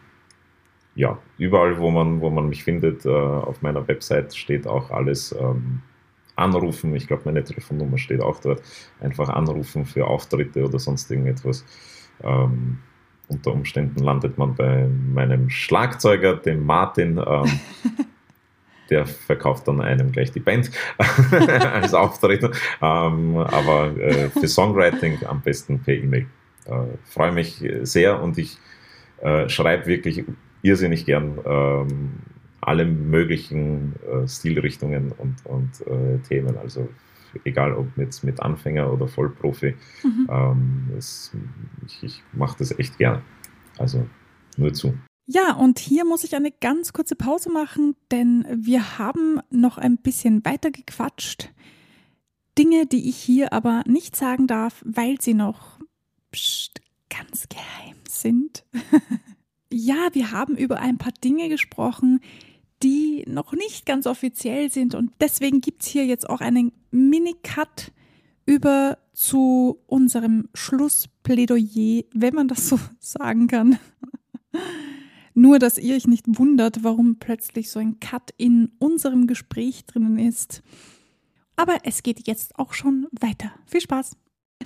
ja, 0.97 1.19
überall, 1.39 1.79
wo 1.79 1.91
man, 1.91 2.21
wo 2.21 2.31
man 2.31 2.49
mich 2.49 2.65
findet, 2.65 3.05
äh, 3.07 3.09
auf 3.11 3.63
meiner 3.63 3.87
Website 3.87 4.35
steht 4.35 4.67
auch 4.67 4.91
alles. 4.91 5.35
Ähm, 5.39 5.83
anrufen, 6.35 6.95
ich 6.95 7.07
glaube, 7.07 7.23
meine 7.25 7.43
Telefonnummer 7.43 7.99
steht 7.99 8.21
auch 8.21 8.41
dort. 8.41 8.63
Einfach 9.01 9.29
anrufen 9.29 9.87
für 9.87 10.07
Auftritte 10.07 10.65
oder 10.65 10.79
sonst 10.79 11.11
irgendetwas. 11.11 11.65
Ähm, 12.23 12.79
unter 13.29 13.53
Umständen 13.53 14.01
landet 14.01 14.39
man 14.39 14.55
bei 14.55 14.87
meinem 15.13 15.51
Schlagzeuger, 15.51 16.37
dem 16.37 16.65
Martin. 16.65 17.19
Ähm, 17.19 17.61
der 18.91 19.07
verkauft 19.07 19.67
dann 19.67 19.81
einem 19.81 20.13
gleich 20.13 20.31
die 20.31 20.41
Band 20.41 20.71
als 21.73 21.93
Auftritt. 21.95 22.45
Ähm, 22.45 23.37
aber 23.37 23.97
äh, 23.99 24.31
für 24.31 24.49
Songwriting 24.49 25.19
am 25.27 25.41
besten 25.41 25.81
per 25.81 25.95
E-Mail. 25.95 26.27
Äh, 26.67 26.73
Freue 27.05 27.33
mich 27.33 27.65
sehr 27.83 28.23
und 28.23 28.39
ich 28.39 28.59
äh, 29.21 29.49
schreibe 29.49 29.87
wirklich 29.87 30.25
irrsinnig 30.63 31.07
gern 31.07 31.39
ähm, 31.45 32.11
alle 32.61 32.85
möglichen 32.85 33.95
äh, 34.11 34.27
Stilrichtungen 34.29 35.13
und, 35.13 35.37
und 35.45 35.87
äh, 35.87 36.19
Themen. 36.29 36.57
Also 36.59 36.89
egal 37.45 37.75
ob 37.75 37.87
jetzt 37.97 38.25
mit 38.25 38.41
Anfänger 38.41 38.93
oder 38.93 39.09
Vollprofi. 39.09 39.75
Mhm. 40.03 40.29
Ähm, 40.31 40.91
es, 40.97 41.33
ich, 41.87 42.03
ich 42.03 42.23
mache 42.33 42.57
das 42.59 42.79
echt 42.79 42.99
gerne. 42.99 43.23
Also 43.79 44.07
nur 44.57 44.73
zu. 44.73 44.95
Ja, 45.27 45.55
und 45.55 45.79
hier 45.81 46.05
muss 46.05 46.23
ich 46.23 46.37
eine 46.37 46.53
ganz 46.53 46.93
kurze 46.93 47.17
Pause 47.17 47.51
machen, 47.51 47.97
denn 48.13 48.47
wir 48.49 48.99
haben 48.99 49.41
noch 49.51 49.77
ein 49.77 49.97
bisschen 49.97 50.45
weiter 50.45 50.71
gequatscht. 50.71 51.51
Dinge, 52.57 52.87
die 52.87 53.09
ich 53.09 53.17
hier 53.17 53.53
aber 53.53 53.83
nicht 53.87 54.15
sagen 54.17 54.47
darf, 54.47 54.83
weil 54.87 55.21
sie 55.21 55.35
noch 55.35 55.81
pst, 56.33 56.81
ganz 57.11 57.49
geheim 57.49 57.97
sind. 58.09 58.65
ja, 59.73 60.09
wir 60.13 60.31
haben 60.31 60.57
über 60.57 60.79
ein 60.79 60.97
paar 60.97 61.13
Dinge 61.13 61.49
gesprochen, 61.49 62.21
die 62.83 63.25
noch 63.27 63.53
nicht 63.53 63.87
ganz 63.87 64.07
offiziell 64.07 64.71
sind. 64.71 64.95
Und 64.95 65.13
deswegen 65.21 65.61
gibt 65.61 65.83
es 65.83 65.89
hier 65.89 66.05
jetzt 66.05 66.29
auch 66.29 66.41
einen 66.41 66.73
Mini-Cut 66.91 67.93
über 68.45 68.99
zu 69.13 69.79
unserem 69.87 70.49
Schlussplädoyer, 70.55 72.05
wenn 72.13 72.35
man 72.35 72.49
das 72.49 72.69
so 72.69 72.79
sagen 72.99 73.49
kann. 73.49 73.79
Nur, 75.35 75.59
dass 75.59 75.77
ihr 75.77 75.97
euch 75.97 76.07
nicht 76.07 76.25
wundert, 76.27 76.83
warum 76.83 77.19
plötzlich 77.19 77.71
so 77.71 77.79
ein 77.79 78.01
Cut 78.01 78.33
in 78.39 78.73
unserem 78.79 79.27
Gespräch 79.27 79.85
drinnen 79.85 80.19
ist. 80.19 80.63
Aber 81.57 81.79
es 81.85 82.03
geht 82.03 82.27
jetzt 82.27 82.59
auch 82.59 82.73
schon 82.73 83.07
weiter. 83.21 83.53
Viel 83.67 83.81
Spaß! 83.81 84.17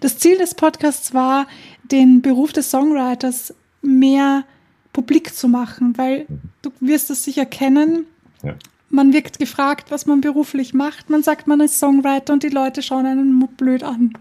Das 0.00 0.18
Ziel 0.18 0.38
des 0.38 0.54
Podcasts 0.54 1.12
war, 1.12 1.48
den 1.90 2.22
Beruf 2.22 2.52
des 2.52 2.70
Songwriters 2.70 3.54
mehr 3.82 4.44
publik 4.93 5.34
zu 5.34 5.49
machen, 5.49 5.97
weil 5.97 6.26
mhm. 6.28 6.41
du 6.62 6.70
wirst 6.80 7.11
es 7.11 7.24
sicher 7.24 7.47
kennen. 7.47 8.07
Ja. 8.43 8.55
Man 8.88 9.12
wird 9.12 9.38
gefragt, 9.38 9.91
was 9.91 10.07
man 10.07 10.20
beruflich 10.20 10.74
macht. 10.74 11.11
Man 11.11 11.22
sagt, 11.22 11.47
man 11.47 11.61
ist 11.61 11.78
Songwriter 11.78 12.32
und 12.32 12.43
die 12.43 12.49
Leute 12.49 12.82
schauen 12.82 13.07
einen 13.07 13.47
blöd 13.57 13.84
an. 13.84 14.12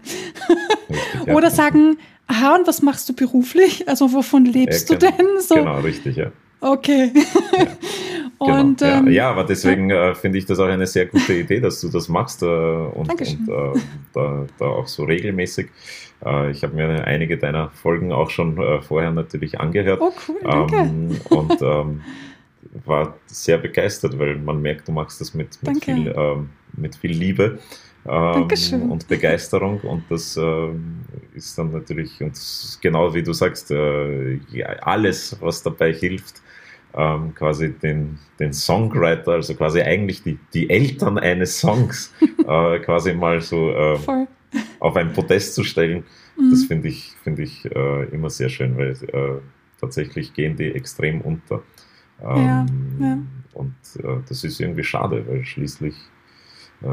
Ja. 1.26 1.34
Oder 1.34 1.50
sagen, 1.50 1.96
aha, 2.28 2.54
und 2.54 2.68
was 2.68 2.80
machst 2.80 3.08
du 3.08 3.12
beruflich? 3.12 3.88
Also 3.88 4.12
wovon 4.12 4.44
lebst 4.44 4.88
ja, 4.90 4.96
genau, 4.96 5.10
du 5.10 5.16
denn? 5.16 5.40
So. 5.40 5.54
Genau, 5.56 5.80
richtig, 5.80 6.16
ja. 6.16 6.30
Okay. 6.60 7.12
Ja. 8.40 8.46
Genau, 8.46 8.60
und, 8.60 8.80
ja. 8.80 8.98
Ähm, 8.98 9.08
ja. 9.10 9.30
aber 9.30 9.44
deswegen 9.44 9.90
äh, 9.90 10.14
finde 10.14 10.38
ich 10.38 10.46
das 10.46 10.58
auch 10.58 10.66
eine 10.66 10.86
sehr 10.86 11.06
gute 11.06 11.34
Idee, 11.34 11.60
dass 11.60 11.80
du 11.80 11.88
das 11.88 12.08
machst 12.08 12.42
äh, 12.42 12.46
und, 12.46 13.10
und 13.10 13.20
äh, 13.20 13.80
da, 14.14 14.46
da, 14.58 14.64
auch 14.64 14.86
so 14.86 15.04
regelmäßig. 15.04 15.68
Äh, 16.24 16.50
ich 16.50 16.62
habe 16.62 16.74
mir 16.74 17.04
einige 17.04 17.36
deiner 17.36 17.70
Folgen 17.70 18.12
auch 18.12 18.30
schon 18.30 18.58
äh, 18.58 18.80
vorher 18.80 19.10
natürlich 19.10 19.60
angehört. 19.60 20.00
Oh, 20.00 20.12
cool, 20.28 20.38
danke. 20.42 20.76
Ähm, 20.76 21.20
und 21.28 21.62
ähm, 21.62 22.00
war 22.84 23.14
sehr 23.26 23.58
begeistert, 23.58 24.18
weil 24.18 24.36
man 24.36 24.62
merkt, 24.62 24.88
du 24.88 24.92
machst 24.92 25.20
das 25.20 25.34
mit, 25.34 25.62
mit, 25.62 25.84
viel, 25.84 26.12
ähm, 26.16 26.50
mit 26.76 26.96
viel 26.96 27.12
Liebe. 27.12 27.58
Ähm, 28.06 28.48
und 28.90 29.06
Begeisterung 29.08 29.78
und 29.80 30.04
das 30.08 30.34
äh, 30.34 30.68
ist 31.34 31.58
dann 31.58 31.70
natürlich 31.70 32.22
und 32.22 32.32
genau 32.80 33.12
wie 33.12 33.22
du 33.22 33.34
sagst, 33.34 33.70
äh, 33.70 34.36
ja, 34.50 34.68
alles, 34.80 35.36
was 35.40 35.62
dabei 35.62 35.92
hilft, 35.92 36.40
ähm, 36.94 37.34
quasi 37.34 37.72
den, 37.72 38.18
den 38.38 38.52
Songwriter, 38.52 39.32
also 39.32 39.54
quasi 39.54 39.80
eigentlich 39.80 40.22
die, 40.22 40.38
die 40.52 40.68
Eltern 40.70 41.18
eines 41.18 41.60
Songs, 41.60 42.12
äh, 42.46 42.78
quasi 42.80 43.14
mal 43.14 43.40
so 43.40 43.70
äh, 43.70 43.98
auf 44.80 44.96
ein 44.96 45.12
Podest 45.12 45.54
zu 45.54 45.64
stellen. 45.64 46.04
Mhm. 46.36 46.50
Das 46.50 46.64
finde 46.64 46.88
ich, 46.88 47.12
find 47.22 47.38
ich 47.38 47.64
äh, 47.64 48.04
immer 48.06 48.30
sehr 48.30 48.48
schön, 48.48 48.76
weil 48.76 48.90
äh, 48.90 49.40
tatsächlich 49.80 50.34
gehen 50.34 50.56
die 50.56 50.72
extrem 50.72 51.20
unter. 51.20 51.62
Ähm, 52.22 52.36
ja, 52.98 53.06
ja. 53.06 53.18
Und 53.52 53.74
äh, 54.02 54.20
das 54.28 54.44
ist 54.44 54.60
irgendwie 54.60 54.84
schade, 54.84 55.24
weil 55.28 55.44
schließlich 55.44 55.94
äh, 56.82 56.86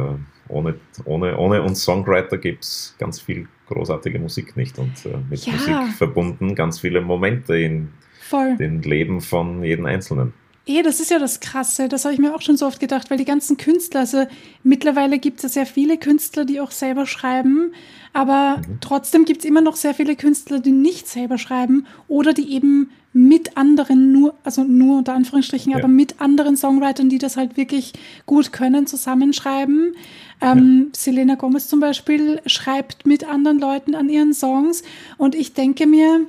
ohne, 0.50 0.76
ohne, 1.06 1.38
ohne 1.38 1.62
uns 1.64 1.84
Songwriter 1.84 2.38
gibt 2.38 2.64
es 2.64 2.96
ganz 3.00 3.20
viel 3.20 3.48
großartige 3.68 4.20
Musik 4.20 4.56
nicht 4.56 4.80
und 4.80 4.94
mit 5.30 5.46
ja. 5.46 5.54
Musik 5.54 5.76
verbunden 5.98 6.56
ganz 6.56 6.80
viele 6.80 7.02
Momente 7.02 7.58
in 7.58 7.90
Voll. 8.30 8.58
den 8.58 8.82
Leben 8.82 9.22
von 9.22 9.64
jedem 9.64 9.86
Einzelnen. 9.86 10.34
Eh, 10.68 10.82
das 10.82 11.00
ist 11.00 11.12
ja 11.12 11.18
das 11.18 11.40
Krasse. 11.40 11.88
Das 11.88 12.04
habe 12.04 12.14
ich 12.14 12.20
mir 12.20 12.36
auch 12.36 12.42
schon 12.42 12.58
so 12.58 12.66
oft 12.68 12.80
gedacht, 12.80 13.10
weil 13.10 13.18
die 13.18 13.26
ganzen 13.26 13.56
Künstler, 13.56 14.02
also 14.02 14.26
mittlerweile 14.64 15.18
gibt 15.18 15.38
es 15.38 15.44
ja 15.44 15.50
sehr 15.50 15.66
viele 15.66 15.98
Künstler, 15.98 16.44
die 16.44 16.60
auch 16.60 16.72
selber 16.72 17.06
schreiben, 17.06 17.72
aber 18.12 18.58
mhm. 18.58 18.80
trotzdem 18.82 19.24
gibt 19.24 19.40
es 19.40 19.46
immer 19.46 19.62
noch 19.62 19.78
sehr 19.78 19.94
viele 19.94 20.18
Künstler, 20.18 20.60
die 20.60 20.72
nicht 20.72 21.08
selber 21.08 21.38
schreiben 21.38 21.88
oder 22.10 22.34
die 22.34 22.52
eben 22.54 22.90
mit 23.14 23.56
anderen 23.56 24.12
nur, 24.12 24.36
also 24.44 24.64
nur 24.64 25.00
unter 25.00 25.14
Anführungsstrichen, 25.14 25.72
ja. 25.72 25.78
aber 25.80 25.88
mit 25.88 26.20
anderen 26.20 26.58
Songwritern, 26.58 27.10
die 27.10 27.18
das 27.18 27.38
halt 27.38 27.56
wirklich 27.56 27.94
gut 28.26 28.52
können, 28.52 28.86
zusammenschreiben. 28.88 29.96
Ähm, 30.42 30.88
ja. 30.88 31.00
Selena 31.00 31.36
Gomez 31.36 31.68
zum 31.68 31.80
Beispiel 31.80 32.42
schreibt 32.46 33.08
mit 33.08 33.28
anderen 33.28 33.58
Leuten 33.58 33.96
an 33.96 34.10
ihren 34.10 34.34
Songs 34.34 34.84
und 35.18 35.34
ich 35.34 35.54
denke 35.54 35.88
mir, 35.88 36.28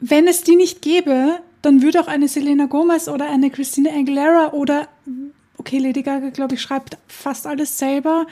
wenn 0.00 0.26
es 0.26 0.42
die 0.42 0.56
nicht 0.56 0.82
gäbe, 0.82 1.40
dann 1.62 1.82
würde 1.82 2.00
auch 2.00 2.08
eine 2.08 2.28
Selena 2.28 2.66
Gomez 2.66 3.08
oder 3.08 3.28
eine 3.28 3.50
Christina 3.50 3.90
Aguilera 3.90 4.52
oder 4.52 4.88
okay, 5.60 5.78
Lady 5.78 6.02
Gaga, 6.02 6.30
glaube 6.30 6.54
ich, 6.54 6.62
schreibt 6.62 6.96
fast 7.06 7.46
alles 7.46 7.78
selber, 7.78 8.26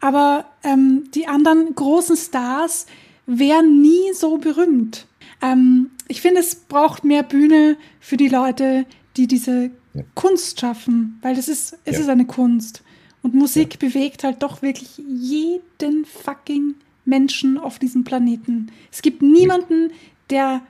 aber 0.00 0.44
ähm, 0.62 1.04
die 1.14 1.26
anderen 1.26 1.74
großen 1.74 2.16
Stars 2.16 2.86
wären 3.26 3.80
nie 3.80 4.12
so 4.12 4.36
berühmt. 4.36 5.06
Ähm, 5.40 5.90
ich 6.08 6.20
finde, 6.20 6.40
es 6.40 6.54
braucht 6.54 7.02
mehr 7.02 7.22
Bühne 7.22 7.78
für 8.00 8.18
die 8.18 8.28
Leute, 8.28 8.84
die 9.16 9.26
diese 9.26 9.70
ja. 9.94 10.02
Kunst 10.14 10.60
schaffen, 10.60 11.18
weil 11.22 11.38
es 11.38 11.48
ist, 11.48 11.78
es 11.86 11.96
ja. 11.96 12.02
ist 12.02 12.08
eine 12.08 12.26
Kunst. 12.26 12.82
Und 13.22 13.32
Musik 13.32 13.74
ja. 13.74 13.88
bewegt 13.88 14.22
halt 14.22 14.42
doch 14.42 14.60
wirklich 14.60 14.98
jeden 14.98 16.04
fucking 16.04 16.74
Menschen 17.06 17.56
auf 17.56 17.78
diesem 17.78 18.04
Planeten. 18.04 18.70
Es 18.92 19.00
gibt 19.00 19.22
niemanden, 19.22 19.90
der 20.28 20.60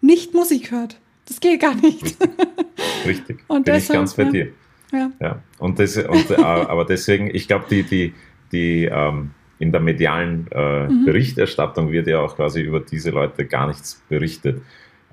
nicht 0.00 0.34
Musik 0.34 0.70
hört. 0.70 0.98
Das 1.26 1.40
geht 1.40 1.60
gar 1.60 1.74
nicht. 1.74 2.16
Richtig. 3.06 3.44
Und 3.48 3.64
Bin 3.64 3.74
deshalb, 3.74 3.82
ich 3.82 3.88
ganz 3.88 4.14
bei 4.14 4.22
ja. 4.24 4.30
dir. 4.30 4.52
Ja. 4.92 5.10
ja. 5.20 5.42
Und 5.58 5.78
das, 5.78 5.96
und, 5.96 6.30
äh, 6.30 6.36
aber 6.36 6.84
deswegen, 6.84 7.34
ich 7.34 7.46
glaube, 7.48 7.66
die, 7.70 7.82
die, 7.82 8.14
die 8.52 8.84
ähm, 8.84 9.32
in 9.58 9.72
der 9.72 9.80
medialen 9.80 10.46
äh, 10.50 10.88
mhm. 10.88 11.04
Berichterstattung 11.04 11.90
wird 11.90 12.06
ja 12.06 12.20
auch 12.20 12.36
quasi 12.36 12.62
über 12.62 12.80
diese 12.80 13.10
Leute 13.10 13.44
gar 13.44 13.66
nichts 13.66 14.02
berichtet. 14.08 14.62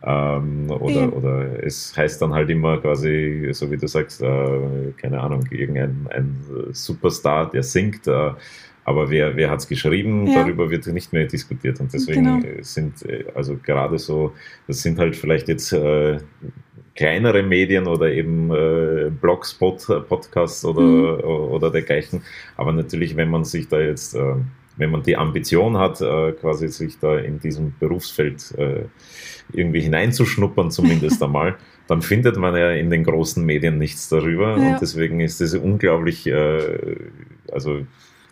Ähm, 0.05 0.69
oder, 0.69 1.11
oder 1.15 1.63
es 1.63 1.95
heißt 1.97 2.21
dann 2.21 2.33
halt 2.33 2.49
immer 2.49 2.77
quasi, 2.77 3.49
so 3.51 3.71
wie 3.71 3.77
du 3.77 3.87
sagst, 3.87 4.21
äh, 4.21 4.91
keine 4.97 5.19
Ahnung, 5.19 5.43
irgendein 5.49 6.07
ein 6.11 6.35
Superstar, 6.71 7.49
der 7.49 7.63
singt, 7.63 8.07
äh, 8.07 8.31
aber 8.83 9.09
wer, 9.09 9.35
wer 9.35 9.49
hat 9.49 9.59
es 9.59 9.67
geschrieben, 9.67 10.27
ja. 10.27 10.41
darüber 10.43 10.69
wird 10.69 10.85
nicht 10.87 11.11
mehr 11.11 11.25
diskutiert. 11.25 11.79
Und 11.79 11.91
deswegen 11.91 12.41
genau. 12.41 12.61
sind 12.61 13.03
also 13.33 13.57
gerade 13.57 13.97
so, 13.97 14.35
das 14.67 14.83
sind 14.83 14.99
halt 14.99 15.15
vielleicht 15.15 15.47
jetzt 15.47 15.73
äh, 15.73 16.19
kleinere 16.95 17.43
Medien 17.43 17.87
oder 17.87 18.11
eben 18.11 18.51
äh, 18.51 19.09
Blogs, 19.09 19.53
Pod, 19.53 19.85
Podcasts 20.07 20.63
oder, 20.63 20.81
mhm. 20.81 21.23
oder 21.23 21.69
dergleichen. 21.69 22.21
Aber 22.57 22.71
natürlich, 22.71 23.15
wenn 23.15 23.29
man 23.29 23.43
sich 23.43 23.67
da 23.67 23.79
jetzt, 23.79 24.15
äh, 24.15 24.35
wenn 24.77 24.91
man 24.91 25.03
die 25.03 25.15
Ambition 25.15 25.77
hat, 25.77 26.01
äh, 26.01 26.33
quasi 26.33 26.67
sich 26.67 26.99
da 26.99 27.17
in 27.17 27.39
diesem 27.39 27.73
Berufsfeld 27.79 28.53
äh, 28.57 28.85
irgendwie 29.53 29.81
hineinzuschnuppern, 29.81 30.71
zumindest 30.71 31.21
einmal, 31.23 31.55
dann 31.87 32.01
findet 32.01 32.37
man 32.37 32.55
ja 32.55 32.71
in 32.71 32.89
den 32.89 33.03
großen 33.03 33.43
Medien 33.45 33.77
nichts 33.77 34.09
darüber. 34.09 34.57
Ja. 34.57 34.73
Und 34.73 34.81
deswegen 34.81 35.19
ist 35.19 35.41
es 35.41 35.55
unglaublich, 35.55 36.27
äh, 36.27 36.97
also 37.51 37.81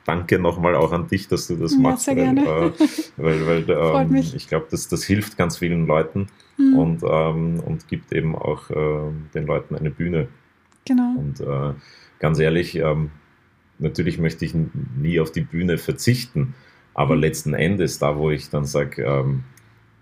danke 0.05 0.39
nochmal 0.39 0.75
auch 0.75 0.91
an 0.91 1.07
dich, 1.07 1.27
dass 1.27 1.47
du 1.47 1.55
das 1.55 1.73
ja, 1.73 1.79
machst. 1.79 2.05
Sehr 2.05 2.17
weil, 2.17 2.23
gerne. 2.23 2.41
Äh, 2.41 2.71
weil, 3.17 3.47
weil 3.47 3.69
ähm, 4.11 4.15
ich 4.15 4.47
glaube, 4.47 4.67
das, 4.69 4.87
das 4.87 5.03
hilft 5.03 5.37
ganz 5.37 5.57
vielen 5.57 5.87
Leuten 5.87 6.27
mhm. 6.57 6.77
und, 6.77 7.03
ähm, 7.03 7.59
und 7.65 7.87
gibt 7.87 8.11
eben 8.11 8.35
auch 8.35 8.69
äh, 8.69 9.11
den 9.33 9.45
Leuten 9.45 9.75
eine 9.75 9.91
Bühne. 9.91 10.27
Genau. 10.85 11.15
Und 11.17 11.39
äh, 11.39 11.73
ganz 12.19 12.39
ehrlich, 12.39 12.75
ähm, 12.75 13.11
natürlich 13.83 14.17
möchte 14.17 14.45
ich 14.45 14.53
nie 14.97 15.19
auf 15.19 15.31
die 15.31 15.41
Bühne 15.41 15.77
verzichten, 15.77 16.55
aber 16.93 17.15
mhm. 17.15 17.21
letzten 17.21 17.53
Endes, 17.53 17.99
da 17.99 18.17
wo 18.17 18.31
ich 18.31 18.49
dann 18.49 18.65
sage, 18.65 19.03
ähm, 19.03 19.43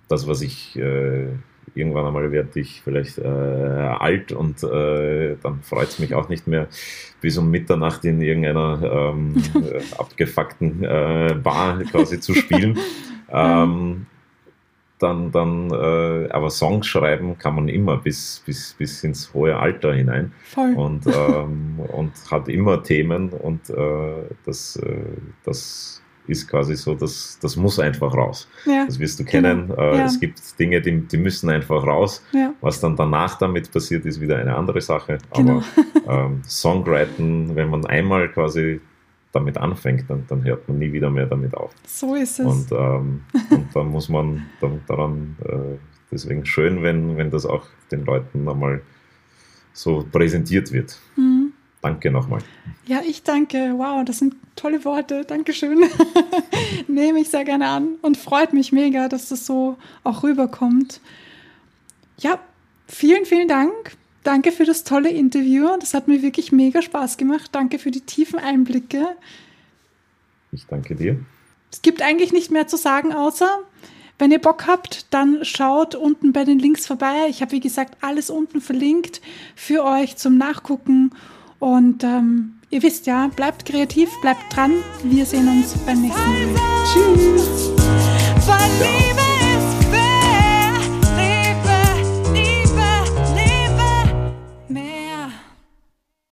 das, 0.07 0.27
was 0.27 0.41
ich 0.41 0.77
äh, 0.77 1.27
irgendwann 1.73 2.05
einmal 2.05 2.31
werde 2.31 2.59
ich 2.59 2.81
vielleicht 2.81 3.17
äh, 3.17 3.27
alt 3.27 4.31
und 4.31 4.63
äh, 4.63 5.35
dann 5.41 5.61
freut 5.61 5.89
es 5.89 5.99
mich 5.99 6.13
auch 6.13 6.27
nicht 6.27 6.47
mehr, 6.47 6.67
bis 7.21 7.37
um 7.37 7.49
Mitternacht 7.49 8.03
in 8.05 8.21
irgendeiner 8.21 9.13
ähm, 9.13 9.41
abgefuckten 9.97 10.83
äh, 10.83 11.35
Bar 11.41 11.83
quasi 11.83 12.19
zu 12.19 12.33
spielen. 12.33 12.77
ähm, 13.31 14.05
dann, 15.01 15.31
dann 15.31 15.71
äh, 15.71 16.29
aber 16.29 16.49
Songs 16.49 16.87
schreiben 16.87 17.37
kann 17.37 17.55
man 17.55 17.67
immer 17.67 17.97
bis, 17.97 18.41
bis, 18.45 18.73
bis 18.77 19.03
ins 19.03 19.33
hohe 19.33 19.57
Alter 19.57 19.93
hinein. 19.93 20.31
Voll. 20.43 20.73
Und, 20.75 21.07
ähm, 21.07 21.79
und 21.93 22.11
hat 22.29 22.47
immer 22.47 22.83
Themen 22.83 23.29
und 23.29 23.69
äh, 23.69 24.23
das, 24.45 24.75
äh, 24.77 25.17
das 25.43 26.01
ist 26.27 26.47
quasi 26.47 26.75
so, 26.75 26.93
dass 26.95 27.39
das 27.41 27.55
muss 27.55 27.79
einfach 27.79 28.13
raus. 28.13 28.47
Ja, 28.65 28.85
das 28.85 28.99
wirst 28.99 29.19
du 29.19 29.25
kennen. 29.25 29.67
Genau. 29.67 29.81
Äh, 29.81 29.97
ja. 29.97 30.05
Es 30.05 30.19
gibt 30.19 30.39
Dinge, 30.59 30.81
die, 30.81 31.01
die 31.01 31.17
müssen 31.17 31.49
einfach 31.49 31.85
raus. 31.85 32.23
Ja. 32.31 32.53
Was 32.61 32.79
dann 32.79 32.95
danach 32.95 33.37
damit 33.37 33.71
passiert, 33.71 34.05
ist 34.05 34.21
wieder 34.21 34.37
eine 34.37 34.55
andere 34.55 34.81
Sache. 34.81 35.17
Genau. 35.33 35.63
Aber 36.05 36.25
ähm, 36.25 36.41
Songwriting, 36.47 37.55
wenn 37.55 37.69
man 37.69 37.85
einmal 37.85 38.29
quasi 38.29 38.79
damit 39.31 39.57
anfängt, 39.57 40.09
dann, 40.09 40.25
dann 40.27 40.43
hört 40.43 40.67
man 40.67 40.79
nie 40.79 40.91
wieder 40.91 41.09
mehr 41.09 41.25
damit 41.25 41.55
auf. 41.55 41.71
So 41.87 42.15
ist 42.15 42.39
es. 42.39 42.45
Und, 42.45 42.71
ähm, 42.71 43.21
und 43.49 43.67
dann 43.73 43.87
muss 43.87 44.09
man 44.09 44.45
dann, 44.59 44.81
daran, 44.87 45.37
äh, 45.45 45.77
deswegen 46.11 46.45
schön, 46.45 46.83
wenn, 46.83 47.17
wenn 47.17 47.31
das 47.31 47.45
auch 47.45 47.65
den 47.91 48.05
Leuten 48.05 48.47
einmal 48.47 48.81
so 49.73 50.05
präsentiert 50.11 50.71
wird. 50.71 50.99
Mhm. 51.15 51.53
Danke 51.81 52.11
nochmal. 52.11 52.41
Ja, 52.85 53.01
ich 53.05 53.23
danke. 53.23 53.73
Wow, 53.75 54.05
das 54.05 54.19
sind 54.19 54.35
tolle 54.55 54.85
Worte. 54.85 55.25
Dankeschön. 55.25 55.79
Nehme 56.87 57.21
ich 57.21 57.29
sehr 57.29 57.43
gerne 57.43 57.69
an 57.69 57.95
und 58.01 58.17
freut 58.17 58.53
mich 58.53 58.71
mega, 58.71 59.07
dass 59.07 59.29
das 59.29 59.47
so 59.47 59.77
auch 60.03 60.21
rüberkommt. 60.23 61.01
Ja, 62.19 62.39
vielen, 62.87 63.25
vielen 63.25 63.47
Dank. 63.47 63.97
Danke 64.23 64.51
für 64.51 64.65
das 64.65 64.83
tolle 64.83 65.09
Interview. 65.09 65.69
Das 65.79 65.93
hat 65.93 66.07
mir 66.07 66.21
wirklich 66.21 66.51
mega 66.51 66.81
Spaß 66.81 67.17
gemacht. 67.17 67.49
Danke 67.53 67.79
für 67.79 67.91
die 67.91 68.01
tiefen 68.01 68.39
Einblicke. 68.39 69.15
Ich 70.51 70.65
danke 70.67 70.95
dir. 70.95 71.19
Es 71.71 71.81
gibt 71.81 72.01
eigentlich 72.01 72.33
nicht 72.33 72.51
mehr 72.51 72.67
zu 72.67 72.77
sagen, 72.77 73.13
außer 73.13 73.59
wenn 74.19 74.31
ihr 74.31 74.39
Bock 74.39 74.67
habt, 74.67 75.11
dann 75.11 75.43
schaut 75.43 75.95
unten 75.95 76.31
bei 76.31 76.43
den 76.43 76.59
Links 76.59 76.85
vorbei. 76.85 77.25
Ich 77.29 77.41
habe, 77.41 77.53
wie 77.53 77.59
gesagt, 77.59 77.97
alles 78.01 78.29
unten 78.29 78.61
verlinkt 78.61 79.19
für 79.55 79.83
euch 79.83 80.15
zum 80.17 80.37
Nachgucken. 80.37 81.11
Und 81.57 82.03
ähm, 82.03 82.59
ihr 82.69 82.83
wisst 82.83 83.07
ja, 83.07 83.31
bleibt 83.35 83.65
kreativ, 83.65 84.09
bleibt 84.21 84.55
dran. 84.55 84.73
Wir 85.03 85.25
sehen 85.25 85.47
uns 85.47 85.73
beim 85.85 86.01
nächsten 86.01 86.53
Mal. 86.53 86.61
Tschüss. 86.93 87.71